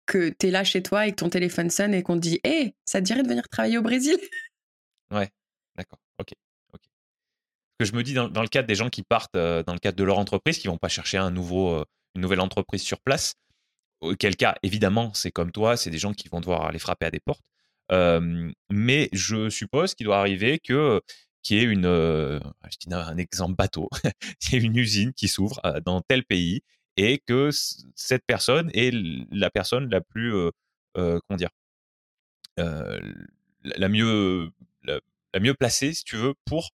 [0.06, 2.40] que tu es là chez toi et que ton téléphone sonne et qu'on te dit
[2.44, 4.18] Hé, ça te dirait de venir travailler au Brésil?
[5.12, 5.30] Ouais,
[5.76, 6.32] d'accord, ok
[7.82, 9.98] que je me dis dans, le cadre des gens qui partent euh, dans le cadre
[9.98, 11.86] de leur entreprise, qui vont pas chercher un nouveau, euh,
[12.16, 13.34] une nouvelle entreprise sur place.
[14.02, 17.12] Auquel cas, évidemment, c'est comme toi, c'est des gens qui vont devoir aller frapper à
[17.12, 17.44] des portes.
[18.70, 21.02] mais je suppose qu'il doit arriver que
[21.44, 23.90] qu'il y ait une, je dis un exemple bateau,
[24.54, 26.62] ait une usine qui s'ouvre euh, dans tel pays
[26.98, 27.50] et que
[27.96, 28.92] cette personne est
[29.32, 30.34] la personne la plus,
[30.94, 31.50] comment dire,
[32.58, 34.52] la mieux,
[34.84, 35.00] la,
[35.40, 36.72] mieux placée, si tu veux, pour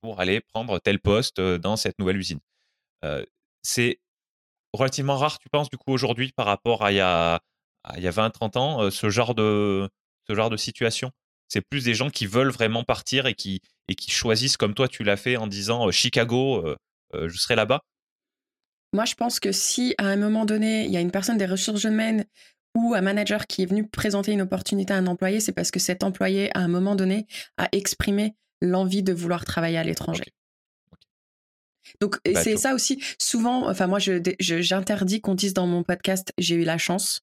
[0.00, 2.40] pour aller prendre tel poste dans cette nouvelle usine.
[3.62, 4.00] c'est
[4.72, 7.40] relativement rare, tu penses, du coup, aujourd'hui, par rapport à il y a,
[7.96, 9.88] il y a 20-30 ans, ce, genre de,
[10.28, 11.10] ce genre de situation?
[11.48, 14.88] C'est plus des gens qui veulent vraiment partir et qui, et qui choisissent, comme toi,
[14.88, 16.64] tu l'as fait en disant Chicago,
[17.12, 17.82] je serai là-bas?
[18.94, 21.46] Moi, je pense que si, à un moment donné, il y a une personne des
[21.46, 22.26] ressources humaines
[22.74, 25.80] ou un manager qui est venu présenter une opportunité à un employé, c'est parce que
[25.80, 27.26] cet employé, à un moment donné,
[27.56, 30.24] a exprimé l'envie de vouloir travailler à l'étranger.
[32.02, 33.00] Donc bah, c'est ça aussi.
[33.16, 37.20] Souvent, enfin moi, j'interdis qu'on dise dans mon podcast j'ai eu la chance.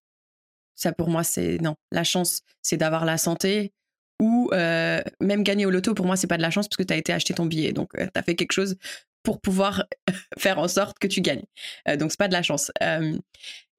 [0.76, 1.76] Ça pour moi c'est non.
[1.92, 3.74] La chance c'est d'avoir la santé
[4.22, 5.94] ou euh, même gagner au loto.
[5.94, 7.74] Pour moi c'est pas de la chance parce que tu as été acheter ton billet.
[7.74, 8.78] Donc euh, tu as fait quelque chose
[9.22, 9.84] pour pouvoir
[10.40, 11.44] faire en sorte que tu gagnes.
[11.90, 12.72] Euh, donc c'est pas de la chance.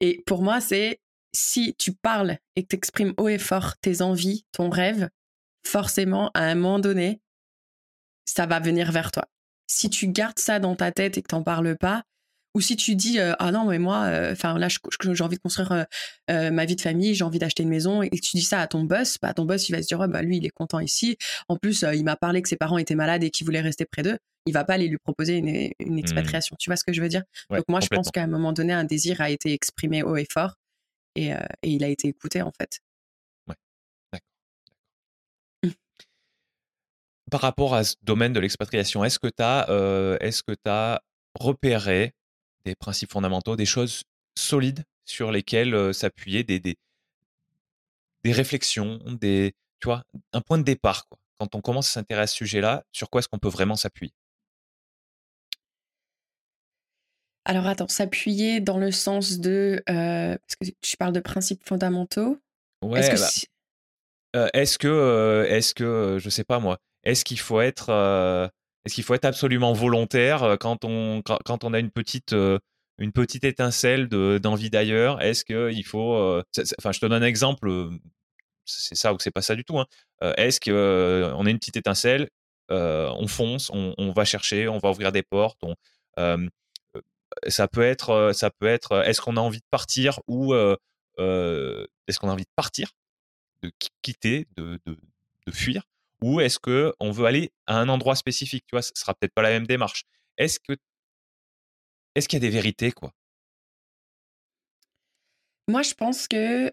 [0.01, 1.01] et pour moi c'est
[1.33, 5.09] si tu parles et que tu exprimes haut et fort tes envies, ton rêve,
[5.67, 7.23] forcément à un moment donné
[8.27, 9.27] ça va venir vers toi.
[9.71, 12.03] Si tu gardes ça dans ta tête et que t'en parles pas,
[12.55, 15.41] ou si tu dis euh, ah non mais moi, euh, enfin là j'ai envie de
[15.41, 15.87] construire
[16.29, 18.61] euh, ma vie de famille, j'ai envie d'acheter une maison et que tu dis ça
[18.61, 20.81] à ton boss, bah ton boss il va se dire bah lui il est content
[20.81, 21.17] ici.
[21.47, 24.03] En plus il m'a parlé que ses parents étaient malades et qu'il voulait rester près
[24.03, 24.19] d'eux.
[24.47, 25.99] Il va pas aller lui proposer une, mmh.
[25.99, 26.57] expatriation.
[26.59, 27.23] Tu vois ce que je veux dire?
[27.51, 30.27] Donc moi je pense qu'à un moment donné un désir a été exprimé haut et
[30.29, 30.57] fort
[31.15, 32.81] et, et il a été écouté en fait.
[37.31, 41.01] Par rapport à ce domaine de l'expatriation, est-ce que tu as, euh, est-ce que as
[41.39, 42.15] repéré
[42.65, 44.03] des principes fondamentaux, des choses
[44.37, 46.77] solides sur lesquelles euh, s'appuyer, des, des,
[48.33, 51.19] réflexions, des, tu vois, un point de départ quoi?
[51.39, 54.13] Quand on commence à s'intéresser à ce sujet-là, sur quoi est-ce qu'on peut vraiment s'appuyer?
[57.47, 59.83] Alors attends, s'appuyer dans le sens de...
[59.89, 62.39] euh, parce que tu parles de principes fondamentaux.
[62.83, 63.47] Ouais, Est-ce que bah, si-
[64.37, 68.49] euh, est-ce que, est-ce que, je sais pas moi, est-ce qu'il faut être, euh,
[68.85, 72.59] est-ce qu'il faut être absolument volontaire euh, quand on, quand, on a une petite, euh,
[72.99, 75.21] une petite étincelle de, d'envie d'ailleurs?
[75.23, 76.41] Est-ce qu'il faut,
[76.79, 77.91] enfin, je te donne un exemple,
[78.65, 79.79] c'est ça ou c'est pas ça du tout.
[79.79, 79.87] hein.
[80.37, 82.29] Est-ce que on a une petite étincelle,
[82.69, 85.61] on fonce, on, va chercher, on va ouvrir des portes,
[87.49, 92.29] ça peut être, ça peut être, est-ce qu'on a envie de partir ou est-ce qu'on
[92.29, 92.91] a envie de partir
[93.63, 95.85] de qui- quitter, de fuir,
[96.23, 99.35] ou est-ce que on veut aller à un endroit spécifique Tu vois, ce sera peut-être
[99.35, 100.05] pas la même démarche.
[100.37, 100.77] Est-ce que
[102.15, 103.13] est-ce qu'il y a des vérités quoi?
[105.69, 106.73] Moi, je pense que...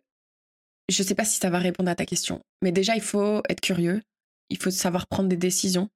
[0.90, 2.42] Je sais pas si ça va répondre à ta question.
[2.62, 4.02] Mais déjà, il faut être curieux.
[4.50, 5.90] Il faut savoir prendre des décisions.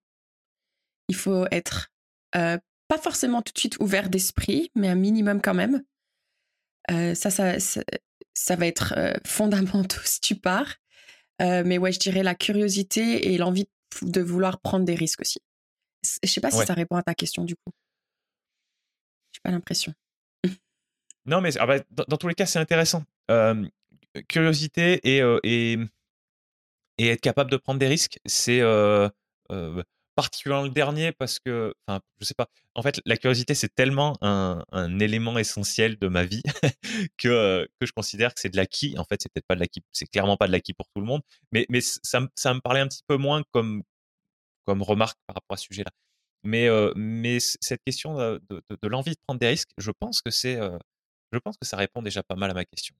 [1.07, 1.89] Il faut être
[2.31, 5.83] pas forcément tout de suite ouvert d'esprit, mais un minimum quand même.
[6.89, 8.93] Ça, ça, ça, va être
[9.25, 10.75] fondamental si tu pars.
[11.41, 13.67] Euh, mais ouais, je dirais la curiosité et l'envie
[14.01, 15.39] de vouloir prendre des risques aussi.
[16.23, 16.65] Je sais pas si Ouais.
[16.65, 17.71] ça répond à ta question du coup.
[19.33, 19.93] J'ai pas l'impression.
[21.25, 23.03] Non, mais ah bah, dans, dans tous les cas, c'est intéressant.
[23.29, 23.67] Euh,
[24.27, 25.77] curiosité et, euh, et
[26.97, 29.07] et être capable de prendre des risques, c'est euh,
[30.21, 32.47] particulièrement le dernier parce que, enfin, je sais pas.
[32.75, 36.43] En fait, la curiosité, c'est tellement un, élément essentiel de ma vie
[37.17, 38.95] que, euh, que je considère que c'est de l'acquis.
[38.99, 41.07] En fait, c'est peut-être pas de l'acquis, c'est clairement pas de l'acquis pour tout le
[41.07, 41.21] monde,
[41.51, 43.83] mais, mais ça, ça me parlait un petit peu moins comme,
[44.65, 45.91] comme remarque par rapport à ce sujet-là.
[46.43, 48.41] Mais, euh, mais cette question de,
[48.83, 50.77] l'envie de prendre des risques, je pense que c'est, euh,
[51.31, 52.95] je pense que ça répond déjà pas mal à ma question.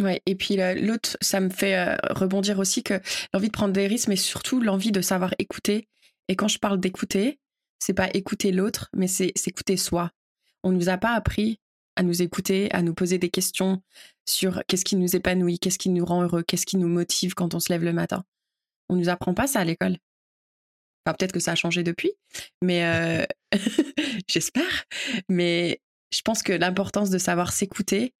[0.00, 3.00] Ouais, et puis l'autre, ça me fait rebondir aussi que
[3.34, 5.88] l'envie de prendre des risques, mais surtout l'envie de savoir écouter.
[6.28, 7.38] Et quand je parle d'écouter,
[7.78, 10.10] c'est pas écouter l'autre, mais c'est s'écouter soi.
[10.62, 11.60] On nous a pas appris
[11.96, 13.82] à nous écouter, à nous poser des questions
[14.26, 17.54] sur qu'est-ce qui nous épanouit, qu'est-ce qui nous rend heureux, qu'est-ce qui nous motive quand
[17.54, 18.24] on se lève le matin.
[18.88, 19.96] On nous apprend pas ça à l'école.
[21.04, 22.12] Enfin, peut-être que ça a changé depuis,
[22.62, 23.24] mais euh,
[24.28, 24.84] j'espère.
[25.28, 25.80] Mais
[26.12, 28.14] je pense que l'importance de savoir s'écouter,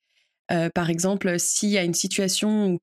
[0.50, 2.78] euh, par exemple, s'il y a une situation où-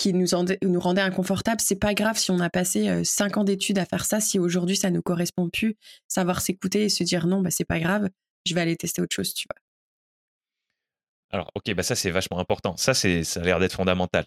[0.00, 3.36] qui nous, en- nous rendait inconfortable, c'est pas grave si on a passé euh, cinq
[3.36, 4.18] ans d'études à faire ça.
[4.18, 5.76] Si aujourd'hui ça nous correspond plus,
[6.08, 8.08] savoir s'écouter et se dire non, bah c'est pas grave,
[8.46, 9.60] je vais aller tester autre chose, tu vois.
[11.32, 12.76] Alors, ok, bah ça c'est vachement important.
[12.78, 14.24] Ça, c'est, ça a l'air d'être fondamental.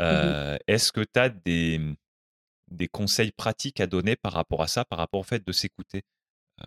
[0.00, 1.80] Euh, Est-ce que tu as des,
[2.70, 6.02] des conseils pratiques à donner par rapport à ça, par rapport au fait de s'écouter?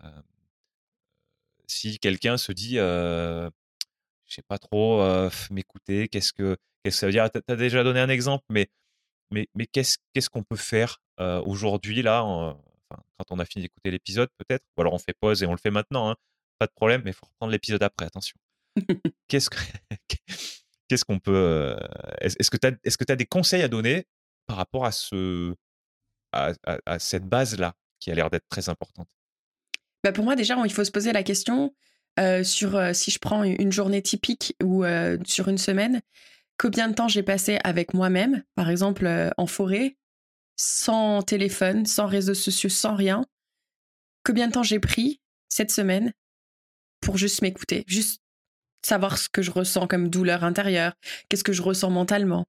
[0.02, 0.20] Euh,
[1.68, 3.48] Si quelqu'un se dit, euh,
[4.28, 7.28] je sais pas trop, euh, m'écouter, qu'est-ce que, qu'est-ce que ça veut dire?
[7.30, 8.68] Tu as déjà donné un exemple, mais,
[9.30, 12.50] mais, mais qu'est-ce, qu'est-ce qu'on peut faire euh, aujourd'hui, là, en-
[12.90, 14.64] enfin, quand on a fini d'écouter l'épisode, peut-être?
[14.76, 16.16] Ou alors on fait pause et on le fait maintenant, hein,
[16.58, 18.36] pas de problème, mais il faut reprendre l'épisode après, attention.
[19.28, 19.56] qu'est-ce que
[20.88, 21.76] qu'est-ce qu'on peut euh,
[22.20, 24.06] est-ce que tu as est-ce que tu as des conseils à donner
[24.46, 25.54] par rapport à ce
[26.32, 29.08] à, à- à cette base là qui a l'air d'être très importante?
[30.04, 31.74] Bah pour moi, déjà, il faut se poser la question
[32.18, 36.00] euh, sur euh, si je prends une journée typique ou euh, sur une semaine,
[36.58, 39.96] combien de temps j'ai passé avec moi-même, par exemple en forêt,
[40.56, 43.24] sans téléphone, sans réseaux sociaux, sans rien.
[44.24, 46.12] Combien de temps j'ai pris cette semaine
[47.00, 48.20] pour juste m'écouter, juste
[48.84, 50.94] savoir ce que je ressens comme douleur intérieure,
[51.28, 52.44] qu'est-ce que je ressens mentalement?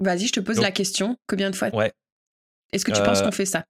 [0.00, 1.16] Vas-y, je te pose Donc- la question.
[1.26, 1.92] Combien de fois ouais
[2.72, 3.64] est-ce que tu penses qu'on fait ça?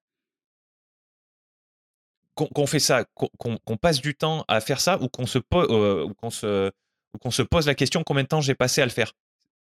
[2.34, 6.08] Qu'on fait ça qu'on passe du temps à faire ça ou qu'on se po- euh,
[6.30, 6.70] se
[7.14, 9.12] ou qu'on se pose la question combien de temps j'ai passé à le faire?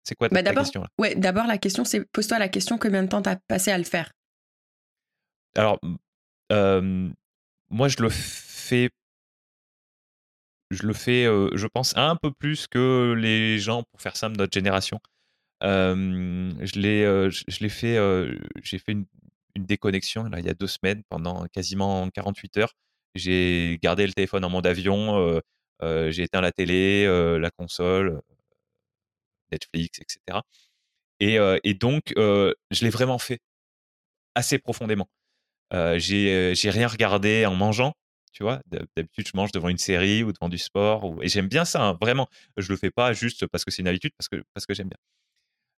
[0.04, 0.88] C'est quoi ta, Bah ta question là?
[1.00, 3.84] ouais, d'abord la question c'est pose-toi la question combien de temps t'as passé à le
[3.84, 4.12] faire?
[5.56, 5.80] alors
[6.52, 7.10] euh,
[7.70, 8.90] moi je le fais
[10.70, 14.30] je le fais euh, je pense un peu plus que les gens pour faire ça
[14.30, 15.00] de notre génération.
[15.62, 17.98] Je l'ai, je je l'ai fait,
[18.64, 19.06] j'ai fait une,
[19.58, 22.74] une déconnexion là, il y a deux semaines pendant quasiment 48 heures.
[23.16, 25.42] J'ai gardé le téléphone en mode avion,
[25.82, 27.06] j'ai éteint la télé,
[27.40, 28.22] la console,
[29.52, 30.44] Netflix, etc.
[31.20, 33.40] Et, donc, je l'ai vraiment fait
[34.36, 35.10] assez profondément.
[35.72, 37.94] J'ai, rien regardé en mangeant.
[38.34, 41.16] Tu vois, D'hab- d'habitude, je mange devant une série ou devant du sport.
[41.24, 42.28] Et j'aime bien ça, hein, vraiment.
[42.58, 44.90] Je le fais pas juste parce que c'est une habitude, parce que, parce que j'aime
[44.90, 44.98] bien.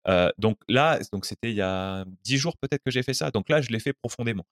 [0.10, 3.32] Euh, donc là, donc c'était il y a dix jours peut-être que j'ai fait ça.
[3.32, 4.46] Donc là, je l'ai fait profondément.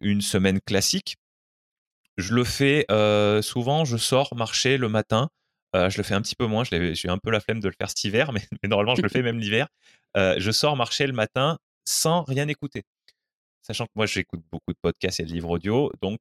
[0.00, 1.16] Une semaine classique,
[2.16, 3.84] je le fais euh, souvent.
[3.84, 5.30] Je sors marcher le matin.
[5.74, 6.64] Euh, je le fais un petit peu moins.
[6.64, 9.22] J'ai un peu la flemme de le faire cet hiver, mais, normalement, je le fais
[9.22, 9.68] même l'hiver.
[10.16, 12.82] Je sors marcher le matin sans rien écouter.
[13.62, 15.92] Sachant que moi, j'écoute beaucoup de podcasts et de livres audio.
[16.02, 16.18] Donc,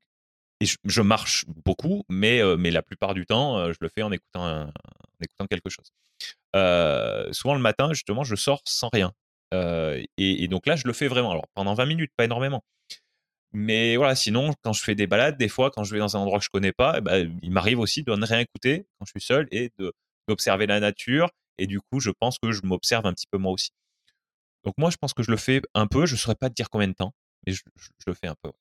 [0.62, 5.24] je, marche beaucoup, mais, mais la plupart du temps, je le fais en écoutant, en
[5.24, 5.92] écoutant quelque chose.
[6.54, 9.14] Souvent le matin, justement, je sors sans rien.
[9.54, 11.32] Et, et, donc là, je le fais vraiment.
[11.32, 12.64] Alors pendant 20 minutes, pas énormément.
[13.54, 16.22] Mais voilà, sinon, quand je fais des balades, des fois, quand je vais dans un
[16.22, 19.06] endroit que je connais pas, eh ben, il m'arrive aussi de ne rien écouter quand
[19.06, 19.72] je suis seul et
[20.28, 21.30] d'observer la nature.
[21.58, 23.72] Et du coup, je pense que je m'observe un petit peu moi aussi.
[24.64, 26.06] Donc moi, je pense que je le fais un peu.
[26.06, 27.14] Je ne saurais pas te dire combien de temps,
[27.46, 27.62] mais je,
[28.08, 28.52] le fais un peu.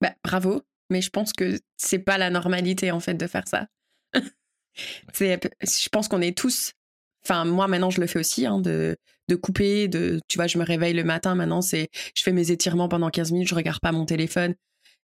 [0.00, 3.66] Bah, bravo, mais je pense que c'est pas la normalité en fait de faire ça.
[5.12, 6.72] je pense qu'on est tous.
[7.26, 8.96] Enfin, moi maintenant, je le fais aussi, hein, de
[9.28, 12.50] de couper, de, tu vois, je me réveille le matin, maintenant, c'est, je fais mes
[12.50, 14.54] étirements pendant 15 minutes, je regarde pas mon téléphone.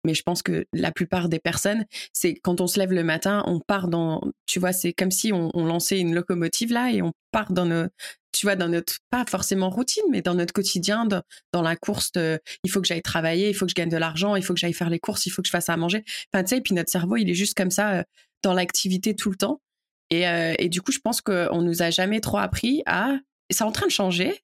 [0.05, 3.43] Mais je pense que la plupart des personnes, c'est quand on se lève le matin,
[3.47, 7.12] on part dans, tu vois, c'est comme si on, lançait une locomotive là et on
[7.32, 7.86] part dans nos,
[8.32, 12.70] tu vois, dans notre, pas forcément routine, mais dans notre quotidien, dans, la course, il
[12.70, 14.73] faut que j'aille travailler, il faut que je gagne de l'argent, il faut que j'aille
[14.73, 16.05] faire les courses, il faut que je fasse à manger.
[16.32, 18.03] Enfin, tu sais, et puis notre cerveau, il est juste comme ça, euh,
[18.45, 19.61] dans l'activité tout le temps.
[20.10, 23.18] Et, euh, et, du coup, je pense qu'on nous a jamais trop appris à
[23.51, 24.43] c'est en train de changer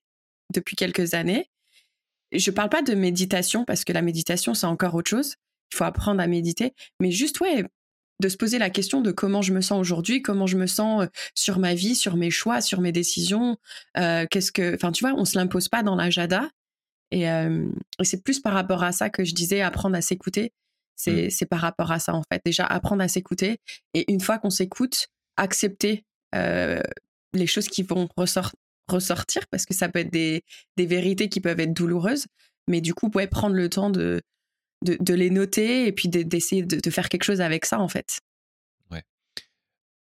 [0.53, 1.49] depuis quelques années.
[2.31, 5.35] Je parle pas de méditation parce que la méditation, c'est encore autre chose.
[5.71, 7.65] Il faut apprendre à méditer, mais juste, ouais,
[8.21, 11.03] de se poser la question de comment je me sens aujourd'hui, comment je me sens
[11.03, 13.57] euh, sur ma vie, sur mes choix, sur mes décisions.
[13.97, 16.49] Euh, qu'est-ce que, enfin, tu vois, on se l'impose pas dans l'agenda.
[17.11, 17.67] Et, euh,
[17.99, 20.53] et c'est plus par rapport à ça que je disais apprendre à s'écouter.
[20.95, 21.29] C'est, mmh.
[21.29, 22.41] c'est par rapport à ça en fait.
[22.45, 23.59] Déjà apprendre à s'écouter
[23.93, 29.89] et une fois qu'on s'écoute, accepter les choses qui vont ressortir ressortir parce que ça
[29.89, 30.43] peut être des,
[30.77, 32.27] des vérités qui peuvent être douloureuses.
[32.67, 34.21] Mais du coup, ouais, prendre le temps de,
[34.81, 38.19] de, les noter et puis d'essayer de, faire quelque chose avec ça, en fait.
[38.91, 39.03] Ouais.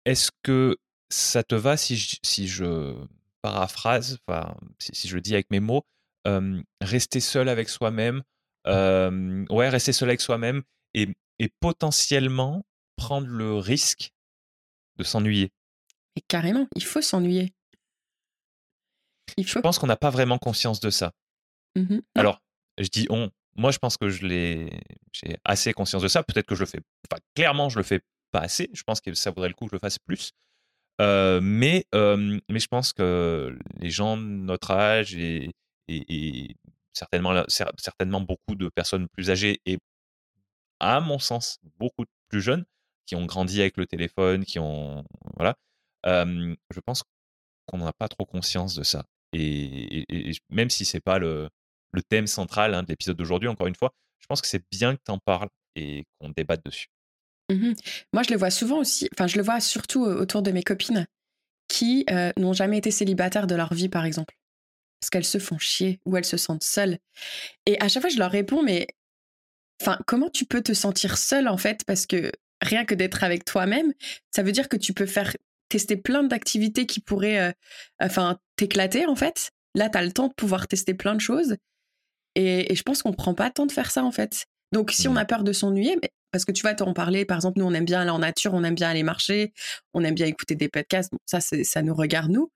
[0.05, 0.77] Est-ce que
[1.09, 2.95] ça te va si je, si je
[3.41, 5.83] paraphrase, enfin, si, je le dis avec mes mots,
[6.81, 8.23] rester seul avec soi-même,
[8.65, 12.65] ouais, rester seul avec soi-même et, et potentiellement
[12.95, 14.11] prendre le risque
[14.97, 15.51] de s'ennuyer.
[16.15, 17.53] Et carrément, il faut s'ennuyer.
[19.37, 21.11] Je pense qu'on n'a pas vraiment conscience de ça.
[21.75, 22.39] Mmh Alors,
[22.77, 23.31] je dis on.
[23.55, 24.69] Moi, je pense que je l'ai,
[25.11, 26.23] j'ai assez conscience de ça.
[26.23, 26.79] Peut-être que je le fais.
[27.09, 28.01] Enfin, clairement, je le fais
[28.31, 28.69] pas assez.
[28.73, 30.31] Je pense que ça vaudrait le coup que je le fasse plus.
[31.01, 35.51] Euh, mais, mais je pense que les gens de notre âge et,
[35.87, 36.55] et,
[36.93, 39.77] certainement, certainement beaucoup de personnes plus âgées et,
[40.79, 42.65] à mon sens, beaucoup plus jeunes
[43.05, 45.03] qui ont grandi avec le téléphone, qui ont.
[45.35, 45.55] Voilà.
[46.05, 47.03] je pense
[47.65, 49.05] qu'on n'a pas trop conscience de ça.
[49.33, 50.05] Et,
[50.49, 51.49] même si c'est pas le,
[52.09, 55.01] thème central hein, de l'épisode d'aujourd'hui, encore une fois, je pense que c'est bien que
[55.05, 56.87] tu en parles et qu'on débatte dessus.
[57.51, 57.73] Mmh
[58.13, 61.05] Moi, je le vois souvent aussi, enfin, je le vois surtout autour de mes copines
[61.67, 62.05] qui
[62.37, 64.35] n'ont jamais été célibataires de leur vie, par exemple.
[64.99, 66.97] Parce qu'elles se font chier ou elles se sentent seules.
[67.65, 68.87] Et à chaque fois, je leur réponds, mais
[69.81, 71.83] enfin, comment tu peux te sentir seule, en fait?
[71.85, 72.31] Parce que
[72.63, 73.93] rien que d'être avec toi-même,
[74.31, 75.35] ça veut dire que tu peux faire
[75.69, 77.51] tester plein d'activités qui pourraient euh,
[78.01, 79.51] enfin t'éclater en fait.
[79.75, 81.55] Là, tu as le temps de pouvoir tester plein de choses.
[82.35, 84.45] Et, je pense qu'on prend pas le temps de faire ça en fait.
[84.71, 85.17] Donc si on mmh.
[85.17, 85.97] a peur de s'ennuyer,
[86.31, 88.53] parce que tu vas t'en parler, par exemple, nous on aime bien aller en nature,
[88.55, 89.53] on aime bien aller marcher,
[89.93, 92.51] on aime bien écouter des podcasts, ça ça nous regarde nous.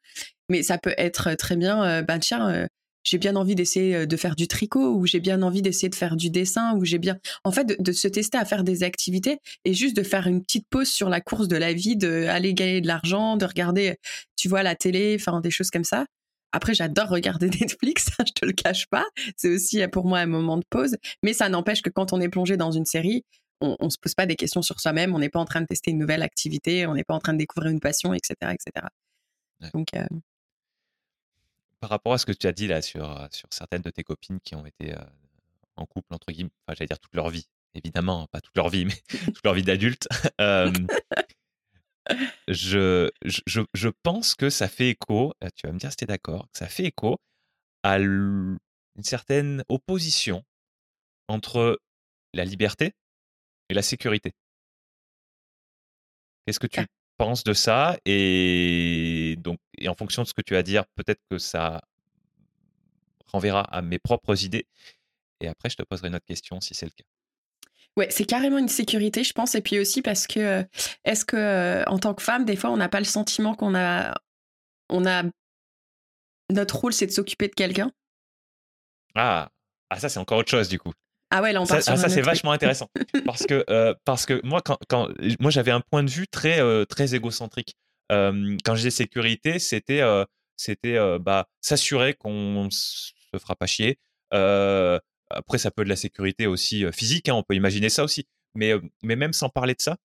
[0.50, 2.68] Mais ça peut être très bien, euh, ben tiens, euh,
[3.08, 6.18] j'ai bien envie d'essayer de faire du tricot ou j'ai bien envie d'essayer de faire
[6.18, 9.74] du dessin ou j'ai bien en fait de, se tester à faire des activités et
[9.74, 12.88] juste de faire une petite pause sur la course de la vie d'aller gagner de
[12.88, 13.96] l'argent de regarder
[14.36, 16.06] tu vois la télé enfin des choses comme ça.
[16.52, 19.06] Après j'adore regarder Netflix je te le cache pas.
[19.38, 20.98] C'est aussi pour moi un moment de pause.
[21.24, 23.24] Mais ça n'empêche que quand on est plongé dans une série
[23.62, 25.16] on, on se pose pas des questions sur soi-même.
[25.16, 27.34] On n'est pas en train de tester une nouvelle activité on n'est pas en train
[27.34, 28.88] de découvrir une passion etc etc
[29.74, 30.06] donc euh,
[31.80, 34.40] par rapport à ce que tu as dit là sur, sur certaines de tes copines
[34.40, 35.04] qui ont été euh,
[35.76, 38.86] en couple, entre guillemets, enfin, j'allais dire toute leur vie, évidemment, pas toute leur vie,
[38.86, 38.96] mais
[39.34, 40.08] toute leur vie d'adulte,
[42.48, 46.08] je, je, je, pense que ça fait écho, tu vas me dire si tu es
[46.08, 47.18] d'accord, ça fait écho
[47.84, 48.58] à une
[49.04, 50.44] certaine opposition
[51.28, 51.80] entre
[52.34, 52.94] la liberté
[53.70, 54.34] et la sécurité.
[56.46, 56.80] Qu'est-ce que tu
[57.18, 61.22] pense de ça et donc et en fonction de ce que tu vas dire, peut-être
[61.30, 61.82] que ça
[63.28, 64.68] renverra à mes propres idées.
[65.40, 67.04] Et après, je te poserai une autre question si c'est le cas.
[67.96, 69.56] Ouais, c'est carrément une sécurité, je pense.
[69.56, 70.64] Et puis aussi parce que euh,
[71.04, 73.76] est-ce que euh, en tant que femme, des fois, on n'a pas le sentiment qu'on
[73.76, 74.16] a,
[74.90, 75.24] on a
[76.52, 77.92] notre rôle, c'est de s'occuper de quelqu'un?
[79.16, 79.50] Ah,
[79.90, 80.94] ah ça c'est encore autre chose du coup.
[81.30, 82.90] Ah ouais, là on ça, ah, ça c'est vachement intéressant
[83.26, 85.10] parce que euh, parce que moi quand, quand
[85.40, 87.76] moi j'avais un point de vue très euh, très égocentrique.
[88.14, 90.02] Euh, quand je disais sécurité, c'était
[90.56, 94.00] c'était bah s'assurer qu'on se fera pas chier.
[94.32, 98.26] après ça peut être de la sécurité aussi physique, hein, on peut imaginer ça aussi.
[98.56, 98.74] mais,
[99.04, 99.98] mais même sans parler de ça,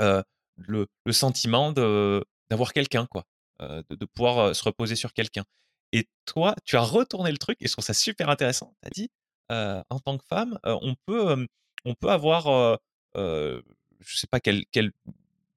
[0.00, 3.24] le, le, sentiment d'avoir quelqu'un, quoi,
[3.60, 5.44] de, de, pouvoir se reposer sur quelqu'un.
[5.92, 8.74] Et toi, tu as retourné le truc et je trouve ça super intéressant.
[8.82, 9.10] Tu as dit,
[9.50, 11.46] en tant que femme, on, peut,
[11.84, 12.78] on peut avoir,
[13.14, 13.60] je
[14.00, 14.92] sais pas quel, quel,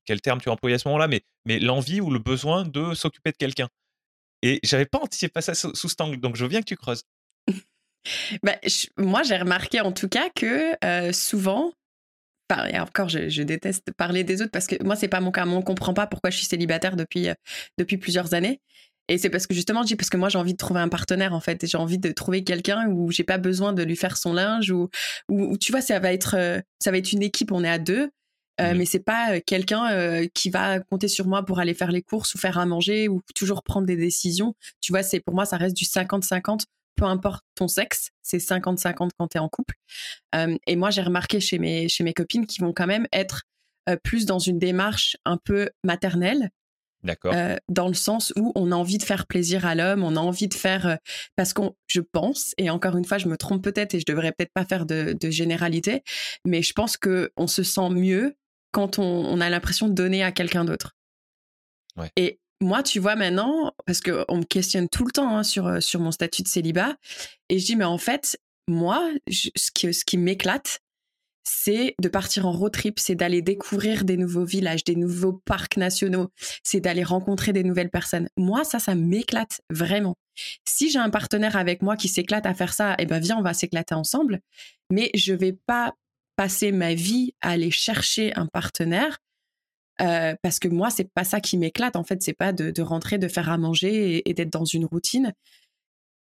[0.06, 2.94] quel terme tu as employé à ce moment-là, mais, mais l'envie ou le besoin de
[2.94, 3.70] s'occuper de quelqu'un.
[4.42, 6.76] Et j'avais pas anticipé ça sous, sous cet angle, donc je veux bien que tu
[6.76, 7.04] creuses.
[8.44, 8.56] bah,
[8.98, 10.76] moi, j'ai remarqué en tout cas que
[11.12, 11.74] souvent,
[12.70, 15.46] et encore, je, déteste parler des autres parce que moi, c'est pas mon cas.
[15.46, 17.28] On comprend pas pourquoi je suis célibataire depuis,
[17.78, 18.60] depuis plusieurs années.
[19.12, 20.88] Et c'est parce que justement, je dis parce que moi j'ai envie de trouver un
[20.88, 24.16] partenaire en fait, j'ai envie de trouver quelqu'un où j'ai pas besoin de lui faire
[24.16, 24.88] son linge ou,
[25.28, 27.78] ou, tu vois ça va être euh, ça va être une équipe, on est à
[27.78, 28.10] deux,
[28.62, 28.78] euh, mmh.
[28.78, 32.36] mais c'est pas euh, quelqu'un qui va compter sur moi pour aller faire les courses
[32.36, 34.56] ou faire à manger ou toujours prendre des décisions.
[34.80, 36.62] Tu vois, c'est pour moi ça reste du 50-50
[36.96, 39.76] peu importe ton sexe, c'est 50-50 quand tu es en couple.
[40.68, 43.44] et moi, j'ai remarqué chez mes, chez mes copines qui vont quand même être
[44.04, 46.50] plus dans une démarche un peu maternelle
[47.04, 47.34] D'accord.
[47.34, 50.20] Euh, dans le sens où on a envie de faire plaisir à l'homme, on a
[50.20, 50.96] envie de faire euh,
[51.36, 54.32] parce qu'on, je pense, et encore une fois, je me trompe peut-être et je devrais
[54.32, 56.04] peut-être pas faire de, de, généralité,
[56.46, 58.36] mais je pense que on se sent mieux
[58.72, 60.96] quand on, on a l'impression de donner à quelqu'un d'autre.
[61.98, 62.12] Ouais.
[62.16, 65.68] Et moi, tu vois maintenant, parce que on me questionne tout le temps hein, sur
[65.68, 66.96] euh, sur mon statut de célibat,
[67.50, 68.38] et je dis mais en fait,
[68.68, 70.80] moi, ce qui ce qui m'éclate,
[71.44, 75.78] c'est de partir en road trip, c'est d'aller découvrir des nouveaux villages, des nouveaux parcs
[75.78, 76.30] nationaux,
[76.64, 78.28] c'est d'aller rencontrer des nouvelles personnes.
[78.38, 80.16] Moi, ça, ça m'éclate vraiment.
[80.66, 83.42] Si j'ai un partenaire avec moi qui s'éclate à faire ça, eh ben viens, on
[83.42, 84.40] va s'éclater ensemble.
[84.92, 85.94] Mais je vais pas
[86.36, 89.18] passer ma vie à aller chercher un partenaire
[90.02, 91.96] euh, parce que moi, c'est pas ça qui m'éclate.
[91.96, 95.34] En fait, c'est pas de, rentrer, de faire à manger et, d'être dans une routine.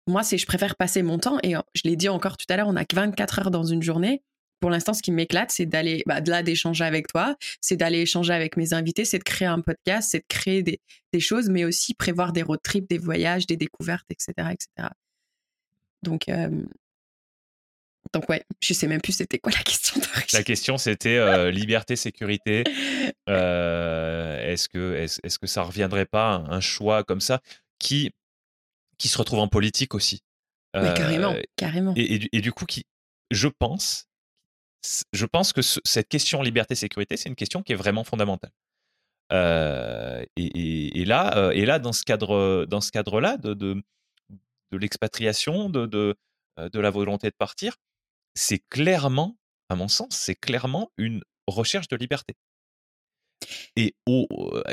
[0.06, 2.68] Moi, c'est je préfère passer mon temps et je l'ai dit encore tout à l'heure,
[2.68, 4.22] on a que 24 heures dans une journée
[4.60, 8.00] pour l'instant, ce qui m'éclate, c'est d'aller, bah, de là, d'échanger avec toi, c'est d'aller
[8.00, 10.78] échanger avec mes invités, c'est de créer un podcast, c'est de créer des,
[11.18, 14.88] choses, mais aussi prévoir des road trips, des voyages, des découvertes, etc., etc.
[16.02, 16.62] Donc, euh,
[18.12, 20.00] donc ouais, je sais même plus c'était quoi la question.
[20.32, 22.64] La question c'était euh, liberté, sécurité.
[23.28, 27.40] Euh, est-ce que est-ce, que ça reviendrait pas un choix comme ça
[27.78, 28.12] qui
[28.98, 30.22] qui se retrouve en politique aussi?
[30.72, 31.92] Carrément, carrément.
[31.96, 32.84] Et, et, du coup qui,
[33.30, 34.09] je pense,
[35.12, 38.50] je pense que cette question liberté-sécurité, c'est une question qui est vraiment fondamentale.
[39.32, 43.82] Euh, et, là, euh, et là, dans ce cadre, dans ce cadre-là, de, de,
[44.72, 46.16] l'expatriation, de,
[46.58, 47.76] euh, de, la volonté de partir,
[48.34, 49.36] c'est clairement,
[49.68, 52.34] à mon sens, c'est clairement une recherche de liberté.
[53.76, 53.94] Et,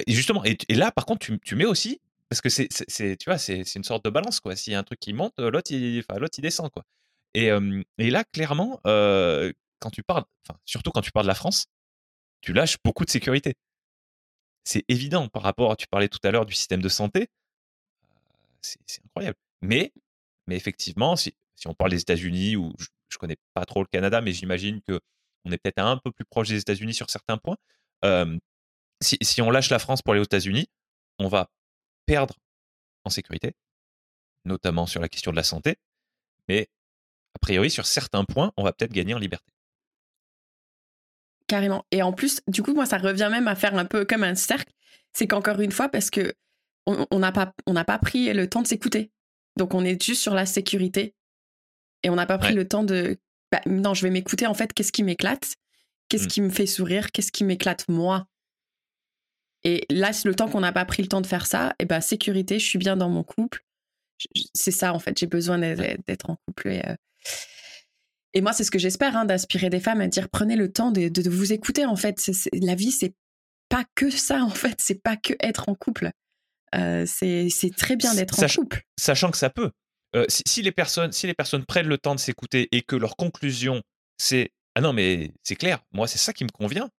[0.07, 3.61] justement, et, là, par contre, tu, tu mets aussi, parce que c'est, tu vois, c'est,
[3.75, 4.55] une sorte de balance, quoi.
[4.55, 6.83] S'il y a un truc qui monte, l'autre, il, enfin, il descend, quoi.
[7.33, 7.49] Et,
[7.99, 8.81] et là, clairement,
[9.79, 11.67] quand tu parles, enfin, surtout quand tu parles de la France,
[12.41, 13.55] tu lâches beaucoup de sécurité.
[14.63, 17.29] C'est évident par rapport, à, tu parlais tout à l'heure du système de santé,
[18.61, 19.37] c'est incroyable.
[19.61, 19.93] Mais,
[20.47, 21.33] mais effectivement, si,
[21.65, 24.99] on parle des États-Unis, ou je, ne connais pas trop le Canada, mais j'imagine que
[25.45, 27.57] on est peut-être un peu plus proche des États-Unis sur certains points.
[29.01, 30.67] si, si, on lâche la France pour aux États-Unis,
[31.19, 31.49] on va
[32.05, 32.35] perdre
[33.05, 33.53] en sécurité,
[34.45, 35.77] notamment sur la question de la santé,
[36.47, 36.69] mais
[37.35, 39.51] a priori, sur certains points, on va peut-être gagner en liberté.
[41.47, 41.85] Carrément.
[41.91, 44.35] Et en plus, du coup, moi, ça revient même à faire un peu comme un
[44.35, 44.71] cercle.
[45.13, 46.33] C'est qu'encore une fois, parce que
[46.85, 49.11] on n'a pas, on pas pris le temps de s'écouter.
[49.57, 51.15] Donc, on est juste sur la sécurité.
[52.03, 53.17] Et on n'a pas pris le temps de.
[53.51, 54.45] Bah, non, je vais m'écouter.
[54.45, 55.55] En fait, qu'est-ce qui m'éclate?
[56.09, 56.27] Qu'est-ce mmh.
[56.27, 57.11] qui me fait sourire?
[57.11, 58.27] Qu'est-ce qui m'éclate moi?
[59.63, 61.85] Et là, le temps qu'on n'a pas pris le temps de faire ça, et eh
[61.85, 63.65] ben, sécurité, je suis bien dans mon couple.
[64.53, 65.17] C'est ça, en fait.
[65.17, 66.69] J'ai besoin d'être en couple.
[66.69, 66.95] Et, euh,
[68.37, 70.91] et moi, c'est ce que j'espère, hein, d'inspirer des femmes à dire prenez le temps
[70.91, 71.87] de, vous écouter.
[71.87, 72.23] En fait,
[72.53, 73.15] la vie, c'est
[73.67, 74.43] pas que ça.
[74.43, 76.11] En fait, c'est pas que être en couple.
[76.75, 78.83] Euh, c'est très bien d'être en couple.
[78.95, 79.71] Sachant que ça peut.
[80.15, 83.15] Euh, si, les personnes, si les personnes prennent le temps de s'écouter et que leur
[83.15, 83.81] conclusion,
[84.19, 86.91] c'est ah non, mais c'est clair, moi, c'est ça qui me convient.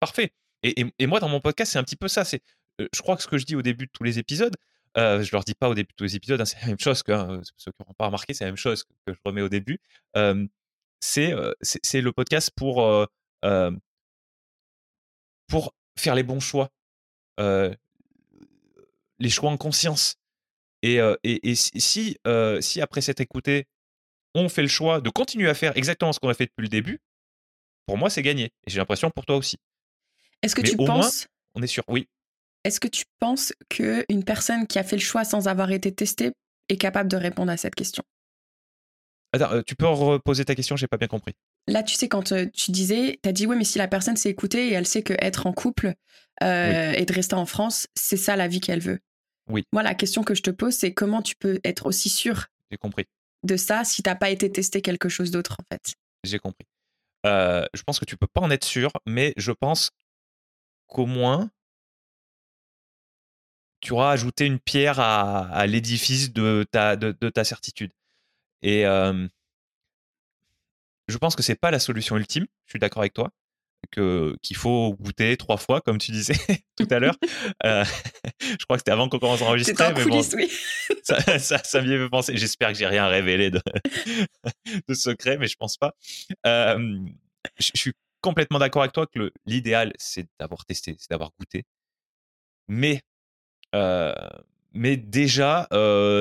[0.00, 0.32] Parfait.
[0.62, 2.24] Et, moi, dans mon podcast, c'est un petit peu ça.
[2.24, 2.40] C'est,
[2.80, 4.56] euh, je crois que ce que je dis au début de tous les épisodes,
[4.98, 6.80] euh, je leur dis pas au début de tous les épisodes, hein, c'est la même
[6.80, 9.42] chose que hein, ceux qui n'auront pas remarqué, c'est la même chose que, je remets
[9.42, 9.78] au début.
[10.16, 10.46] Euh,
[11.00, 13.06] c'est c'est le podcast pour
[15.46, 16.70] pour faire les bons choix,
[17.38, 20.16] les choix en conscience.
[20.82, 22.18] Et, et, et si,
[22.60, 23.66] si après s'être écouté,
[24.34, 26.68] on fait le choix de continuer à faire exactement ce qu'on a fait depuis le
[26.68, 27.00] début,
[27.86, 28.52] pour moi, c'est gagné.
[28.66, 29.56] Et j'ai l'impression pour toi aussi.
[30.42, 31.26] Est-ce que tu penses.
[31.54, 32.06] on est sûr, oui.
[32.64, 36.32] Est-ce que tu penses qu'une personne qui a fait le choix sans avoir été testée
[36.68, 38.02] est capable de répondre à cette question?
[39.32, 41.34] Attends, euh, tu peux reposer ta question, j'ai pas bien compris.
[41.66, 44.30] là, tu sais, quand tu disais, tu as dit, oui, mais si la personne s'est
[44.30, 45.94] écoutée et elle sait qu'être en couple
[46.40, 49.00] et de rester en France, c'est ça la vie qu'elle veut.
[49.50, 49.64] Oui.
[49.72, 52.76] Moi, la question que je te pose, c'est comment tu peux être aussi sûr J'ai
[52.78, 53.04] compris.
[53.44, 55.94] de ça si t'as pas été testé quelque chose d'autre, en fait?
[56.24, 56.66] J'ai compris.
[57.24, 59.90] je pense que tu peux pas en être sûr, mais je pense
[60.86, 61.50] qu'au moins,
[63.80, 67.92] tu auras ajouté une pierre à, l'édifice de ta, de, ta certitude.
[68.62, 68.84] Et
[71.08, 72.46] je pense que c'est pas la solution ultime.
[72.66, 73.30] Je suis d'accord avec toi
[73.90, 76.34] que qu'il faut goûter trois fois, comme tu disais
[76.76, 77.16] tout à l'heure.
[77.64, 77.84] Euh,
[78.40, 79.92] je crois que c'était avant qu'on commence à enregistrer.
[79.94, 80.50] mais bon, oui.
[81.02, 82.36] ça, ça, ça m'y fait penser.
[82.36, 83.60] J'espère que j'ai rien révélé de,
[84.86, 85.94] de secret, mais je pense pas.
[86.46, 86.98] Euh,
[87.58, 91.64] je, suis complètement d'accord avec toi que l'idéal, c'est d'avoir testé, c'est d'avoir goûté.
[92.68, 93.00] Mais,
[93.72, 95.68] mais déjà,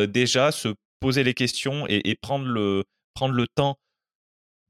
[0.10, 2.84] déjà, se poser les questions et, prendre, le,
[3.14, 3.78] prendre le temps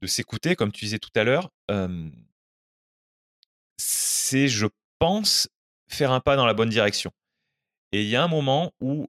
[0.02, 1.50] de s'écouter, comme tu disais tout à l'heure,
[3.76, 4.66] c'est, je
[4.98, 5.48] pense,
[5.88, 7.10] faire un pas dans la bonne direction.
[7.92, 9.06] Et il y a un moment où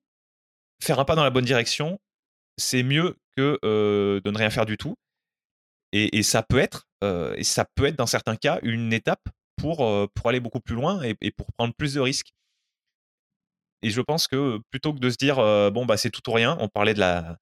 [0.82, 2.00] faire un pas dans la bonne direction,
[2.58, 4.96] c'est mieux que de ne rien faire du tout.
[5.92, 6.88] Et, ça peut être,
[7.36, 9.78] et ça peut être dans certains cas une étape pour,
[10.14, 12.32] pour aller beaucoup plus loin et, pour prendre plus de risques.
[13.82, 15.38] Et je pense que plutôt que de se dire
[15.72, 17.38] bon bah c'est tout ou rien, on parlait de la,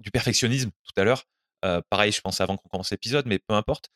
[0.00, 1.24] du perfectionnisme tout à l'heure.
[1.90, 3.90] pareil, je pense avant qu'on commence l'épisode, mais peu importe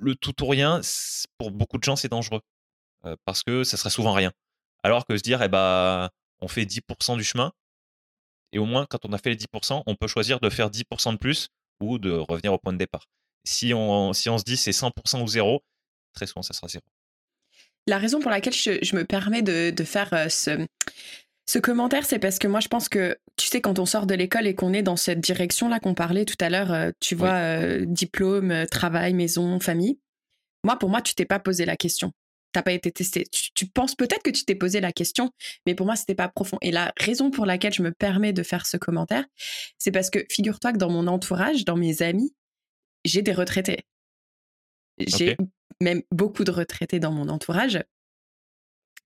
[0.00, 0.80] le tout ou rien,
[1.38, 2.40] pour beaucoup de gens, c'est dangereux.
[3.24, 4.32] parce que ça serait souvent rien.
[4.82, 6.10] Alors que se dire, eh ben,
[6.40, 7.52] on fait 10% du chemin,
[8.52, 11.12] et au moins, quand on a fait les 10%, on peut choisir de faire 10%
[11.12, 11.48] de plus
[11.80, 13.06] ou de revenir au point de départ.
[13.44, 15.62] Si on, si on se dit c'est 100% ou zéro,
[16.12, 16.84] très souvent, ça sera zéro.
[17.88, 20.66] La raison pour laquelle je, me permets de, de faire ce,
[21.48, 24.14] ce commentaire, c'est parce que moi, je pense que, tu sais, quand on sort de
[24.14, 27.36] l'école et qu'on est dans cette direction-là qu'on parlait tout à l'heure, euh, tu vois,
[27.36, 29.98] euh, diplôme, euh, travail, maison, famille.
[30.62, 32.12] Moi, pour moi, tu t'es pas posé la question.
[32.52, 33.24] T'as pas été testé.
[33.54, 35.30] Tu, penses peut-être que tu t'es posé la question,
[35.64, 36.58] mais pour moi, c'était pas profond.
[36.60, 39.24] Et la raison pour laquelle je me permets de faire ce commentaire,
[39.78, 42.34] c'est parce que figure-toi que dans mon entourage, dans mes amis,
[43.06, 43.86] j'ai des retraités.
[44.98, 45.34] J'ai
[45.80, 47.82] même beaucoup de retraités dans mon entourage.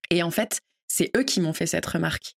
[0.09, 2.35] Et en fait, c'est eux qui m'ont fait cette remarque,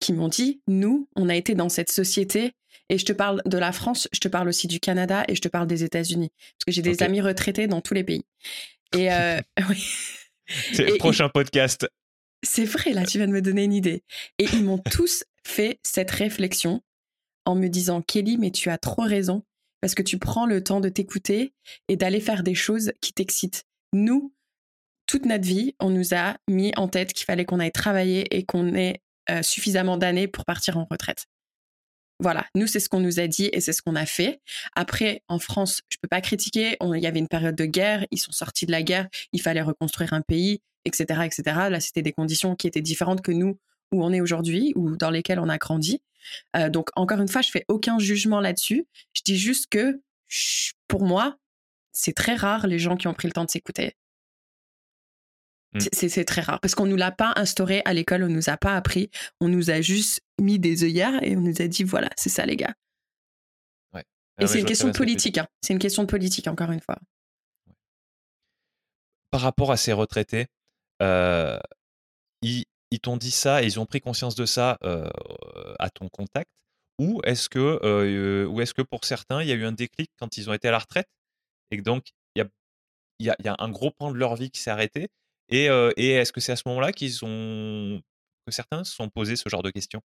[0.00, 2.52] qui m'ont dit, nous, on a été dans cette société,
[2.88, 5.40] et je te parle de la France, je te parle aussi du Canada, et je
[5.40, 8.24] te parle des États-Unis, parce que j'ai des amis retraités dans tous les pays.
[8.96, 9.84] Et euh, oui.
[10.72, 11.88] C'est le prochain podcast.
[12.42, 14.02] C'est vrai, là, tu viens de me donner une idée.
[14.38, 16.82] Et ils m'ont tous fait cette réflexion
[17.44, 19.44] en me disant, Kelly, mais tu as trop raison,
[19.80, 21.52] parce que tu prends le temps de t'écouter
[21.88, 23.64] et d'aller faire des choses qui t'excitent.
[23.92, 24.34] Nous,
[25.06, 28.44] toute notre vie, on nous a mis en tête qu'il fallait qu'on aille travailler et
[28.44, 29.00] qu'on ait
[29.30, 31.26] euh, suffisamment d'années pour partir en retraite.
[32.20, 34.40] Voilà, nous, c'est ce qu'on nous a dit et c'est ce qu'on a fait.
[34.76, 36.76] Après, en France, je peux pas critiquer.
[36.80, 39.62] il y avait une période de guerre, ils sont sortis de la guerre, il fallait
[39.62, 41.42] reconstruire un pays, etc., etc.
[41.70, 43.58] Là, c'était des conditions qui étaient différentes que nous
[43.92, 46.02] où on est aujourd'hui ou dans lesquelles on a grandi.
[46.56, 48.86] Euh, donc, encore une fois, je fais aucun jugement là-dessus.
[49.12, 50.00] Je dis juste que,
[50.88, 51.36] pour moi,
[51.92, 53.96] c'est très rare les gens qui ont pris le temps de s'écouter.
[55.72, 55.80] Mmh.
[55.92, 58.74] C'est très rare parce qu'on nous l'a pas instauré à l'école, on nous a pas
[58.74, 59.08] appris,
[59.40, 62.44] on nous a juste mis des œillères et on nous a dit voilà, c'est ça
[62.44, 62.74] les gars.
[63.94, 64.04] Ouais.
[64.40, 65.46] et c'est une question de politique, hein.
[65.62, 66.98] c'est une question de politique encore une fois.
[69.30, 70.48] Par rapport à ces retraités,
[71.02, 71.60] euh,
[72.42, 72.64] ils,
[72.98, 74.78] t'ont dit ça et ils ont pris conscience de ça
[75.78, 76.50] à ton contact?
[76.98, 77.78] Ou est-ce que,
[78.60, 80.72] est-ce que pour certains, il y a eu un déclic quand ils ont été à
[80.72, 81.08] la retraite?
[81.70, 82.06] Et que donc
[83.20, 85.08] il y a, un gros pan de leur vie qui s'est arrêté
[85.50, 89.62] et, est-ce que c'est à ce moment-là qu'ils que certains se sont posés ce genre
[89.62, 90.00] de questions?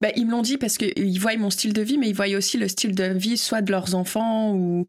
[0.00, 2.28] Bah, ils me l'ont dit parce qu'ils voient mon style de vie, mais ils voient
[2.34, 4.88] aussi le style de vie soit de leurs enfants ou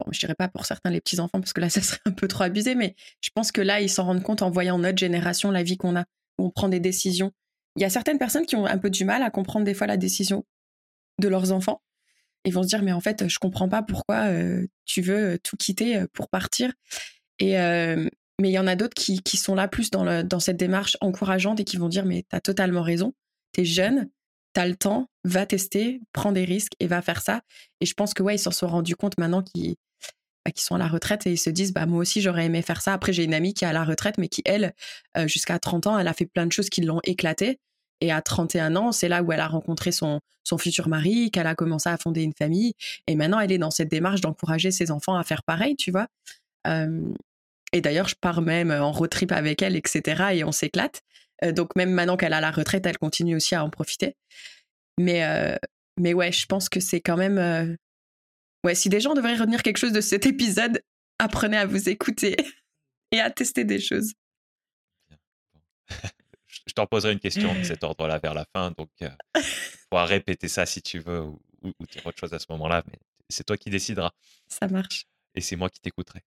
[0.00, 2.12] bon, je dirais pas pour certains les petits enfants parce que là ça serait un
[2.12, 4.98] peu trop abusé, mais je pense que là ils s'en rendent compte en voyant notre
[4.98, 6.04] génération la vie qu'on a
[6.38, 7.32] on prend des décisions.
[7.76, 9.86] Il y a certaines personnes qui ont un peu du mal à comprendre des fois
[9.86, 10.44] la décision
[11.20, 11.82] de leurs enfants.
[12.44, 14.28] Ils vont se dire mais en fait je comprends pas pourquoi
[14.84, 16.72] tu veux tout quitter pour partir.
[17.38, 17.56] Et,
[18.40, 21.64] mais il y en a d'autres qui, sont là plus dans cette démarche encourageante et
[21.64, 23.14] qui vont dire Mais tu as totalement raison,
[23.52, 24.10] tu es jeune,
[24.54, 27.42] tu as le temps, va tester, prends des risques et va faire ça.
[27.80, 29.76] Et je pense que ouais, ils s'en sont rendus compte maintenant qu'ils
[30.44, 32.82] bah, sont à la retraite et ils se disent bah moi aussi j'aurais aimé faire
[32.82, 32.92] ça.
[32.92, 34.74] Après j'ai une amie qui est à la retraite mais qui elle
[35.16, 37.58] euh, jusqu'à 30 ans elle a fait plein de choses qui l'ont éclatée
[38.00, 41.46] et à 31 ans c'est là où elle a rencontré son son futur mari, qu'elle
[41.46, 42.74] a commencé à fonder une famille
[43.06, 46.08] et maintenant elle est dans cette démarche d'encourager ses enfants à faire pareil, tu vois.
[47.74, 50.26] Et d'ailleurs, je pars même en road trip avec elle, etc.
[50.32, 51.02] Et on s'éclate.
[51.42, 54.16] Euh, donc même maintenant qu'elle a la retraite, elle continue aussi à en profiter.
[54.98, 55.56] Mais, euh,
[55.98, 57.76] mais ouais, je pense que c'est quand même.
[58.64, 60.82] Ouais, si des gens devraient retenir quelque chose de cet épisode,
[61.18, 62.34] apprenez à vous écouter
[63.12, 64.14] et à tester des choses.
[66.48, 68.88] je t'en poserai une question de cet ordre-là vers la fin, donc
[69.90, 72.98] pourras répéter ça si tu veux ou, ou dire autre chose à ce moment-là, mais
[73.28, 74.12] c'est toi qui décideras.
[74.48, 75.06] Ça marche.
[75.34, 76.22] Et c'est moi qui t'écouterai.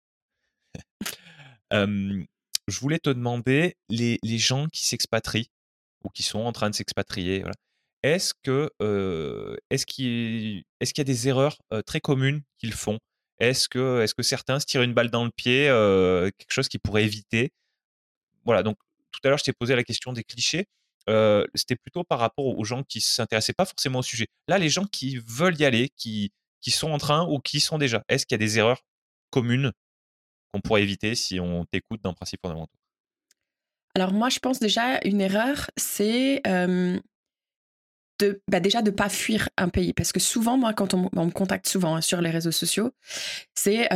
[1.72, 5.50] je voulais te demander, les, les gens qui s'expatrient
[6.04, 7.44] ou qui sont en train de s'expatrier,
[8.16, 8.34] est-ce
[9.86, 13.00] qu'il y a des erreurs très communes qu'ils font?
[13.40, 17.52] Est-ce que certains se tirent une balle dans le pied, quelque chose qu'ils pourraient éviter?
[18.46, 18.64] Voilà.
[18.64, 18.78] Donc
[19.12, 20.66] tout à l'heure, je t'ai posé la question des clichés.
[21.56, 24.28] C'était plutôt par rapport aux gens qui s'intéressaient pas forcément au sujet.
[24.48, 27.78] Là, les gens qui veulent y aller, qui qui sont en train ou qui sont
[27.78, 28.04] déjà.
[28.10, 28.82] Est-ce qu'il y a des erreurs
[29.30, 29.72] communes
[30.52, 32.76] qu'on pourrait éviter si on t'écoute d'un principe fondamental
[33.94, 36.42] Alors moi, je pense déjà une erreur, c'est
[38.19, 39.94] de bah déjà de pas fuir un pays.
[39.94, 42.91] Parce que souvent moi quand on, me contacte souvent hein, sur les réseaux sociaux
[43.56, 43.89] c'est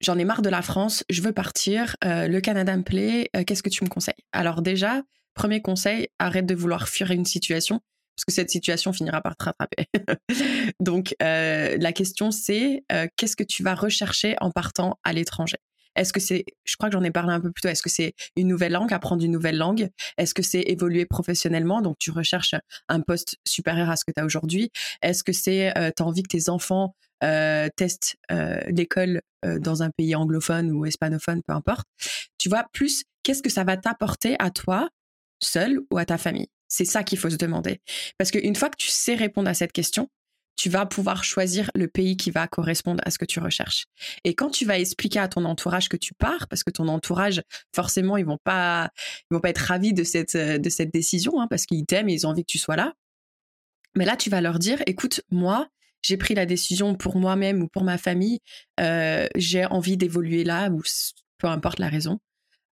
[0.00, 3.70] j'en ai marre de la France je veux partir le Canada me plaît qu'est-ce que
[3.70, 4.14] tu me conseilles?
[4.32, 5.02] Alors déjà
[5.34, 7.80] premier conseil arrête de vouloir fuir une situation
[8.16, 9.88] parce que cette situation finira par te rattraper.
[10.80, 15.58] Donc, euh, la question, c'est euh, qu'est-ce que tu vas rechercher en partant à l'étranger?
[15.96, 17.90] Est-ce que c'est, je crois que j'en ai parlé un peu plus tôt, est-ce que
[17.90, 19.88] c'est une nouvelle langue, apprendre une nouvelle langue?
[20.18, 21.82] Est-ce que c'est évoluer professionnellement?
[21.82, 22.54] Donc, tu recherches
[22.88, 24.70] un poste supérieur à ce que tu as aujourd'hui.
[25.02, 26.94] Est-ce que c'est, euh, tu as envie que tes enfants
[27.76, 28.16] testent
[28.68, 31.86] l'école dans un pays anglophone ou hispanophone, peu importe?
[32.38, 34.90] Tu vois, plus, qu'est-ce que ça va t'apporter à toi,
[35.42, 36.48] seul ou à ta famille?
[36.68, 37.80] C'est ça qu'il faut se demander.
[38.18, 40.08] Parce qu'une fois que tu sais répondre à cette question,
[40.56, 43.86] tu vas pouvoir choisir le pays qui va correspondre à ce que tu recherches.
[44.24, 47.42] Et quand tu vas expliquer à ton entourage que tu pars, parce que ton entourage,
[47.74, 48.90] forcément, ils vont pas,
[49.30, 52.14] ils vont pas être ravis de cette, de cette décision, hein, parce qu'ils t'aiment et
[52.14, 52.94] ils ont envie que tu sois là.
[53.94, 55.68] Mais là, tu vas leur dire, écoute, moi,
[56.02, 58.40] j'ai pris la décision pour moi-même ou pour ma famille,
[58.80, 60.82] euh, j'ai envie d'évoluer là, ou
[61.38, 62.18] peu importe la raison.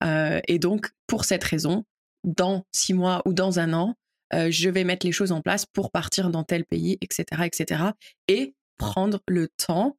[0.05, 1.85] Euh, et donc, pour cette raison,
[2.25, 3.95] dans six mois ou dans un an,
[4.35, 7.83] euh, je vais mettre les choses en place pour partir dans tel pays, etc., etc.
[8.29, 9.97] Et prendre le temps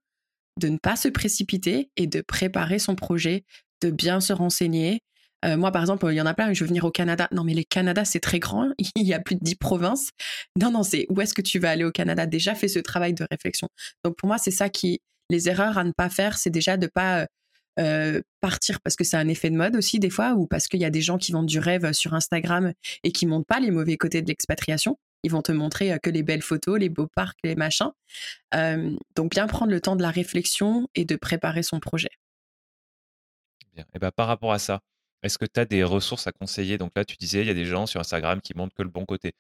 [0.60, 3.46] de ne pas se précipiter et de préparer son projet,
[3.82, 5.02] de bien se renseigner.
[5.46, 7.28] Euh, moi, par exemple, il y en a plein, je veux venir au Canada.
[7.32, 8.70] Non, mais le Canada, c'est très grand.
[8.96, 10.10] Il y a plus de dix provinces.
[10.60, 12.26] Non, non, c'est où est-ce que tu vas aller au Canada?
[12.26, 13.68] Déjà, fais ce travail de réflexion.
[14.06, 16.88] Donc, pour moi, c'est ça qui, les erreurs à ne pas faire, c'est déjà de
[16.88, 17.28] pas
[17.80, 20.68] euh, euh, partir parce que c'est un effet de mode aussi des fois ou parce
[20.68, 22.74] qu'il y a des gens qui vendent du rêve sur Instagram
[23.04, 24.98] et qui montrent pas les mauvais côtés de l'expatriation.
[25.24, 27.92] Ils vont te montrer euh, que les belles photos, les beaux parcs, les machins.
[28.54, 32.12] Euh, donc bien prendre le temps de la réflexion et de préparer son projet.
[33.76, 34.82] Et ben, par rapport à ça,
[35.24, 36.78] est-ce que tu as des ressources à conseiller?
[36.78, 38.90] Donc là, tu disais, il y a des gens sur Instagram qui montrent que le
[38.90, 39.32] bon côté.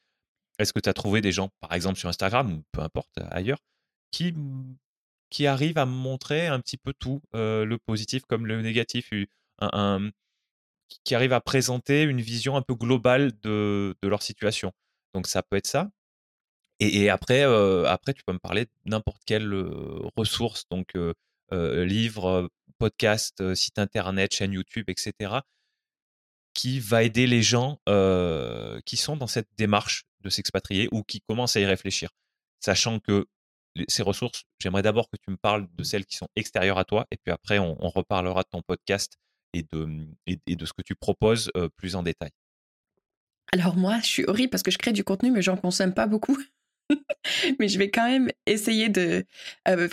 [0.57, 3.59] Est-ce que tu as trouvé des gens, par exemple sur Instagram ou peu importe ailleurs,
[4.11, 4.33] qui
[5.33, 9.09] qui arrivent à montrer un petit peu tout, le positif comme le négatif,
[9.59, 10.11] un,
[11.03, 14.71] qui arrivent à présenter une vision un peu globale de, leur situation.
[15.15, 15.89] Donc ça peut être ça.
[16.79, 19.51] Et, après, après, tu peux me parler de n'importe quelle
[20.15, 20.93] ressource, donc
[21.51, 25.39] livre, podcast, site internet, chaîne YouTube, etc.,
[26.53, 27.79] qui va aider les gens
[28.85, 32.11] qui sont dans cette démarche de s'expatrier ou qui commencent à y réfléchir,
[32.59, 33.25] sachant que
[33.87, 37.05] ces ressources, j'aimerais d'abord que tu me parles de celles qui sont extérieures à toi,
[37.11, 39.17] et puis après, on, reparlera de ton podcast
[39.53, 42.31] et de, et, de ce que tu proposes plus en détail.
[43.51, 46.07] Alors moi, je suis horrible parce que je crée du contenu, mais j'en consomme pas
[46.07, 46.37] beaucoup.
[47.59, 49.25] mais je vais quand même essayer de...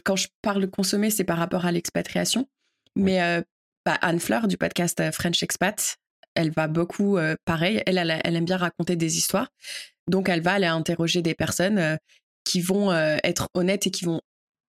[0.05, 2.49] quand je parle de consommer, c'est par rapport à l'expatriation.
[2.97, 3.43] Mais
[3.85, 5.99] bah, Anne Fleur du podcast French Expat,
[6.35, 9.49] elle va beaucoup, pareil, elle, elle, elle, aime bien raconter des histoires.
[10.09, 11.99] Donc, elle va aller interroger des personnes
[12.51, 14.21] qui vont euh, être honnêtes et qui vont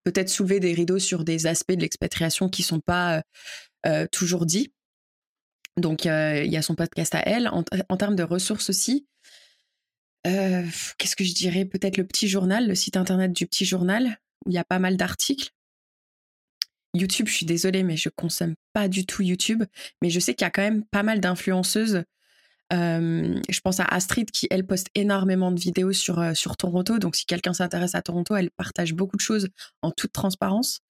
[0.03, 3.21] peut-être soulever des rideaux sur des aspects de l'expatriation qui sont pas euh,
[3.87, 4.71] euh, toujours dits.
[5.77, 7.47] Donc, il y a son podcast à elle.
[7.47, 7.63] En,
[7.97, 9.07] termes de ressources aussi,
[10.25, 11.63] qu'est-ce que je dirais?
[11.65, 14.79] Peut-être le petit journal, le site internet du petit journal, où il y a pas
[14.79, 15.49] mal d'articles.
[16.93, 19.63] YouTube, je suis désolée, mais je consomme pas du tout YouTube.
[20.01, 22.03] Mais je sais qu'il y a quand même pas mal d'influenceuses
[22.71, 26.99] je pense à Astrid qui, elle, poste énormément de vidéos sur, euh, sur Toronto.
[26.99, 29.49] Donc, si quelqu'un s'intéresse à Toronto, elle partage beaucoup de choses
[29.81, 30.81] en toute transparence.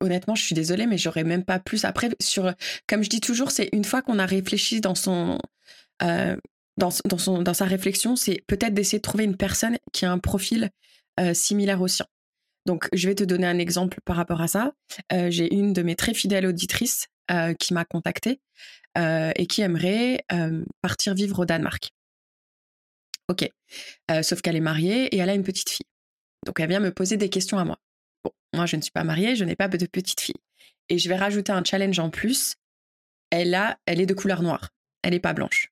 [0.00, 1.84] honnêtement, je suis désolée, mais j'aurais même pas plus.
[1.84, 2.52] Après, sur,
[2.86, 5.38] comme je dis toujours, c'est une fois qu'on a réfléchi dans son,
[6.02, 6.36] euh,
[6.76, 10.12] dans, dans, son, dans sa réflexion, c'est peut-être d'essayer de trouver une personne qui a
[10.12, 10.70] un profil
[11.20, 12.06] euh, similaire au sien.
[12.66, 14.72] Donc, je vais te donner un exemple par rapport à ça.
[15.12, 18.40] Euh, j'ai une de mes très fidèles auditrices euh, qui m'a contactée
[18.96, 20.24] euh, et qui aimerait
[20.80, 21.90] partir vivre au Danemark.
[23.28, 23.48] Ok.
[24.22, 25.86] Sauf qu'elle est mariée et elle a une petite fille.
[26.46, 27.78] Donc elle vient me poser des questions à moi.
[28.22, 30.34] Bon, moi je ne suis pas mariée, je n'ai pas de petite fille.
[30.90, 32.56] Et je vais rajouter un challenge en plus.
[33.30, 34.68] Elle a, elle est de couleur noire.
[35.02, 35.70] Elle n'est pas blanche.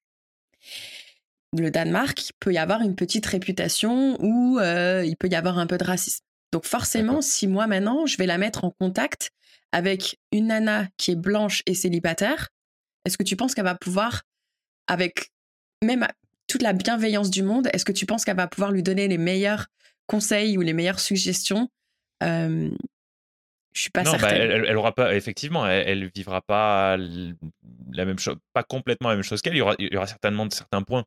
[1.57, 5.77] Le Danemark peut y avoir une petite réputation où il peut y avoir un peu
[5.77, 6.25] de racisme.
[6.53, 9.31] Donc forcément, si moi maintenant je vais la mettre en contact
[9.73, 12.51] avec une nana qui est blanche et célibataire,
[13.05, 14.23] est-ce que tu penses qu'elle va pouvoir,
[14.87, 15.33] avec
[15.83, 16.07] même
[16.47, 19.19] toute la bienveillance du monde, est-ce que tu penses qu'elle va pouvoir lui donner les
[19.19, 19.67] meilleurs
[20.07, 21.71] conseils ou les meilleures suggestions?
[22.23, 22.71] Euh,
[23.73, 28.37] Je suis pas non, bah, elle, aura pas, effectivement, elle, vivra pas la même chose,
[28.53, 29.55] pas complètement la même chose qu'elle.
[29.55, 31.05] Il y aura, il y aura certainement certains points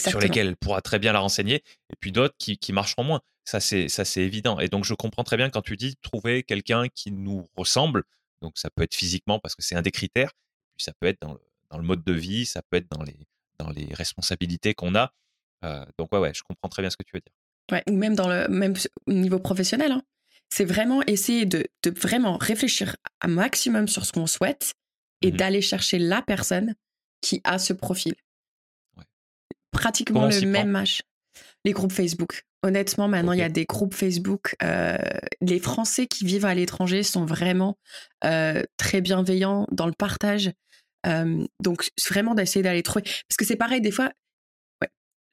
[0.00, 3.20] sur lesquels elle pourra très bien la renseigner, et puis d'autres qui, qui marcheront moins.
[3.44, 4.58] Ça, c'est ça, c'est évident.
[4.58, 8.04] Et donc, je comprends très bien quand tu dis trouver quelqu'un qui nous ressemble.
[8.40, 10.32] Donc, ça peut être physiquement parce que c'est un des critères.
[10.76, 11.40] Puis, ça peut être dans le,
[11.70, 13.16] dans le mode de vie, ça peut être dans les,
[13.58, 15.12] dans les responsabilités qu'on a.
[15.64, 17.32] Euh, donc, ouais, ouais, je comprends très bien ce que tu veux dire.
[17.70, 18.74] Ouais, ou même dans le même
[19.06, 19.92] niveau professionnel.
[19.92, 20.02] Hein.
[20.50, 24.74] C'est vraiment essayer de, de, vraiment réfléchir un maximum sur ce qu'on souhaite
[25.22, 26.74] et mmh d'aller chercher la personne
[27.22, 28.14] qui a ce profil.
[28.96, 29.04] Ouais.
[29.70, 31.02] Pratiquement le même âge.
[31.64, 32.44] Les groupes Facebook.
[32.64, 34.56] Honnêtement, maintenant, il y a des groupes Facebook.
[34.62, 34.96] Euh,
[35.42, 37.76] les Français qui vivent à l'étranger sont vraiment
[38.24, 40.50] euh, très bienveillants dans le partage.
[41.06, 43.02] Euh, donc, vraiment d'essayer d'aller trouver.
[43.02, 44.10] Parce que c'est pareil, des fois.
[44.80, 44.88] Ouais.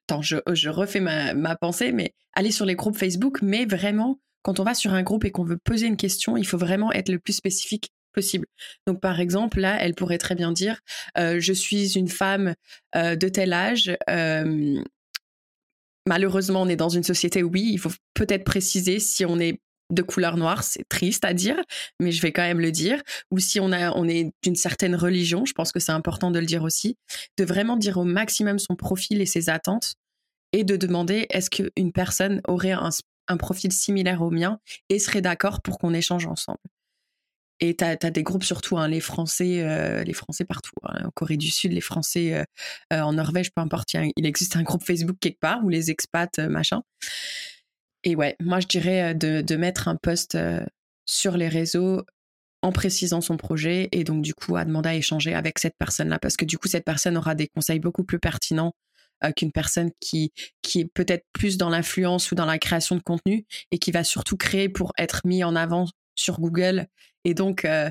[0.06, 4.20] Attends, je, je refais ma, ma, pensée, mais aller sur les groupes Facebook, mais vraiment,
[4.42, 6.92] quand on va sur un groupe et qu'on veut poser une question, il faut vraiment
[6.92, 8.44] être le plus spécifique possible.
[8.86, 10.80] Donc, par exemple, là, elle pourrait très bien dire
[11.16, 12.56] Je suis une femme
[12.94, 13.96] de tel âge
[16.06, 19.60] malheureusement, on est dans une société où oui, il faut peut-être préciser si on est
[19.90, 21.56] de couleur noire, c'est triste à dire,
[22.00, 23.02] mais je vais quand même le dire.
[23.30, 26.38] Ou si on, a, on est d'une certaine religion, je pense que c'est important de
[26.38, 26.96] le dire aussi,
[27.36, 29.94] de vraiment dire au maximum son profil et ses attentes
[30.52, 32.90] et de demander est-ce qu'une personne aurait un,
[33.28, 34.58] un profil similaire au mien
[34.88, 36.58] et serait d'accord pour qu'on échange ensemble.
[37.64, 41.10] Et tu as, des groupes surtout, hein, les Français, euh, les Français partout, hein, en
[41.12, 42.42] Corée du Sud, les Français euh,
[42.92, 46.38] euh, en Norvège, peu importe, il, existe un groupe Facebook quelque part où les expats,
[46.38, 46.82] machin.
[48.02, 50.36] Et ouais, moi je dirais de, de mettre un post
[51.06, 52.02] sur les réseaux
[52.62, 56.18] en précisant son projet et donc du coup à demander à échanger avec cette personne-là
[56.18, 58.72] parce que du coup cette personne aura des conseils beaucoup plus pertinents
[59.36, 60.32] qu'une personne qui,
[60.62, 64.02] qui est peut-être plus dans l'influence ou dans la création de contenu et qui va
[64.02, 65.86] surtout créer pour être mis en avant
[66.22, 66.86] sur Google.
[67.24, 67.90] Et donc, euh,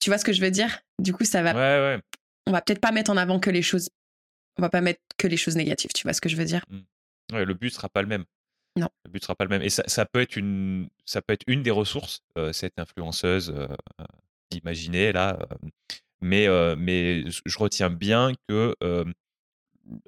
[0.00, 0.80] tu vois ce que je veux dire?
[0.98, 1.52] Du coup, ça va.
[1.54, 2.02] Ouais, ouais.
[2.46, 3.90] On va peut-être pas mettre en avant que les choses.
[4.56, 5.90] On va pas mettre que les choses négatives.
[5.94, 6.64] Tu vois ce que je veux dire?
[6.68, 7.34] Mmh.
[7.34, 8.24] Ouais, le but sera pas le même.
[8.76, 8.88] Non.
[9.04, 9.62] Le but sera pas le même.
[9.62, 13.50] Et ça, ça peut être une, ça peut être une des ressources, euh, cette influenceuse
[13.50, 13.68] euh,
[14.50, 15.38] imaginée là.
[16.20, 16.46] mais,
[16.76, 18.74] mais je retiens bien que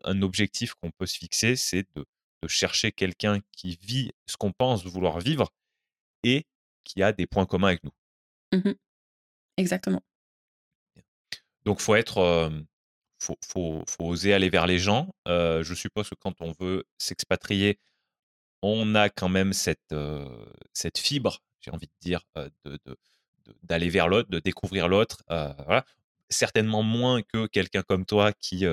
[0.04, 2.04] un objectif qu'on peut se fixer, c'est de,
[2.42, 5.50] de chercher quelqu'un qui vit ce qu'on pense vouloir vivre
[6.22, 6.46] et
[6.84, 7.92] qui a des points communs avec nous.
[8.52, 8.72] Mmh
[9.56, 10.02] Exactement.
[11.64, 12.50] Donc, faut être,
[13.18, 15.12] faut, faut, faut, oser aller vers les gens.
[15.26, 17.78] je suppose que quand on veut s'expatrier,
[18.62, 19.94] on a quand même cette,
[20.72, 22.22] cette fibre, j'ai envie de dire,
[22.64, 22.78] de,
[23.62, 25.22] d'aller vers l'autre, de découvrir l'autre.
[25.28, 25.84] Voilà.
[26.30, 28.64] Certainement moins que quelqu'un comme toi qui,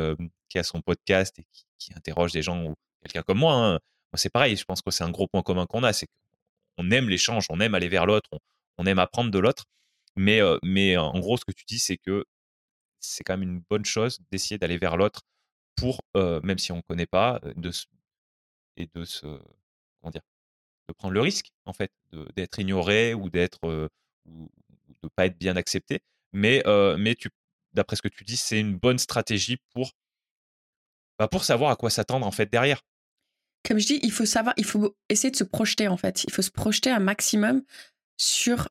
[0.50, 3.54] qui a son podcast et qui, interroge des gens ou quelqu'un comme moi.
[3.54, 3.72] Hein.
[4.12, 4.56] Moi, c'est pareil.
[4.56, 6.08] Je pense que c'est un gros point commun qu'on a, c'est
[6.78, 8.30] on aime l'échange, on aime aller vers l'autre,
[8.78, 9.66] on, aime apprendre de l'autre.
[10.16, 12.26] Mais, euh, mais en gros, ce que tu dis, c'est que
[13.00, 15.22] c'est quand même une bonne chose d'essayer d'aller vers l'autre
[15.76, 17.72] pour, euh, même si on ne connaît pas, euh, de,
[18.78, 19.26] et de se,
[20.02, 20.22] comment dire,
[20.88, 21.92] de prendre le risque, en fait,
[22.36, 23.90] d'être ignoré ou d'être,
[24.26, 26.00] de pas être bien accepté.
[26.34, 26.64] Mais,
[26.98, 27.30] mais tu,
[27.74, 29.92] d'après ce que tu dis, c'est une bonne stratégie pour,
[31.20, 32.82] bah, pour savoir à quoi s'attendre, en fait, derrière
[33.68, 36.24] comme je dis, il faut savoir, il faut essayer de se projeter en fait.
[36.24, 37.64] Il faut se projeter un maximum
[38.18, 38.70] sur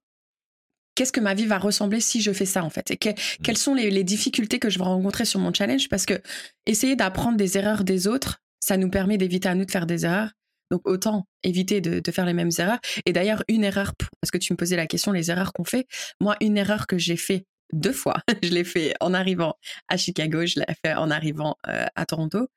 [0.94, 3.14] qu'est-ce que ma vie va ressembler si je fais ça en fait et mmh.
[3.43, 5.90] quelles sont les, difficultés que je vais rencontrer sur mon challenge?
[5.90, 6.20] Parce que
[6.64, 10.06] essayer d'apprendre des erreurs des autres, ça nous permet d'éviter à nous de faire des
[10.06, 10.31] erreurs.
[10.70, 12.81] Donc autant éviter de, de faire les mêmes erreurs.
[13.05, 15.86] Et d'ailleurs, une erreur, parce que tu me posais la question, les erreurs qu'on fait,
[16.20, 18.16] moi, une erreur que j'ai fait deux fois.
[18.43, 19.56] je l'ai fait en arrivant
[19.88, 22.48] à Chicago, je l'ai fait en arrivant euh, à Toronto,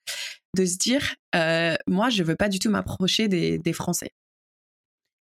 [0.56, 4.12] de se dire, euh, moi, je veux pas du tout m'approcher des, Français.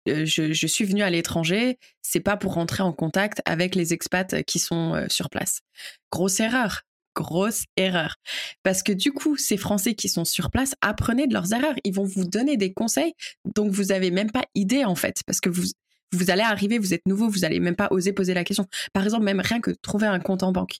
[0.07, 4.43] Euh, je, suis venue à l'étranger, c'est pas pour rentrer en contact avec les expats
[4.43, 5.59] qui sont sur place.
[6.11, 6.83] Grosse erreur,
[7.15, 8.15] grosse erreur.
[8.63, 11.75] Parce que du coup, ces Français qui sont sur place, apprenez de leurs erreurs.
[11.83, 13.13] Ils vont vous donner des conseils
[13.55, 15.65] dont vous avez même pas idée en fait, parce que vous
[16.11, 18.67] vous allez arriver, vous êtes nouveau, vous allez même pas oser poser la question.
[18.93, 20.77] Par exemple, même rien que trouver un compte en banque.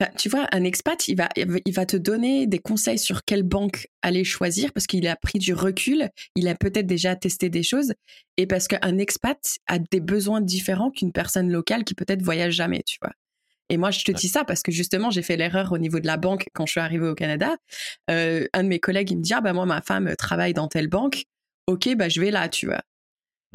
[0.00, 3.44] bah, tu vois, un expat, il va, il va te donner des conseils sur quelle
[3.44, 7.62] banque aller choisir parce qu'il a pris du recul, il a peut-être déjà testé des
[7.62, 7.94] choses
[8.36, 12.82] et parce qu'un expat a des besoins différents qu'une personne locale qui peut-être voyage jamais,
[12.84, 13.12] tu vois.
[13.70, 16.06] Et moi, je te dis ça parce que justement, j'ai fait l'erreur au niveau de
[16.06, 17.56] la banque quand je suis arrivée au Canada.
[18.10, 20.68] Euh, un de mes collègues, il me dit, ah bah moi, ma femme travaille dans
[20.68, 21.24] telle banque.
[21.66, 22.82] Ok, bah je vais là, tu vois.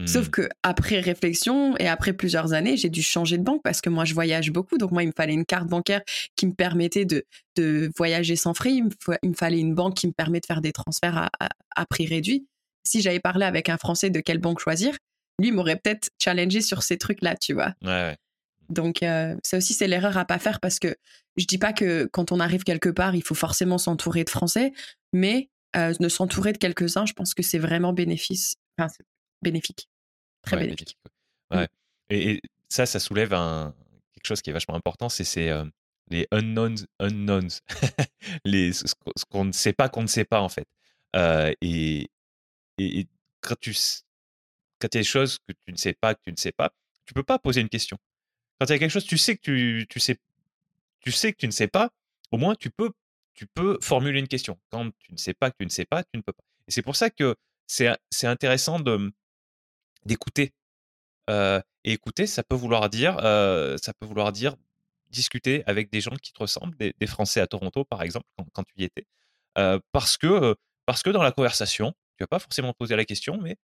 [0.05, 0.31] Sauf mmh.
[0.31, 4.05] que après réflexion et après plusieurs années, j'ai dû changer de banque parce que moi
[4.05, 6.01] je voyage beaucoup, donc moi il me fallait une carte bancaire
[6.35, 8.73] qui me permettait de, de voyager sans frais.
[8.73, 11.29] Il me, fallait une banque qui me permet de faire des transferts
[11.75, 12.47] à, prix réduit.
[12.83, 14.95] Si j'avais parlé avec un Français de quelle banque choisir,
[15.39, 17.73] lui m'aurait peut-être challengé sur ces trucs-là, tu vois.
[17.83, 18.15] Ouais,
[18.69, 20.95] Donc euh, ça aussi c'est l'erreur à pas faire parce que
[21.37, 24.73] je dis pas que quand on arrive quelque part il faut forcément s'entourer de Français,
[25.13, 28.91] mais euh, de s'entourer de quelques-uns, je pense que c'est vraiment bénéfice, enfin,
[29.41, 29.88] bénéfique.
[30.43, 30.97] Très bénéfique.
[31.51, 31.67] Ouais.
[32.09, 33.73] Et, ça, ça soulève un,
[34.13, 35.51] quelque chose qui est vachement important, c'est
[36.09, 37.49] les unknowns unknowns,
[38.45, 38.93] les, ce,
[39.29, 40.67] qu'on ne sait pas qu'on ne sait pas en fait.
[41.61, 42.09] et,
[42.77, 43.07] et,
[43.41, 43.73] quand tu
[44.79, 46.51] quand il y a des choses que tu ne sais pas, que tu ne sais
[46.51, 46.71] pas,
[47.05, 47.97] tu peux pas poser une question.
[48.59, 50.17] Quand il y a quelque chose, tu sais que tu, tu sais,
[50.99, 51.89] tu sais que tu ne sais pas,
[52.31, 52.91] au moins tu peux,
[53.33, 54.59] tu peux formuler une question.
[54.69, 56.43] Quand tu ne sais pas que tu ne sais pas, tu ne peux pas.
[56.67, 57.35] Et c'est pour ça que
[57.67, 59.11] c'est intéressant de,
[60.05, 60.53] d'écouter.
[61.29, 64.55] et écouter, ça peut vouloir dire, ça peut vouloir dire
[65.09, 68.73] discuter avec des gens qui te ressemblent, des, Français à Toronto par exemple, quand, tu
[68.77, 69.05] y étais,
[69.91, 70.55] parce que
[70.85, 73.57] parce que dans la conversation, tu vas pas forcément poser la question, mais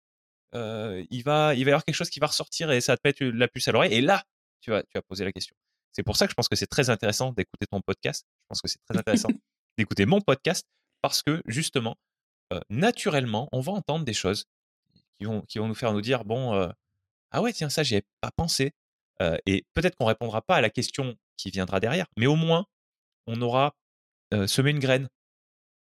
[0.53, 3.07] il va il va y avoir quelque chose qui va ressortir et ça va te
[3.07, 3.93] mettre la puce à l'oreille.
[3.93, 4.23] Et là,
[4.61, 5.55] tu vas tu vas poser la question.
[5.91, 8.25] C'est pour ça que je pense que c'est très intéressant d'écouter ton podcast.
[8.27, 9.29] Je pense que c'est très intéressant
[9.77, 10.67] d'écouter mon podcast
[11.01, 11.95] parce que justement,
[12.69, 14.45] naturellement, on va entendre des choses
[15.19, 16.53] qui vont, nous faire nous dire bon,
[17.31, 18.73] ah ouais, tiens, ça, j'y avais pas pensé.
[19.45, 22.65] et peut-être qu'on répondra pas à la question qui viendra derrière, mais au moins,
[23.27, 23.75] on aura
[24.47, 25.09] semé une graine.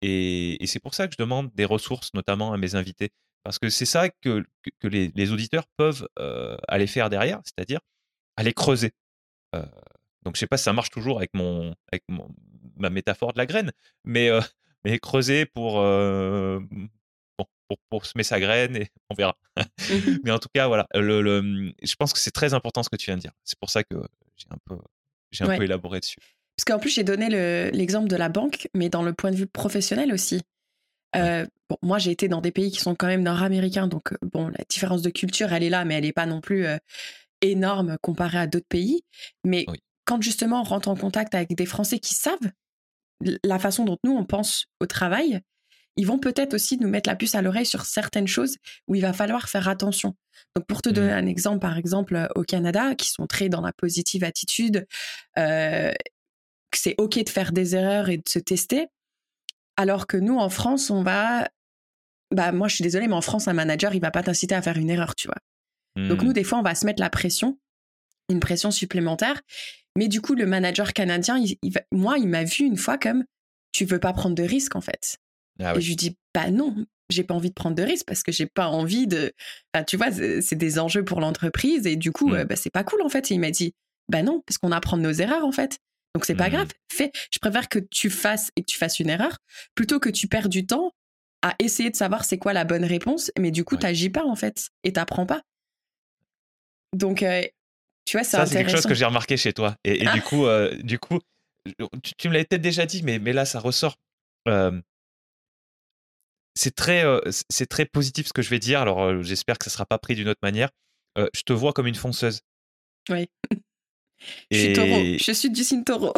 [0.01, 3.11] Et, c'est pour ça que je demande des ressources, notamment à mes invités,
[3.43, 4.45] parce que c'est ça que,
[4.79, 6.07] que, les, les, auditeurs peuvent
[6.67, 7.79] aller faire derrière, c'est-à-dire
[8.35, 8.91] aller creuser.
[10.23, 12.29] donc, je sais pas si ça marche toujours avec mon, avec mon,
[12.77, 13.71] ma métaphore de la graine,
[14.03, 14.29] mais,
[14.85, 15.81] mais creuser pour,
[17.89, 19.35] pour, semer sa graine et on verra.
[19.57, 22.89] Mmh Mais en tout cas, voilà, le, mmh, je pense que c'est très important ce
[22.89, 23.33] que tu viens de dire.
[23.43, 23.95] C'est pour ça que
[24.37, 24.77] j'ai un peu,
[25.31, 26.19] j'ai un peu élaboré dessus.
[26.55, 27.29] Parce qu'en plus, j'ai donné
[27.71, 30.41] l'exemple de la banque, mais dans le point de vue professionnel aussi.
[31.15, 34.17] Euh, bon, moi, j'ai été dans des pays qui sont quand même nord-américains, donc euh,
[34.21, 36.77] bon, la différence de culture, elle est là, mais elle n'est pas non plus euh,
[37.41, 39.03] énorme comparée à d'autres pays.
[39.43, 39.65] Mais
[40.05, 42.51] quand justement on rentre en contact avec des Français qui savent
[43.43, 45.41] la façon dont nous on pense au travail,
[45.95, 48.57] ils vont peut-être aussi nous mettre la puce à l'oreille sur certaines choses
[48.87, 50.15] où il va falloir faire attention.
[50.55, 51.17] Donc pour te donner mmh.
[51.17, 54.87] un exemple, par exemple euh, au Canada, qui sont très dans la positive attitude,
[55.37, 55.91] euh,
[56.73, 58.87] c'est ok de faire des erreurs et de se tester,
[59.77, 61.49] alors que nous en France, on va,
[62.31, 64.61] bah moi je suis désolée, mais en France un manager il va pas t'inciter à
[64.61, 65.37] faire une erreur, tu vois.
[65.95, 66.33] Donc nous mmh.
[66.33, 67.59] des fois on va se mettre la pression,
[68.29, 69.41] une pression supplémentaire,
[69.95, 71.39] mais du coup le manager canadien,
[71.91, 73.23] moi il m'a vu une fois comme
[73.71, 75.19] tu veux pas prendre de risques en fait.
[75.59, 78.23] Ah et je lui dis, bah non, j'ai pas envie de prendre de risques parce
[78.23, 79.33] que j'ai pas envie de.
[79.87, 82.43] tu vois, c'est des enjeux pour l'entreprise et du coup, mmh.
[82.43, 83.31] bah, c'est pas cool en fait.
[83.31, 83.73] Et il m'a dit,
[84.09, 85.77] bah non, parce qu'on apprend de nos erreurs en fait.
[86.15, 86.67] Donc c'est pas grave.
[86.67, 86.95] Mmh.
[86.95, 87.11] Fais.
[87.31, 89.37] Je préfère que tu fasses et que tu fasses une erreur
[89.75, 90.91] plutôt que tu perds du temps
[91.41, 94.23] à essayer de savoir c'est quoi la bonne réponse, mais du coup, tu t'agis pas
[94.23, 95.41] en fait et t'apprends pas.
[96.93, 97.25] Donc,
[98.05, 99.75] tu vois, c'est Ça, c'est quelque chose que j'ai remarqué chez toi.
[99.83, 100.19] Et, du ah!
[100.25, 100.45] coup,
[100.83, 101.19] du coup,
[102.17, 103.97] tu, me l'avais peut-être déjà dit, mais, mais là, ça ressort
[106.55, 107.03] c'est très,
[107.49, 108.81] c'est très positif ce que je vais dire.
[108.81, 110.69] Alors, j'espère que ça ne sera pas pris d'une autre manière.
[111.17, 112.41] je te vois comme une fonceuse.
[113.09, 113.29] Oui.
[114.51, 115.01] Je suis taureau.
[115.19, 116.13] Je suis du signe taureau.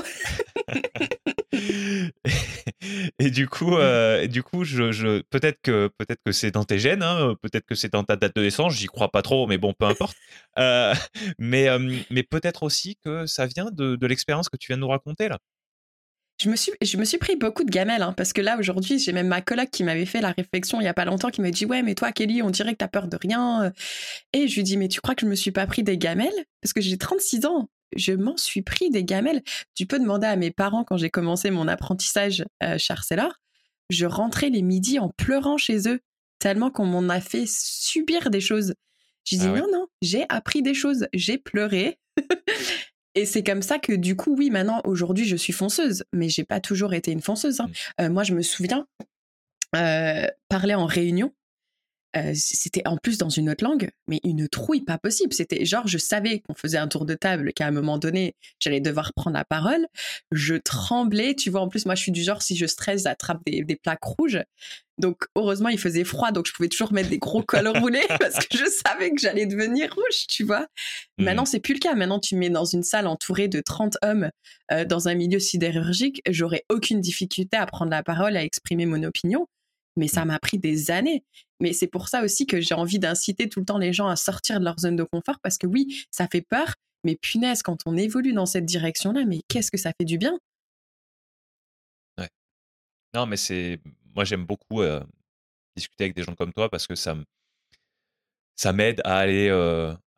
[3.20, 3.76] et du coup,
[4.28, 7.92] du coup, je, peut-être que peut-être que c'est dans tes gènes, hein, peut-être que c'est
[7.92, 8.76] dans ta date de naissance.
[8.76, 10.16] J'y crois pas trop, mais bon, peu importe.
[11.40, 11.68] mais
[12.10, 15.30] mais peut-être aussi que ça vient de, de l'expérience que tu viens de nous raconter
[15.30, 15.40] là
[16.38, 19.00] je me suis, je me suis pris beaucoup de gamelles, hein, parce que là, aujourd'hui,
[19.00, 21.42] j'ai même ma coloc qui m'avait fait la réflexion il y a pas longtemps, qui
[21.42, 23.72] m'a dit Ouais, mais toi, Kelly, on dirait que t'as peur de rien.
[24.34, 26.46] Et je lui dis Mais tu crois que je me suis pas pris des gamelles?
[26.62, 29.42] Parce que j'ai 36 ans, je m'en suis pris des gamelles.
[29.76, 33.40] Tu peux demander à mes parents quand j'ai commencé mon apprentissage euh, chez Arcelor,
[33.90, 36.02] je rentrais les midis en pleurant chez eux,
[36.40, 38.74] tellement qu'on m'en a fait subir des choses.
[39.24, 42.00] J'ai dit ah Non, non, j'ai appris des choses, j'ai pleuré.
[43.16, 46.44] Et c'est comme ça que du coup, oui, maintenant, aujourd'hui, je suis fonceuse, mais j'ai
[46.44, 47.62] pas toujours été une fonceuse.
[47.62, 47.68] Hein.
[47.68, 48.02] Mmh.
[48.02, 48.86] Euh, moi, je me souviens
[49.76, 51.34] euh, parler en réunion.
[52.18, 55.34] Euh, c'était en plus dans une autre langue, mais une trouille pas possible.
[55.34, 58.80] C'était genre, je savais qu'on faisait un tour de table, qu'à un moment donné, j'allais
[58.80, 59.86] devoir prendre la parole.
[60.32, 61.62] Je tremblais, tu vois.
[61.62, 64.40] En plus, moi, je suis du genre, si je stresse, j'attrape des, des plaques rouges.
[64.98, 68.46] Donc, heureusement, il faisait froid, donc je pouvais toujours mettre des gros cols roulés parce
[68.46, 70.68] que je savais que j'allais devenir rouge, tu vois.
[71.18, 71.24] Mmh.
[71.26, 71.96] Maintenant, c'est plus le cas.
[71.96, 74.30] Maintenant, tu me mets dans une salle entourée de 30 hommes
[74.72, 79.04] euh, dans un milieu sidérurgique, j'aurais aucune difficulté à prendre la parole, à exprimer mon
[79.04, 79.48] opinion.
[79.96, 80.28] Mais ça mmh.
[80.28, 81.24] m'a pris des années.
[81.60, 84.16] Mais c'est pour ça aussi que j'ai envie d'inciter tout le temps les gens à
[84.16, 87.78] sortir de leur zone de confort parce que oui, ça fait peur, mais punaise, quand
[87.86, 90.38] on évolue dans cette direction-là, mais qu'est-ce que ça fait du bien?
[92.18, 92.30] Ouais.
[93.14, 93.80] Non, mais c'est.
[94.16, 94.82] Moi, j'aime beaucoup
[95.76, 97.16] discuter avec des gens comme toi parce que ça
[98.56, 99.50] ça m'aide à aller,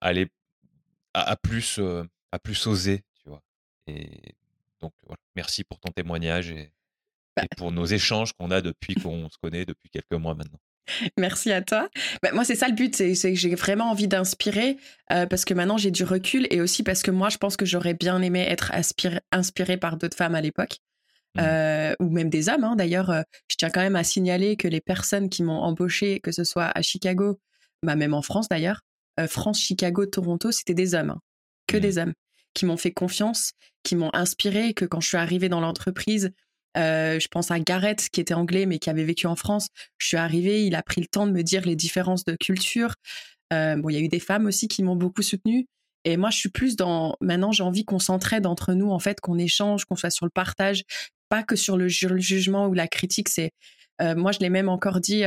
[0.01, 0.27] aller
[1.13, 1.79] à, plus,
[2.31, 3.41] à plus oser, tu vois?
[3.87, 4.35] Et
[4.79, 5.19] donc, voilà.
[5.35, 6.71] merci pour ton témoignage et,
[7.43, 10.59] et pour nos échanges qu'on a depuis qu'on se connaît depuis quelques mois maintenant.
[11.17, 11.89] Merci à toi.
[12.23, 14.77] Bah, moi, c'est ça le but, c'est que j'ai vraiment envie d'inspirer
[15.11, 17.65] euh, parce que maintenant j'ai du recul et aussi parce que moi, je pense que
[17.65, 18.71] j'aurais bien aimé être
[19.31, 20.77] inspirée par d'autres femmes à l'époque.
[21.35, 21.39] Mmh.
[21.41, 22.63] Euh, ou même des hommes.
[22.63, 22.75] Hein.
[22.75, 26.31] D'ailleurs, euh, je tiens quand même à signaler que les personnes qui m'ont embauché, que
[26.31, 27.39] ce soit à Chicago,
[27.83, 28.81] bah, même en France d'ailleurs,
[29.27, 31.21] France, Chicago, Toronto, c'était des hommes, hein.
[31.65, 31.79] que mmh.
[31.79, 32.13] des hommes,
[32.53, 36.31] qui m'ont fait confiance, qui m'ont inspiré, que quand je suis arrivée dans l'entreprise,
[36.77, 39.67] euh, je pense à Gareth qui était anglais mais qui avait vécu en France.
[39.97, 42.95] Je suis arrivée, il a pris le temps de me dire les différences de culture.
[43.53, 45.65] Euh, bon, il y a eu des femmes aussi qui m'ont beaucoup soutenue.
[46.03, 47.15] Et moi, je suis plus dans.
[47.21, 50.31] Maintenant, j'ai envie qu'on s'entraide entre nous, en fait, qu'on échange, qu'on soit sur le
[50.31, 50.83] partage,
[51.29, 53.29] pas que sur le, jugement ou la critique.
[53.29, 53.51] C'est
[54.01, 55.23] euh, moi, je l'ai même encore dit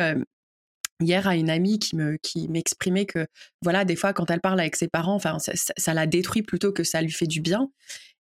[1.01, 3.27] hier à une amie qui me qui m'exprimait que
[3.63, 6.85] voilà, des fois, quand elle parle avec ses parents, enfin, ça, la détruit plutôt que
[6.85, 7.69] ça lui fait du bien.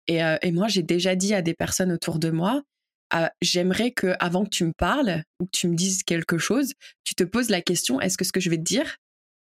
[0.08, 2.64] Et moi, j'ai déjà dit à des personnes autour de moi,
[3.42, 6.74] j'aimerais que avant que tu me parles ou que tu me dises quelque chose,
[7.04, 8.98] tu te poses la question est-ce que ce que je vais te dire,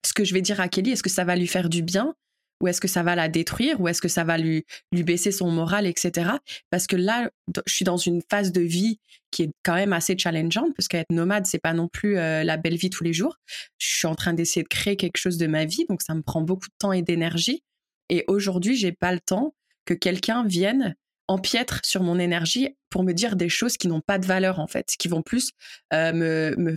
[0.04, 2.14] ce que je vais dire à Kelly, est-ce que ça va lui faire du bien
[2.60, 5.32] ou est-ce que ça va la détruire ou est-ce que ça va lui lui baisser
[5.32, 6.30] son moral, etc.
[6.70, 7.30] Parce que là,
[7.66, 9.00] je suis dans une phase de vie
[9.30, 12.56] qui est quand même assez challengeante parce qu'être nomade, c'est pas non plus euh, la
[12.56, 13.36] belle vie tous les jours.
[13.78, 16.22] Je suis en train d'essayer de créer quelque chose de ma vie, donc ça me
[16.22, 17.62] prend beaucoup de temps et d'énergie.
[18.08, 19.54] Et aujourd'hui, j'ai pas le temps
[19.84, 20.94] que quelqu'un vienne
[21.28, 24.66] empiètre sur mon énergie pour me dire des choses qui n'ont pas de valeur en
[24.66, 25.50] fait, qui vont plus
[25.92, 26.76] euh, me,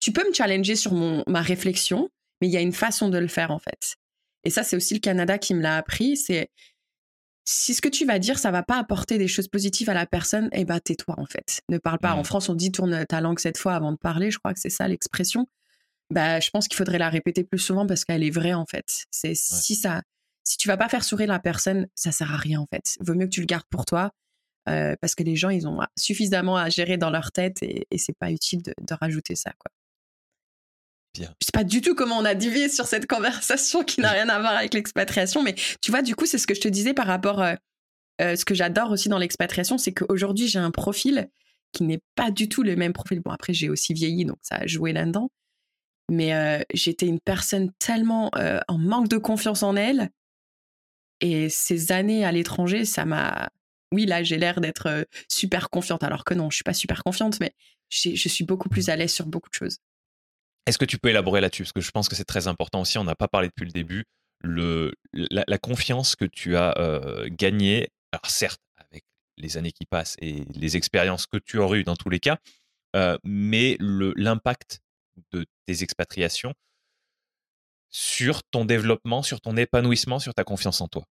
[0.00, 2.10] Tu peux me challenger sur mon ma réflexion,
[2.40, 3.96] mais il y a une façon de le faire en fait.
[4.44, 6.16] Et ça, c'est aussi le Canada qui me l'a appris.
[6.16, 6.50] C'est
[7.44, 10.06] si ce que tu vas dire, ça va pas apporter des choses positives à la
[10.06, 11.62] personne, eh ben tais-toi en fait.
[11.68, 12.14] Ne parle pas.
[12.14, 12.24] En mmh.
[12.24, 14.30] France, on dit tourne ta langue cette fois avant de parler.
[14.30, 15.48] Je crois que c'est ça l'expression.
[16.10, 18.86] Bah, je pense qu'il faudrait la répéter plus souvent parce qu'elle est vraie en fait.
[19.10, 20.02] C'est si ça
[20.46, 22.96] si tu vas pas faire sourire la personne, ça sert à rien en fait.
[23.00, 24.12] Vaut mieux que tu le gardes pour toi
[24.68, 27.98] euh, parce que les gens ils ont suffisamment à gérer dans leur tête et, et
[27.98, 29.70] c'est pas utile de, rajouter ça quoi.
[31.14, 31.34] Bien.
[31.40, 34.28] Je sais pas du tout comment on a dévié sur cette conversation qui n'a rien
[34.28, 36.94] à voir avec l'expatriation, mais tu vois, du coup, c'est ce que je te disais
[36.94, 37.40] par rapport.
[37.40, 37.56] à euh,
[38.20, 41.28] euh, ce que j'adore aussi dans l'expatriation, c'est qu'aujourd'hui, j'ai un profil
[41.72, 43.20] qui n'est pas du tout le même profil.
[43.20, 45.30] Bon, après, j'ai aussi vieilli, donc ça a joué là-dedans.
[46.10, 48.30] Mais j'étais une personne tellement
[48.68, 50.10] en manque de confiance en elle
[51.20, 53.50] et ces années à l'étranger, ça m'a.
[53.92, 57.38] Oui, là, j'ai l'air d'être super confiante, alors que non, je suis pas super confiante,
[57.40, 57.52] mais
[57.88, 59.78] je suis beaucoup plus à l'aise sur beaucoup de choses.
[60.66, 61.62] Est-ce que tu peux élaborer là-dessus?
[61.62, 62.98] Parce que je pense que c'est très important aussi.
[62.98, 64.04] On n'a pas parlé depuis le début.
[64.40, 66.74] Le, la, confiance que tu as
[67.28, 69.04] gagnée, alors certes, avec
[69.38, 72.38] les années qui passent et les expériences que tu aurais eues dans tous les cas,
[73.22, 74.80] mais l'impact
[75.32, 76.54] de tes expatriations
[77.96, 81.06] sur ton développement, sur ton épanouissement, sur ta confiance en toi?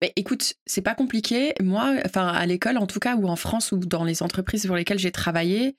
[0.00, 1.54] Mais écoute, c'est pas compliqué.
[1.60, 4.76] Moi, enfin à l'école en tout cas, ou en France, ou dans les entreprises pour
[4.76, 5.76] lesquelles j'ai travaillé,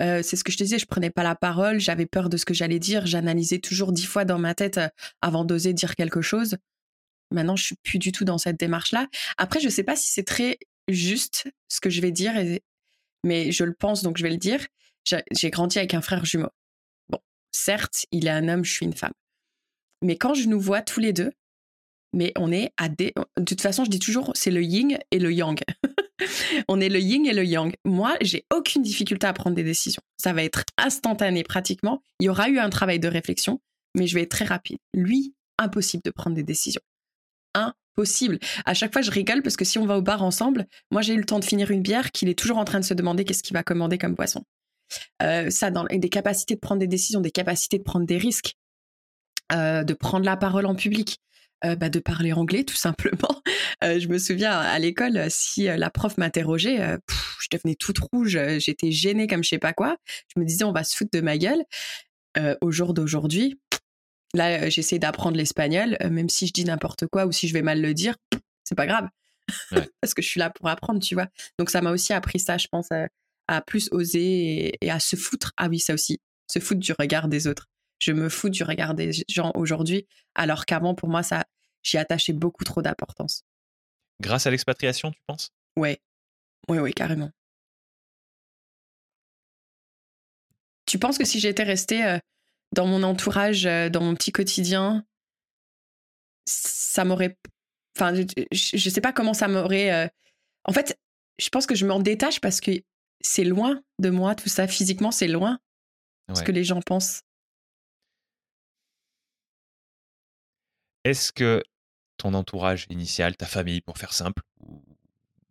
[0.00, 2.36] euh, c'est ce que je te disais, je prenais pas la parole, j'avais peur de
[2.36, 4.88] ce que j'allais dire, j'analysais toujours dix fois dans ma tête euh,
[5.22, 6.56] avant d'oser dire quelque chose.
[7.30, 9.06] Maintenant, je suis plus du tout dans cette démarche-là.
[9.38, 10.58] Après, je sais pas si c'est très
[10.88, 12.34] juste ce que je vais dire,
[13.24, 14.66] mais je le pense, donc je vais le dire.
[15.30, 16.48] J'ai grandi avec un frère jumeau.
[17.56, 19.14] Certes, il est un homme, je suis une femme.
[20.02, 21.32] Mais quand je nous vois tous les deux,
[22.12, 23.14] mais on est à des...
[23.38, 25.58] De toute façon, je dis toujours, c'est le yin et le yang.
[26.68, 27.74] on est le yin et le yang.
[27.86, 30.02] Moi, j'ai aucune difficulté à prendre des décisions.
[30.18, 32.02] Ça va être instantané pratiquement.
[32.20, 33.60] Il y aura eu un travail de réflexion,
[33.94, 34.78] mais je vais être très rapide.
[34.94, 36.82] Lui, impossible de prendre des décisions.
[37.54, 38.38] Impossible.
[38.66, 41.14] À chaque fois, je rigole parce que si on va au bar ensemble, moi, j'ai
[41.14, 43.24] eu le temps de finir une bière qu'il est toujours en train de se demander
[43.24, 44.44] qu'est-ce qu'il va commander comme boisson.
[45.22, 48.54] Euh, ça, dans des capacités de prendre des décisions, des capacités de prendre des risques,
[49.52, 51.18] euh, de prendre la parole en public,
[51.64, 53.42] euh, bah, de parler anglais tout simplement.
[53.82, 56.98] je me souviens à l'école, si la prof m'interrogeait,
[57.40, 59.96] je devenais toute rouge, j'étais gênée comme je sais pas quoi.
[60.34, 61.64] Je me disais on va se foutre de ma gueule.
[62.60, 63.58] au jour d'aujourd'hui,
[64.34, 67.80] là, j'essaie d'apprendre l'espagnol, même si je dis n'importe quoi ou si je vais mal
[67.80, 68.16] le dire,
[68.64, 69.08] c'est pas grave.
[70.00, 71.28] Parce que je suis là pour apprendre, tu vois.
[71.58, 72.88] Donc ça m'a aussi appris ça, je pense,
[73.48, 75.52] à, plus oser et, à se foutre.
[75.56, 76.20] Ah oui, ça aussi,
[76.50, 77.66] se foutre du regard des autres.
[77.98, 81.44] Je me fous du regard des gens aujourd'hui, alors qu'avant, pour moi, ça,
[81.82, 83.42] j'y attachais beaucoup trop d'importance.
[84.20, 85.50] Grâce à l'expatriation, tu penses?
[85.76, 86.00] Ouais,
[86.68, 87.30] oui, oui, carrément.
[90.86, 92.18] Tu penses que si j'étais restée
[92.72, 95.04] dans mon entourage, dans mon petit quotidien,
[96.44, 97.36] ça m'aurait
[97.96, 99.90] Enfin, je, ne sais pas comment ça m'aurait.
[99.90, 100.08] Euh,
[100.64, 100.98] en fait,
[101.38, 102.72] je pense que je m'en détache parce que
[103.20, 104.68] c'est loin de moi, tout ça.
[104.68, 105.58] Physiquement, c'est loin.
[106.34, 107.22] Ce que les gens pensent.
[111.04, 111.62] Est-ce que
[112.16, 114.42] ton entourage initial, ta famille, pour faire simple,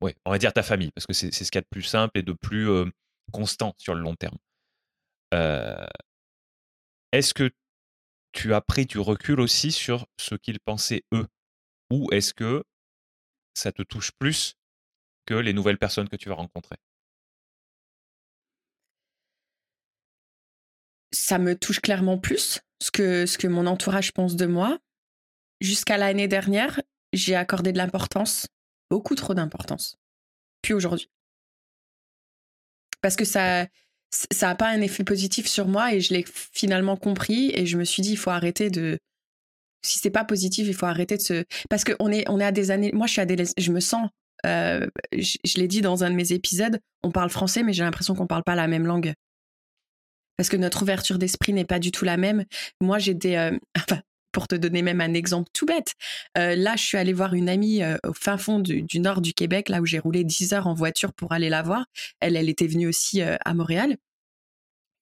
[0.02, 1.84] ouais, on va dire ta famille, parce que c'est ce qu'il y a de plus
[1.84, 2.86] simple et de plus euh,
[3.32, 4.38] constant sur le long terme.
[5.34, 5.88] Euh,
[7.14, 7.50] est-ce que
[8.34, 11.28] tu as pris du recul aussi sur ce qu'ils pensaient eux?
[11.90, 12.64] Ou est-ce que
[13.54, 14.56] ça te touche plus
[15.26, 16.76] que les nouvelles personnes que tu vas rencontrer?
[21.26, 24.78] Ça me touche clairement plus ce que, ce que mon entourage pense de moi.
[25.60, 26.80] Jusqu'à l'année dernière,
[27.14, 28.46] j'ai accordé de l'importance,
[28.92, 29.98] beaucoup trop d'importance.
[30.62, 31.10] Puis aujourd'hui.
[33.02, 33.66] Parce que ça
[34.32, 37.78] ça n'a pas un effet positif sur moi et je l'ai finalement compris et je
[37.78, 38.98] me suis dit il faut arrêter de
[39.82, 41.44] si c'est pas positif, il faut arrêter de se.
[41.70, 42.92] Parce qu'on est, on est à des années.
[42.94, 43.44] Moi, je suis à des.
[43.58, 44.10] Je me sens.
[44.46, 48.14] Euh, je, l'ai dit dans un de mes épisodes, on parle français, mais j'ai l'impression
[48.14, 49.14] qu'on parle pas la même langue.
[50.38, 52.46] Parce que notre ouverture d'esprit n'est pas du tout la même.
[52.82, 53.36] Moi, des.
[53.36, 53.58] Euh,
[54.32, 55.94] pour te donner même un exemple tout bête,
[56.38, 59.70] euh, là, je suis allée voir une amie au fin fond du, nord du Québec,
[59.70, 61.86] là où j'ai roulé 10 heures en voiture pour aller la voir.
[62.20, 63.96] Elle, elle était venue aussi à Montréal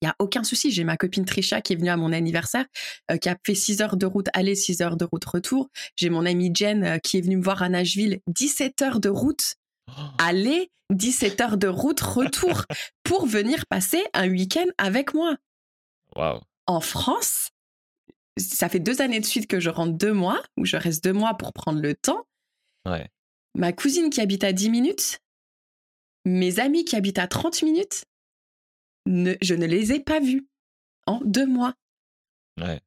[0.04, 0.70] il y a aucun souci.
[0.70, 2.66] J'ai ma copine Trisha qui est venue à mon anniversaire,
[3.10, 5.70] euh, qui a fait 6 heures de route aller, 6 heures de route retour.
[5.96, 9.08] J'ai mon amie Jen euh, qui est venue me voir à Nashville, 17 heures de
[9.08, 9.56] route.
[10.18, 12.66] Aller, 17 heures de route retour
[13.04, 15.36] pour venir passer un week-end avec moi.
[16.68, 17.50] En France,
[18.38, 21.14] ça fait deux années de suite que je rentre deux mois, ou je reste deux
[21.14, 22.26] mois pour prendre le temps.
[23.56, 25.20] Ma cousine qui habite à 10 minutes,
[26.26, 28.06] mes amis qui habitent à 30 minutes,
[29.06, 30.48] je ne les ai pas vus
[31.06, 31.74] en deux mois.
[32.60, 32.80] Ouais.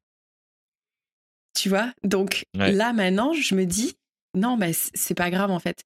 [1.53, 1.93] Tu vois?
[2.03, 3.97] Donc là, maintenant, je me dis,
[4.37, 5.83] non, mais c'est pas grave en fait.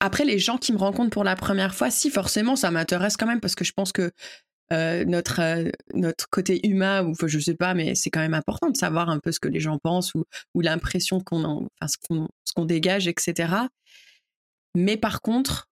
[0.00, 3.26] après, les gens qui me rencontrent pour la première fois, si forcément, ça m'intéresse quand
[3.26, 4.12] même parce que je pense que
[4.70, 9.10] notre, notre côté humain, ou je sais pas, mais c'est quand même important de savoir
[9.10, 10.24] un peu ce que les gens pensent ou,
[10.60, 13.54] l'impression qu'on enfin, ce qu'on dégage, etc.
[14.74, 15.68] Mais par contre,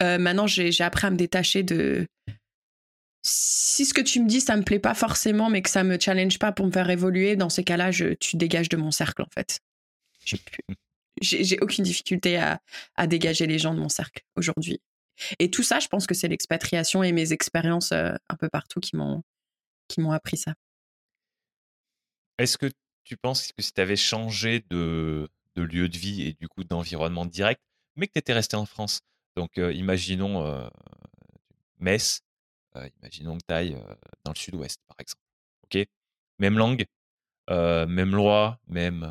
[0.00, 2.06] maintenant, j'ai appris à me détacher de,
[3.26, 5.98] si ce que tu me dis, ça me plaît pas forcément, mais que ça me
[5.98, 7.90] challenge pas pour me faire évoluer, dans ces cas-là,
[8.20, 9.60] tu dégages de mon cercle, en fait.
[11.20, 12.60] J'ai aucune difficulté à,
[13.06, 14.80] dégager les gens de mon cercle aujourd'hui.
[15.38, 18.80] Et tout ça, je pense que c'est l'expatriation et mes expériences euh, un peu partout
[18.80, 19.22] qui m'ont
[19.88, 20.54] qui m'ont appris ça.
[22.38, 22.70] Est-ce que
[23.04, 27.24] tu penses que si tu avais changé de, lieu de vie et du coup d'environnement
[27.24, 27.62] direct,
[27.94, 29.00] mais que tu étais resté en France,
[29.36, 30.68] donc euh, imaginons euh,
[31.78, 32.20] Metz,
[32.76, 33.82] euh, imaginons que tu ailles
[34.24, 35.22] dans le sud-ouest, par exemple.
[35.64, 35.86] OK?
[36.38, 36.84] Même langue,
[37.48, 39.10] même loi, même.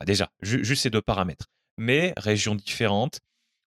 [0.00, 1.46] Bah, déjà, juste ces deux paramètres.
[1.78, 3.20] Mais région différente,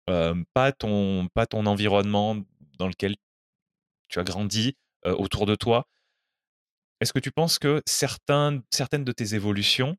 [0.07, 2.35] pas, ton, pas ton environnement
[2.77, 3.15] dans lequel
[4.09, 5.87] tu as grandi autour de toi.
[6.99, 9.95] Est-ce que tu penses que certains, certaines de tes évolutions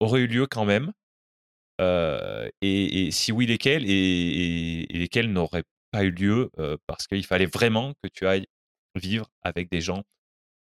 [0.00, 0.92] auraient eu lieu quand même
[1.80, 6.50] et, si oui, lesquelles et, lesquelles n'auraient pas eu lieu
[6.86, 8.46] parce qu'il fallait vraiment que tu ailles
[8.94, 10.04] vivre avec des gens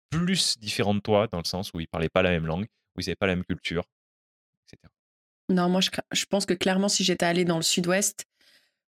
[0.09, 2.65] plus différents de toi, dans le sens où ils parlaient pas la même langue,
[2.95, 3.83] où ils n'avaient pas la même culture.
[5.49, 8.25] Non, moi, je, pense que clairement, si j'étais allée dans le sud-ouest,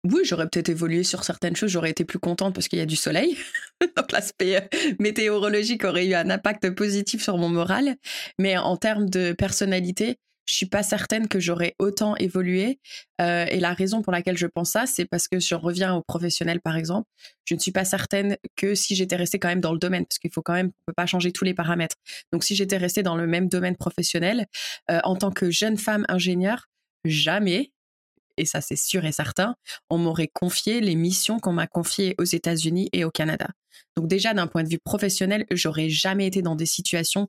[0.03, 2.85] oui, j'aurais peut-être évolué sur certaines choses, j'aurais été plus contente parce qu'il y a
[2.85, 3.37] du soleil.
[3.97, 4.69] Donc l'aspect
[4.99, 7.95] météorologique aurait eu un impact positif sur mon moral.
[8.39, 10.17] Mais en termes de personnalité,
[10.47, 12.79] je suis pas certaine que j'aurais autant évolué.
[13.21, 16.01] Euh, et la raison pour laquelle je pense ça, c'est parce que je reviens au
[16.01, 17.07] professionnel, par exemple.
[17.45, 20.19] Je ne suis pas certaine que si j'étais restée quand même dans le domaine, parce
[20.19, 21.97] qu'il faut quand même, on peut pas changer tous les paramètres.
[22.31, 24.47] Donc, si j'étais restée dans le même domaine professionnel,
[24.89, 26.67] euh, en tant que jeune femme ingénieure,
[27.03, 27.71] jamais,
[28.37, 29.55] et ça c'est sûr et certain,
[29.89, 33.47] on m'aurait confié les missions qu'on m'a confiées aux États-Unis et au Canada.
[33.95, 37.27] Donc déjà d'un point de vue professionnel, j'aurais jamais été dans des situations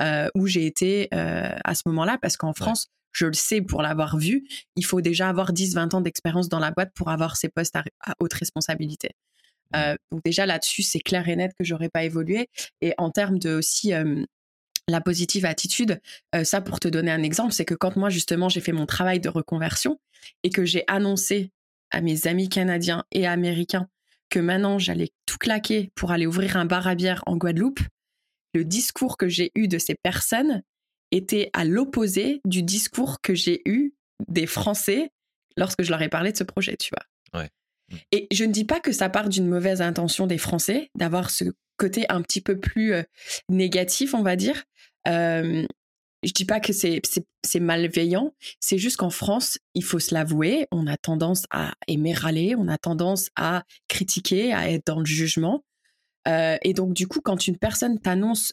[0.00, 3.82] euh, où j'ai été euh, à ce moment-là, parce qu'en France, je le sais pour
[3.82, 4.46] l'avoir vu,
[4.76, 7.82] il faut déjà avoir 10-20 ans d'expérience dans la boîte pour avoir ces postes à,
[8.20, 9.10] haute responsabilité.
[9.76, 12.48] Euh, donc déjà là-dessus, c'est clair et net que j'aurais pas évolué.
[12.80, 13.92] Et en termes de aussi
[14.88, 16.00] la positive attitude,
[16.44, 19.20] ça pour te donner un exemple, c'est que quand moi justement j'ai fait mon travail
[19.20, 20.00] de reconversion
[20.42, 21.52] et que j'ai annoncé
[21.90, 23.88] à mes amis canadiens et américains
[24.30, 27.80] que maintenant j'allais tout claquer pour aller ouvrir un bar à bière en Guadeloupe,
[28.54, 30.62] le discours que j'ai eu de ces personnes
[31.10, 33.94] était à l'opposé du discours que j'ai eu
[34.28, 35.10] des Français
[35.56, 37.42] lorsque je leur ai parlé de ce projet, tu vois.
[37.42, 37.96] Mmh.
[38.12, 41.44] Et je ne dis pas que ça part d'une mauvaise intention des Français, d'avoir ce
[41.76, 42.94] côté un petit peu plus
[43.48, 44.62] négatif, on va dire.
[45.08, 45.66] Euh,
[46.22, 50.86] je dis pas que c'est malveillant, c'est juste qu'en France, il faut se l'avouer, on
[50.86, 55.64] a tendance à aimer râler, on a tendance à critiquer, à être dans le jugement.
[56.28, 58.52] Euh, et donc, du coup, quand une personne t'annonce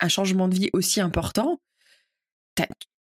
[0.00, 1.60] un changement de vie aussi important,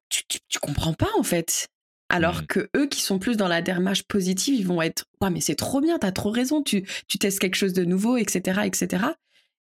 [0.09, 1.67] tu, tu, comprends pas en fait.
[2.09, 2.47] Alors mmh.
[2.47, 5.55] que eux qui sont plus dans la dermage positive, ils vont être ouais mais c'est
[5.55, 9.05] trop bien, t'as trop raison, tu, tu testes quelque chose de nouveau, etc., etc.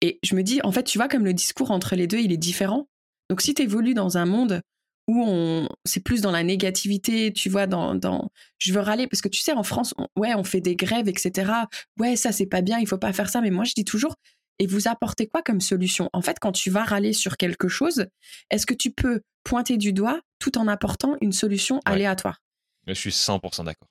[0.02, 2.32] Et je me dis en fait, tu vois comme le discours entre les deux, il
[2.32, 2.88] est différent.
[3.30, 4.61] Donc si tu évolues dans un monde
[5.07, 9.22] où on c'est plus dans la négativité, tu vois, dans, dans je veux râler parce
[9.22, 11.52] que tu sais en France, ouais, on fait des grèves, etc.
[11.99, 13.41] Ouais, ça c'est pas bien, il faut pas faire ça.
[13.41, 14.15] Mais moi je dis toujours,
[14.60, 16.10] et vous apportez quoi comme solution?
[16.14, 18.07] En fait, quand tu vas râler sur quelque chose,
[18.49, 22.41] est-ce que tu peux pointer du doigt tout en apportant une solution aléatoire?
[22.88, 23.90] Je suis 100% d'accord.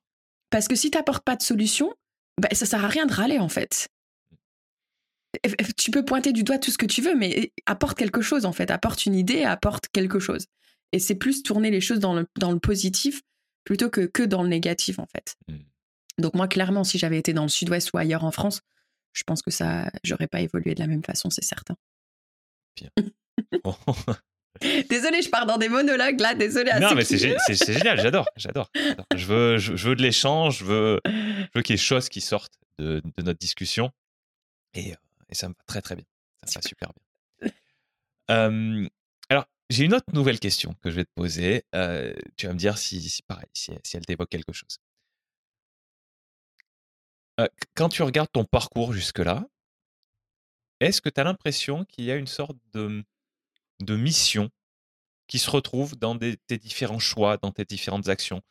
[0.51, 1.93] Parce que si tu n'apportes pas de solution,
[2.41, 3.89] bah, ça sert à rien de râler en fait.
[5.77, 8.53] Tu peux pointer du doigt tout ce que tu veux, mais apporte quelque chose en
[8.53, 10.47] fait, apporte une idée, apporte quelque chose.
[10.93, 13.23] Et c'est plus tourner les choses dans le, dans le positif
[13.65, 15.37] plutôt que, que dans le négatif en fait.
[15.49, 15.57] Mmh.
[16.19, 18.61] Donc moi, clairement, si j'avais été dans le sud-ouest ou ailleurs en France,
[19.13, 21.77] je pense que ça, j'aurais pas évolué de la même façon, c'est certain.
[22.77, 22.91] Bien.
[24.89, 26.71] Désolé, je pars dans des monologues là, désolé.
[26.81, 28.71] Non, mais c'est génial, j'adore, j'adore.
[29.17, 32.09] Je veux, je, veux de l'échange, je veux, je veux qu'il y ait des choses
[32.09, 33.91] qui sortent de, de notre discussion.
[34.75, 34.97] Et, euh,
[35.29, 36.05] et, ça me va très très bien.
[36.45, 37.51] Ça me va super bien.
[38.31, 38.89] Euh,
[39.71, 41.65] j'ai une autre nouvelle question que je vais te poser.
[41.75, 44.79] Euh, tu vas me dire si, pareil, si, elle t'évoque quelque chose
[47.75, 49.47] quand tu regardes ton parcours jusque-là,
[50.81, 53.05] est-ce que tu as l'impression qu'il y a une sorte de,
[53.81, 54.51] de mission
[55.27, 58.43] qui se retrouve dans tes différents choix, dans tes différentes actions?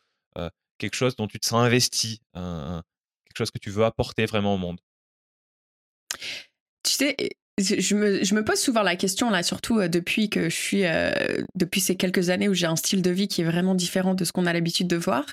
[0.78, 4.58] Quelque chose dont tu te sens investi, quelque chose que tu veux apporter vraiment au
[4.58, 4.82] monde?
[6.84, 7.16] Tu sais,
[7.60, 10.84] je me, pose souvent la question là, surtout depuis que je suis,
[11.56, 14.26] depuis ces quelques années où j'ai un style de vie qui est vraiment différent de
[14.26, 15.26] ce qu'on a l'habitude de voir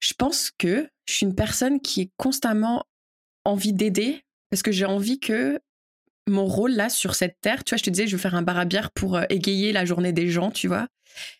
[0.00, 2.84] je pense que je suis une personne qui est constamment
[3.44, 5.60] envie d'aider parce que j'ai envie que
[6.26, 8.42] mon rôle là sur cette terre, tu vois, je te disais, je veux faire un
[8.42, 10.86] bar à bière pour euh, égayer la journée des gens, tu vois.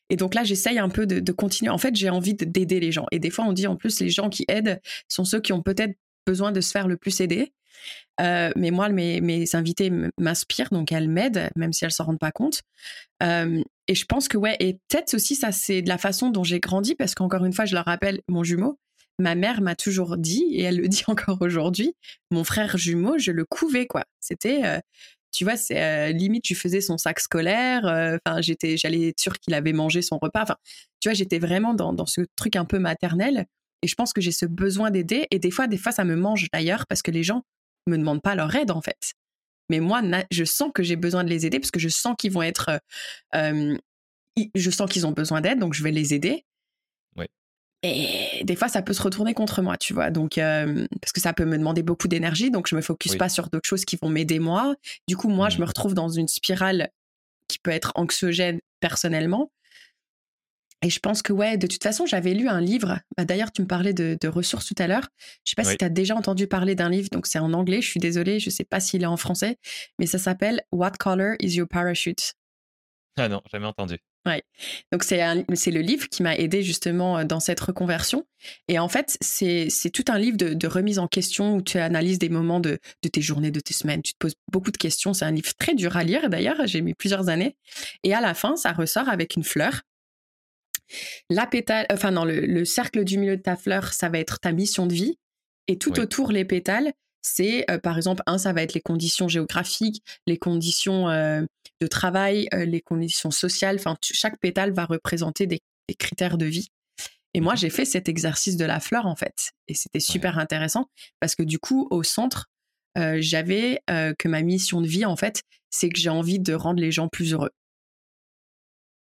[0.09, 1.71] Et donc là, j'essaye un peu de, continuer.
[1.71, 3.07] En fait, j'ai envie d'aider les gens.
[3.13, 5.63] Et des fois, on dit en plus, les gens qui aident sont ceux qui ont
[5.63, 5.95] peut-être
[6.27, 7.53] besoin de se faire le plus aider.
[8.21, 12.19] Euh, mais moi, mes, mes invités m'inspirent, donc elles m'aident, même si elles s'en rendent
[12.19, 12.63] pas compte.
[13.23, 16.45] Euh, et je pense que ouais, et peut-être aussi ça, c'est de la façon dont
[16.45, 18.79] j'ai grandi, parce qu'encore une fois, je leur rappelle mon jumeau.
[19.19, 21.95] Ma mère m'a toujours dit, et elle le dit encore aujourd'hui,
[22.31, 24.05] mon frère jumeau, je le couvais quoi.
[24.21, 24.79] C'était, euh,
[25.33, 27.85] tu vois, c'est limite, tu faisais son sac scolaire.
[27.85, 30.43] Enfin, j'étais, j'allais être sûre qu'il avait mangé son repas.
[30.43, 30.57] Enfin,
[31.01, 33.47] tu vois, j'étais vraiment dans, dans ce truc un peu maternel.
[33.83, 35.27] Et je pense que j'ai ce besoin d'aider.
[35.31, 37.45] Et des fois, des fois, ça me mange d'ailleurs parce que les gens
[37.87, 39.15] me demandent pas leur aide en fait.
[39.69, 42.33] Mais moi, je sens que j'ai besoin de les aider parce que je sens qu'ils
[42.33, 42.81] vont être,
[43.37, 43.77] euh,
[44.55, 46.45] je sens qu'ils ont besoin d'aide, donc je vais les aider.
[47.83, 50.11] Et des fois, ça peut se retourner contre moi, tu vois.
[50.11, 53.31] Donc, euh, parce que ça peut me demander beaucoup d'énergie, donc je me focus pas
[53.31, 54.75] sur d'autres choses qui vont m'aider moi.
[55.09, 55.61] Du coup, moi, je mmh.
[55.61, 56.91] me retrouve dans une spirale
[57.49, 59.51] qui peut être anxiogène personnellement
[60.83, 62.99] et je pense que, ouais, de toute façon, j'avais lu un livre.
[63.17, 65.09] Bah, d'ailleurs, tu me parlais de, ressources tout à l'heure.
[65.45, 67.83] Je sais pas si tu as déjà entendu parler d'un livre, donc c'est en anglais,
[67.83, 69.59] je suis désolée, je sais pas s'il est en français,
[69.99, 72.35] mais ça s'appelle What Color is Your Parachute?
[73.17, 73.99] Ah non, jamais entendu.
[74.27, 74.43] Ouais.
[74.93, 78.27] Donc c'est le livre qui m'a aidé justement euh, dans cette reconversion.
[78.69, 82.29] Et en fait, c'est tout un livre de, remise en question où tu analyses des
[82.29, 84.03] moments de, de, tes journées, de tes semaines.
[84.03, 85.15] Tu te poses beaucoup de questions.
[85.15, 86.67] C'est un livre très dur à lire d'ailleurs.
[86.67, 87.57] J'ai mis plusieurs années.
[88.05, 89.81] Et à la fin, ça ressort avec une fleur
[91.29, 94.53] la pétale, enfin non, le, cercle du milieu de ta fleur, ça va être ta
[94.53, 95.19] mission de vie.
[95.67, 96.93] Et tout autour, les pétales,
[97.23, 101.43] c'est euh, par exemple, un, ça va être les conditions géographiques, les conditions euh,
[101.81, 103.77] de travail, euh, les conditions sociales.
[103.79, 105.61] Enfin, chaque pétale va représenter des,
[105.99, 106.69] critères de vie.
[107.35, 109.51] Et moi, mmh j'ai fait cet exercice de la fleur, en fait.
[109.69, 110.87] Et c'était super intéressant
[111.19, 112.47] parce que du coup, au centre,
[112.97, 116.93] j'avais que ma mission de vie, en fait, c'est que j'ai envie de rendre les
[116.93, 117.51] gens plus heureux.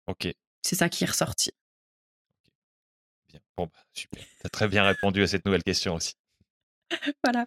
[0.06, 0.28] Ok.
[0.62, 1.50] C'est ça qui est ressorti.
[3.56, 4.22] Bon, bah, super.
[4.22, 6.14] Tu as très bien répondu à cette nouvelle question aussi.
[7.24, 7.46] voilà.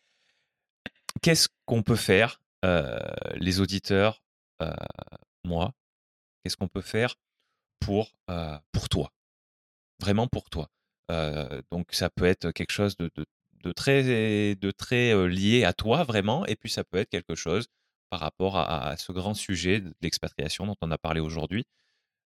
[1.21, 2.41] qu'est-ce qu'on peut faire,
[3.35, 4.21] les auditeurs,
[5.43, 5.73] moi,
[6.43, 7.15] qu'est-ce qu'on peut faire
[7.79, 8.15] pour,
[8.71, 9.11] pour toi?
[10.01, 10.69] Vraiment pour toi.
[11.71, 13.09] donc ça peut être quelque chose de,
[13.63, 17.67] de, très, de très lié à toi vraiment, et puis ça peut être quelque chose
[18.09, 21.65] par rapport à, ce grand sujet de l'expatriation dont on a parlé aujourd'hui.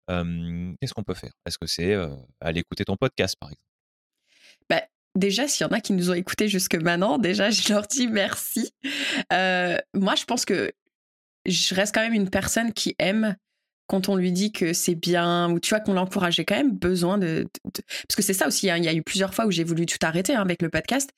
[0.07, 1.33] Qu'est-ce qu'on peut faire?
[1.45, 1.95] Est-ce que c'est
[2.39, 3.72] aller écouter ton podcast, par exemple?
[4.69, 4.81] Bah,
[5.15, 8.07] Déjà, s'il y en a qui nous ont écoutés jusque maintenant, déjà, je leur dis
[8.07, 8.71] merci.
[9.31, 10.71] moi, je pense que
[11.45, 13.35] je reste quand même une personne qui aime
[13.87, 16.35] quand on lui dit que c'est bien ou tu vois qu'on l'encourage.
[16.35, 18.69] J'ai quand même besoin de, parce que c'est ça aussi.
[18.69, 20.69] Hein, il y a eu plusieurs fois où j'ai voulu tout arrêter hein, avec le
[20.69, 21.11] podcast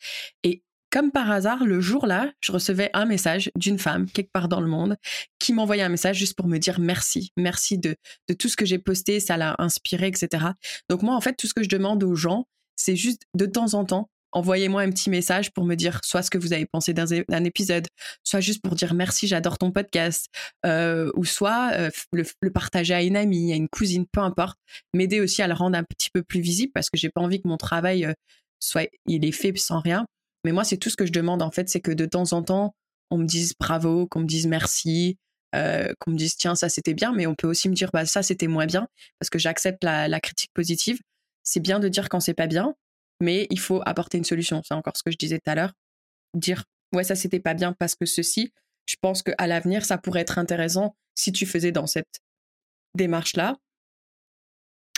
[0.43, 4.61] et comme par hasard, le jour-là, je recevais un message d'une femme quelque part dans
[4.61, 4.95] le monde
[5.39, 7.97] qui m'envoyait un message juste pour me dire merci, merci de,
[8.29, 10.45] de tout ce que j'ai posté, ça l'a inspiré, etc.
[10.89, 13.73] Donc moi, en fait, tout ce que je demande aux gens, c'est juste de temps
[13.73, 16.93] en temps, envoyez-moi un petit message pour me dire soit ce que vous avez pensé
[16.93, 17.87] d'un épisode,
[18.23, 20.27] soit juste pour dire merci, j'adore ton podcast,
[20.65, 24.57] euh, ou soit euh, le, partager à une amie, à une cousine, peu importe.
[24.93, 27.41] M'aider aussi à le rendre un petit peu plus visible parce que j'ai pas envie
[27.41, 28.13] que mon travail euh,
[28.59, 30.05] soit il est fait sans rien.
[30.43, 32.43] Mais moi, c'est tout ce que je demande en fait, c'est que de temps en
[32.43, 32.75] temps,
[33.09, 35.17] on me dise bravo, qu'on me dise merci,
[35.53, 38.21] qu'on me dise tiens ça c'était bien, mais on peut aussi me dire bah ça
[38.21, 38.89] c'était moins bien
[39.19, 40.99] parce que j'accepte la, la critique positive.
[41.45, 42.75] C'est bien de dire quand c'est pas bien,
[43.21, 44.61] mais il faut apporter une solution.
[44.65, 45.73] C'est encore ce que je disais tout à l'heure.
[46.33, 48.51] Dire, ouais, ça c'était pas bien parce que ceci,
[48.85, 52.19] je pense qu'à l'avenir, ça pourrait être intéressant si tu faisais dans cette
[52.95, 53.55] démarche-là.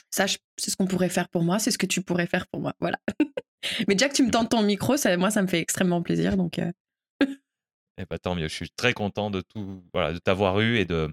[0.10, 0.26] Ça,
[0.57, 2.74] c'est ce qu'on pourrait faire pour moi, c'est ce que tu pourrais faire pour moi.
[2.80, 2.98] Voilà.
[3.88, 6.38] mais déjà que tu me tentes ton micro, ça, moi, ça me fait extrêmement plaisir.
[6.38, 6.72] Donc, euh.
[7.22, 8.48] eh ben, tant mieux.
[8.48, 11.11] Je suis très content de tout, voilà, de t'avoir eu et de,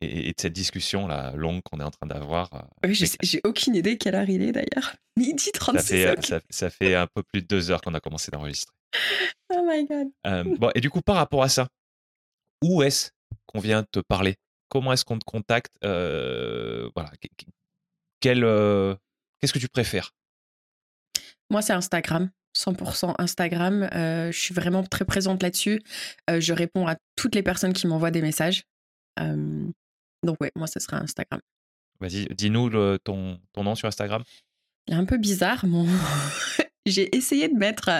[0.00, 2.52] et, de cette discussion là longue qu'on est en train d'avoir.
[2.54, 4.94] Euh, oui, j'ai aucune idée quelle heure il est d'ailleurs.
[5.16, 5.82] Midi 36.
[5.82, 8.74] Ça fait, euh, ça, fait un peu plus de deux heures qu'on a commencé d'enregistrer.
[9.54, 10.08] Oh my god.
[10.26, 11.68] Euh, bon, et du coup, par rapport à ça,
[12.64, 13.10] où est-ce
[13.46, 14.34] qu'on vient te parler?
[14.68, 15.72] Comment est-ce qu'on te contacte?
[15.82, 17.12] Voilà.
[18.18, 18.40] Quel,
[19.38, 20.10] qu'est-ce que tu préfères?
[21.48, 22.28] Moi, c'est Instagram.
[22.56, 23.88] 100% Instagram.
[23.92, 25.80] je suis vraiment très présente là-dessus.
[26.28, 28.64] je réponds à toutes les personnes qui m'envoient des messages.
[30.22, 31.40] Donc ouais, moi, ce sera Instagram.
[32.00, 34.22] Vas-y, dis-nous ton, ton nom sur Instagram.
[34.86, 35.86] Il est un peu bizarre, mon...
[36.86, 37.90] J'ai essayé de mettre,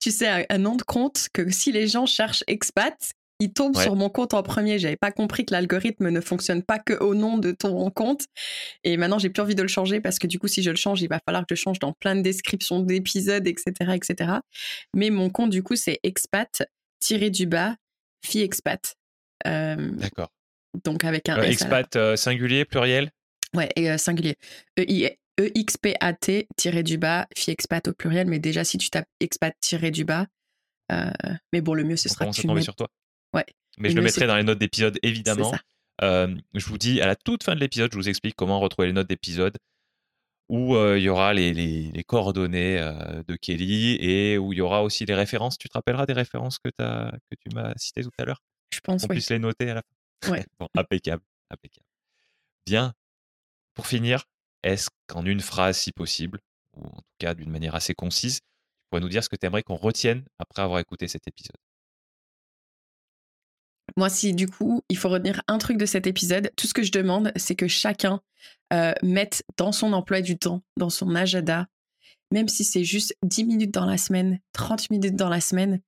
[0.00, 3.96] tu sais, un, nom de compte que si les gens cherchent expat, ils tombent sur
[3.96, 4.78] mon compte en premier.
[4.78, 8.26] J'avais pas compris que l'algorithme ne fonctionne pas que au nom de ton compte.
[8.84, 10.76] Et maintenant, j'ai plus envie de le changer parce que du coup, si je le
[10.76, 14.32] change, il va falloir que je change dans plein de descriptions d'épisodes, etc., etc.
[14.94, 16.62] Mais mon compte, du coup, c'est expat
[17.00, 17.74] tiré du bas
[18.24, 18.94] fille expat.
[19.44, 20.30] D'accord.
[20.84, 23.10] Donc avec un euh, expat euh, singulier, pluriel?
[23.54, 24.36] Ouais, et, euh, singulier.
[25.38, 29.90] E-X-P-A-T tiré du bas, fille expat au pluriel, mais déjà si tu tapes expat tiré
[29.90, 30.26] du bas,
[31.52, 32.88] mais bon, le mieux ce sera que tu sur toi.
[33.34, 33.44] Ouais.
[33.78, 35.52] Mais je le mettrai dans les notes d'épisode évidemment.
[36.00, 38.94] je vous dis à la toute fin de l'épisode, je vous explique comment retrouver les
[38.94, 39.58] notes d'épisode
[40.48, 42.78] où il y aura les, les, coordonnées
[43.26, 45.58] de Kelly et où il y aura aussi les références.
[45.58, 48.40] Tu te rappelleras des références que, as, que tu m'as citées tout à l'heure?
[48.72, 49.16] Je pense, On oui.
[49.16, 49.95] puisse les noter à la fin.
[50.28, 50.44] Ouais.
[50.58, 51.86] bon, impeccable, impeccable.
[52.66, 52.94] Bien.
[53.74, 54.24] Pour finir,
[54.62, 56.40] est-ce qu'en une phrase, si possible,
[56.74, 59.46] ou en tout cas d'une manière assez concise, tu pourrais nous dire ce que tu
[59.46, 61.56] aimerais qu'on retienne après avoir écouté cet épisode?
[63.96, 66.82] Moi, si du coup, il faut retenir un truc de cet épisode, tout ce que
[66.82, 68.20] je demande, c'est que chacun
[68.72, 71.68] euh, mette dans son emploi du temps, dans son agenda,
[72.32, 75.80] même si c'est juste 10 minutes dans la semaine, 30 minutes dans la semaine,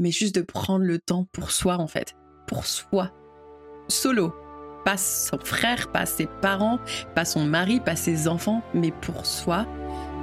[0.00, 2.14] mais juste de prendre le temps pour soi, en fait.
[2.46, 3.12] Pour soi
[3.88, 4.34] solo.
[4.84, 6.78] Pas son frère, pas ses parents,
[7.14, 9.66] pas son mari, pas ses enfants, mais pour soi,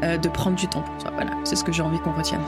[0.03, 1.11] euh, de prendre du temps pour soi.
[1.13, 2.41] Voilà, c'est ce que j'ai envie qu'on retienne.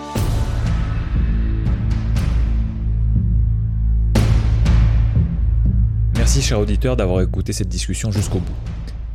[6.16, 8.56] Merci cher auditeur d'avoir écouté cette discussion jusqu'au bout.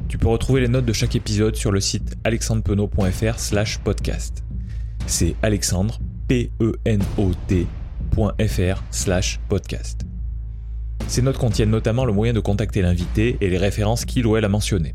[0.09, 4.44] Tu peux retrouver les notes de chaque épisode sur le site alexandrepenot.fr slash podcast.
[5.06, 5.98] C'est alexandre,
[6.28, 6.82] P-E-N-O-T.fr
[8.90, 10.10] slash podcast.
[11.11, 14.45] Ces notes contiennent notamment le moyen de contacter l'invité et les références qu'il ou elle
[14.45, 14.95] a mentionnées.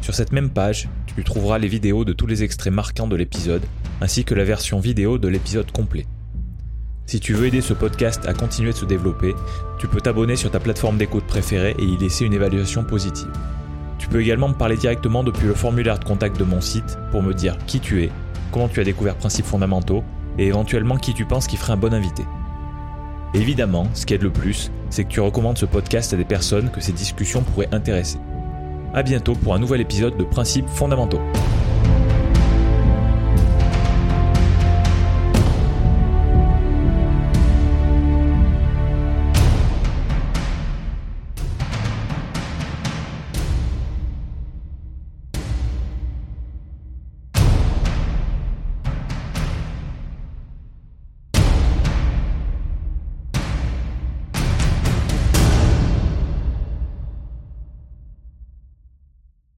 [0.00, 3.60] Sur cette même page, tu trouveras les vidéos de tous les extraits marquants de l'épisode,
[4.00, 6.06] ainsi que la version vidéo de l'épisode complet.
[7.04, 9.34] Si tu veux aider ce podcast à continuer de se développer,
[9.78, 13.30] tu peux t'abonner sur ta plateforme d'écoute préférée et y laisser une évaluation positive.
[13.98, 17.22] Tu peux également me parler directement depuis le formulaire de contact de mon site pour
[17.22, 18.10] me dire qui tu es,
[18.50, 20.04] comment tu as découvert Principes fondamentaux
[20.38, 22.22] et éventuellement qui tu penses qui ferait un bon invité
[23.34, 26.70] évidemment, ce qui aide le plus, c'est que tu recommandes ce podcast à des personnes
[26.70, 28.18] que ces discussions pourraient intéresser.
[28.94, 31.20] A bientôt pour un nouvel épisode de Principes fondamentaux.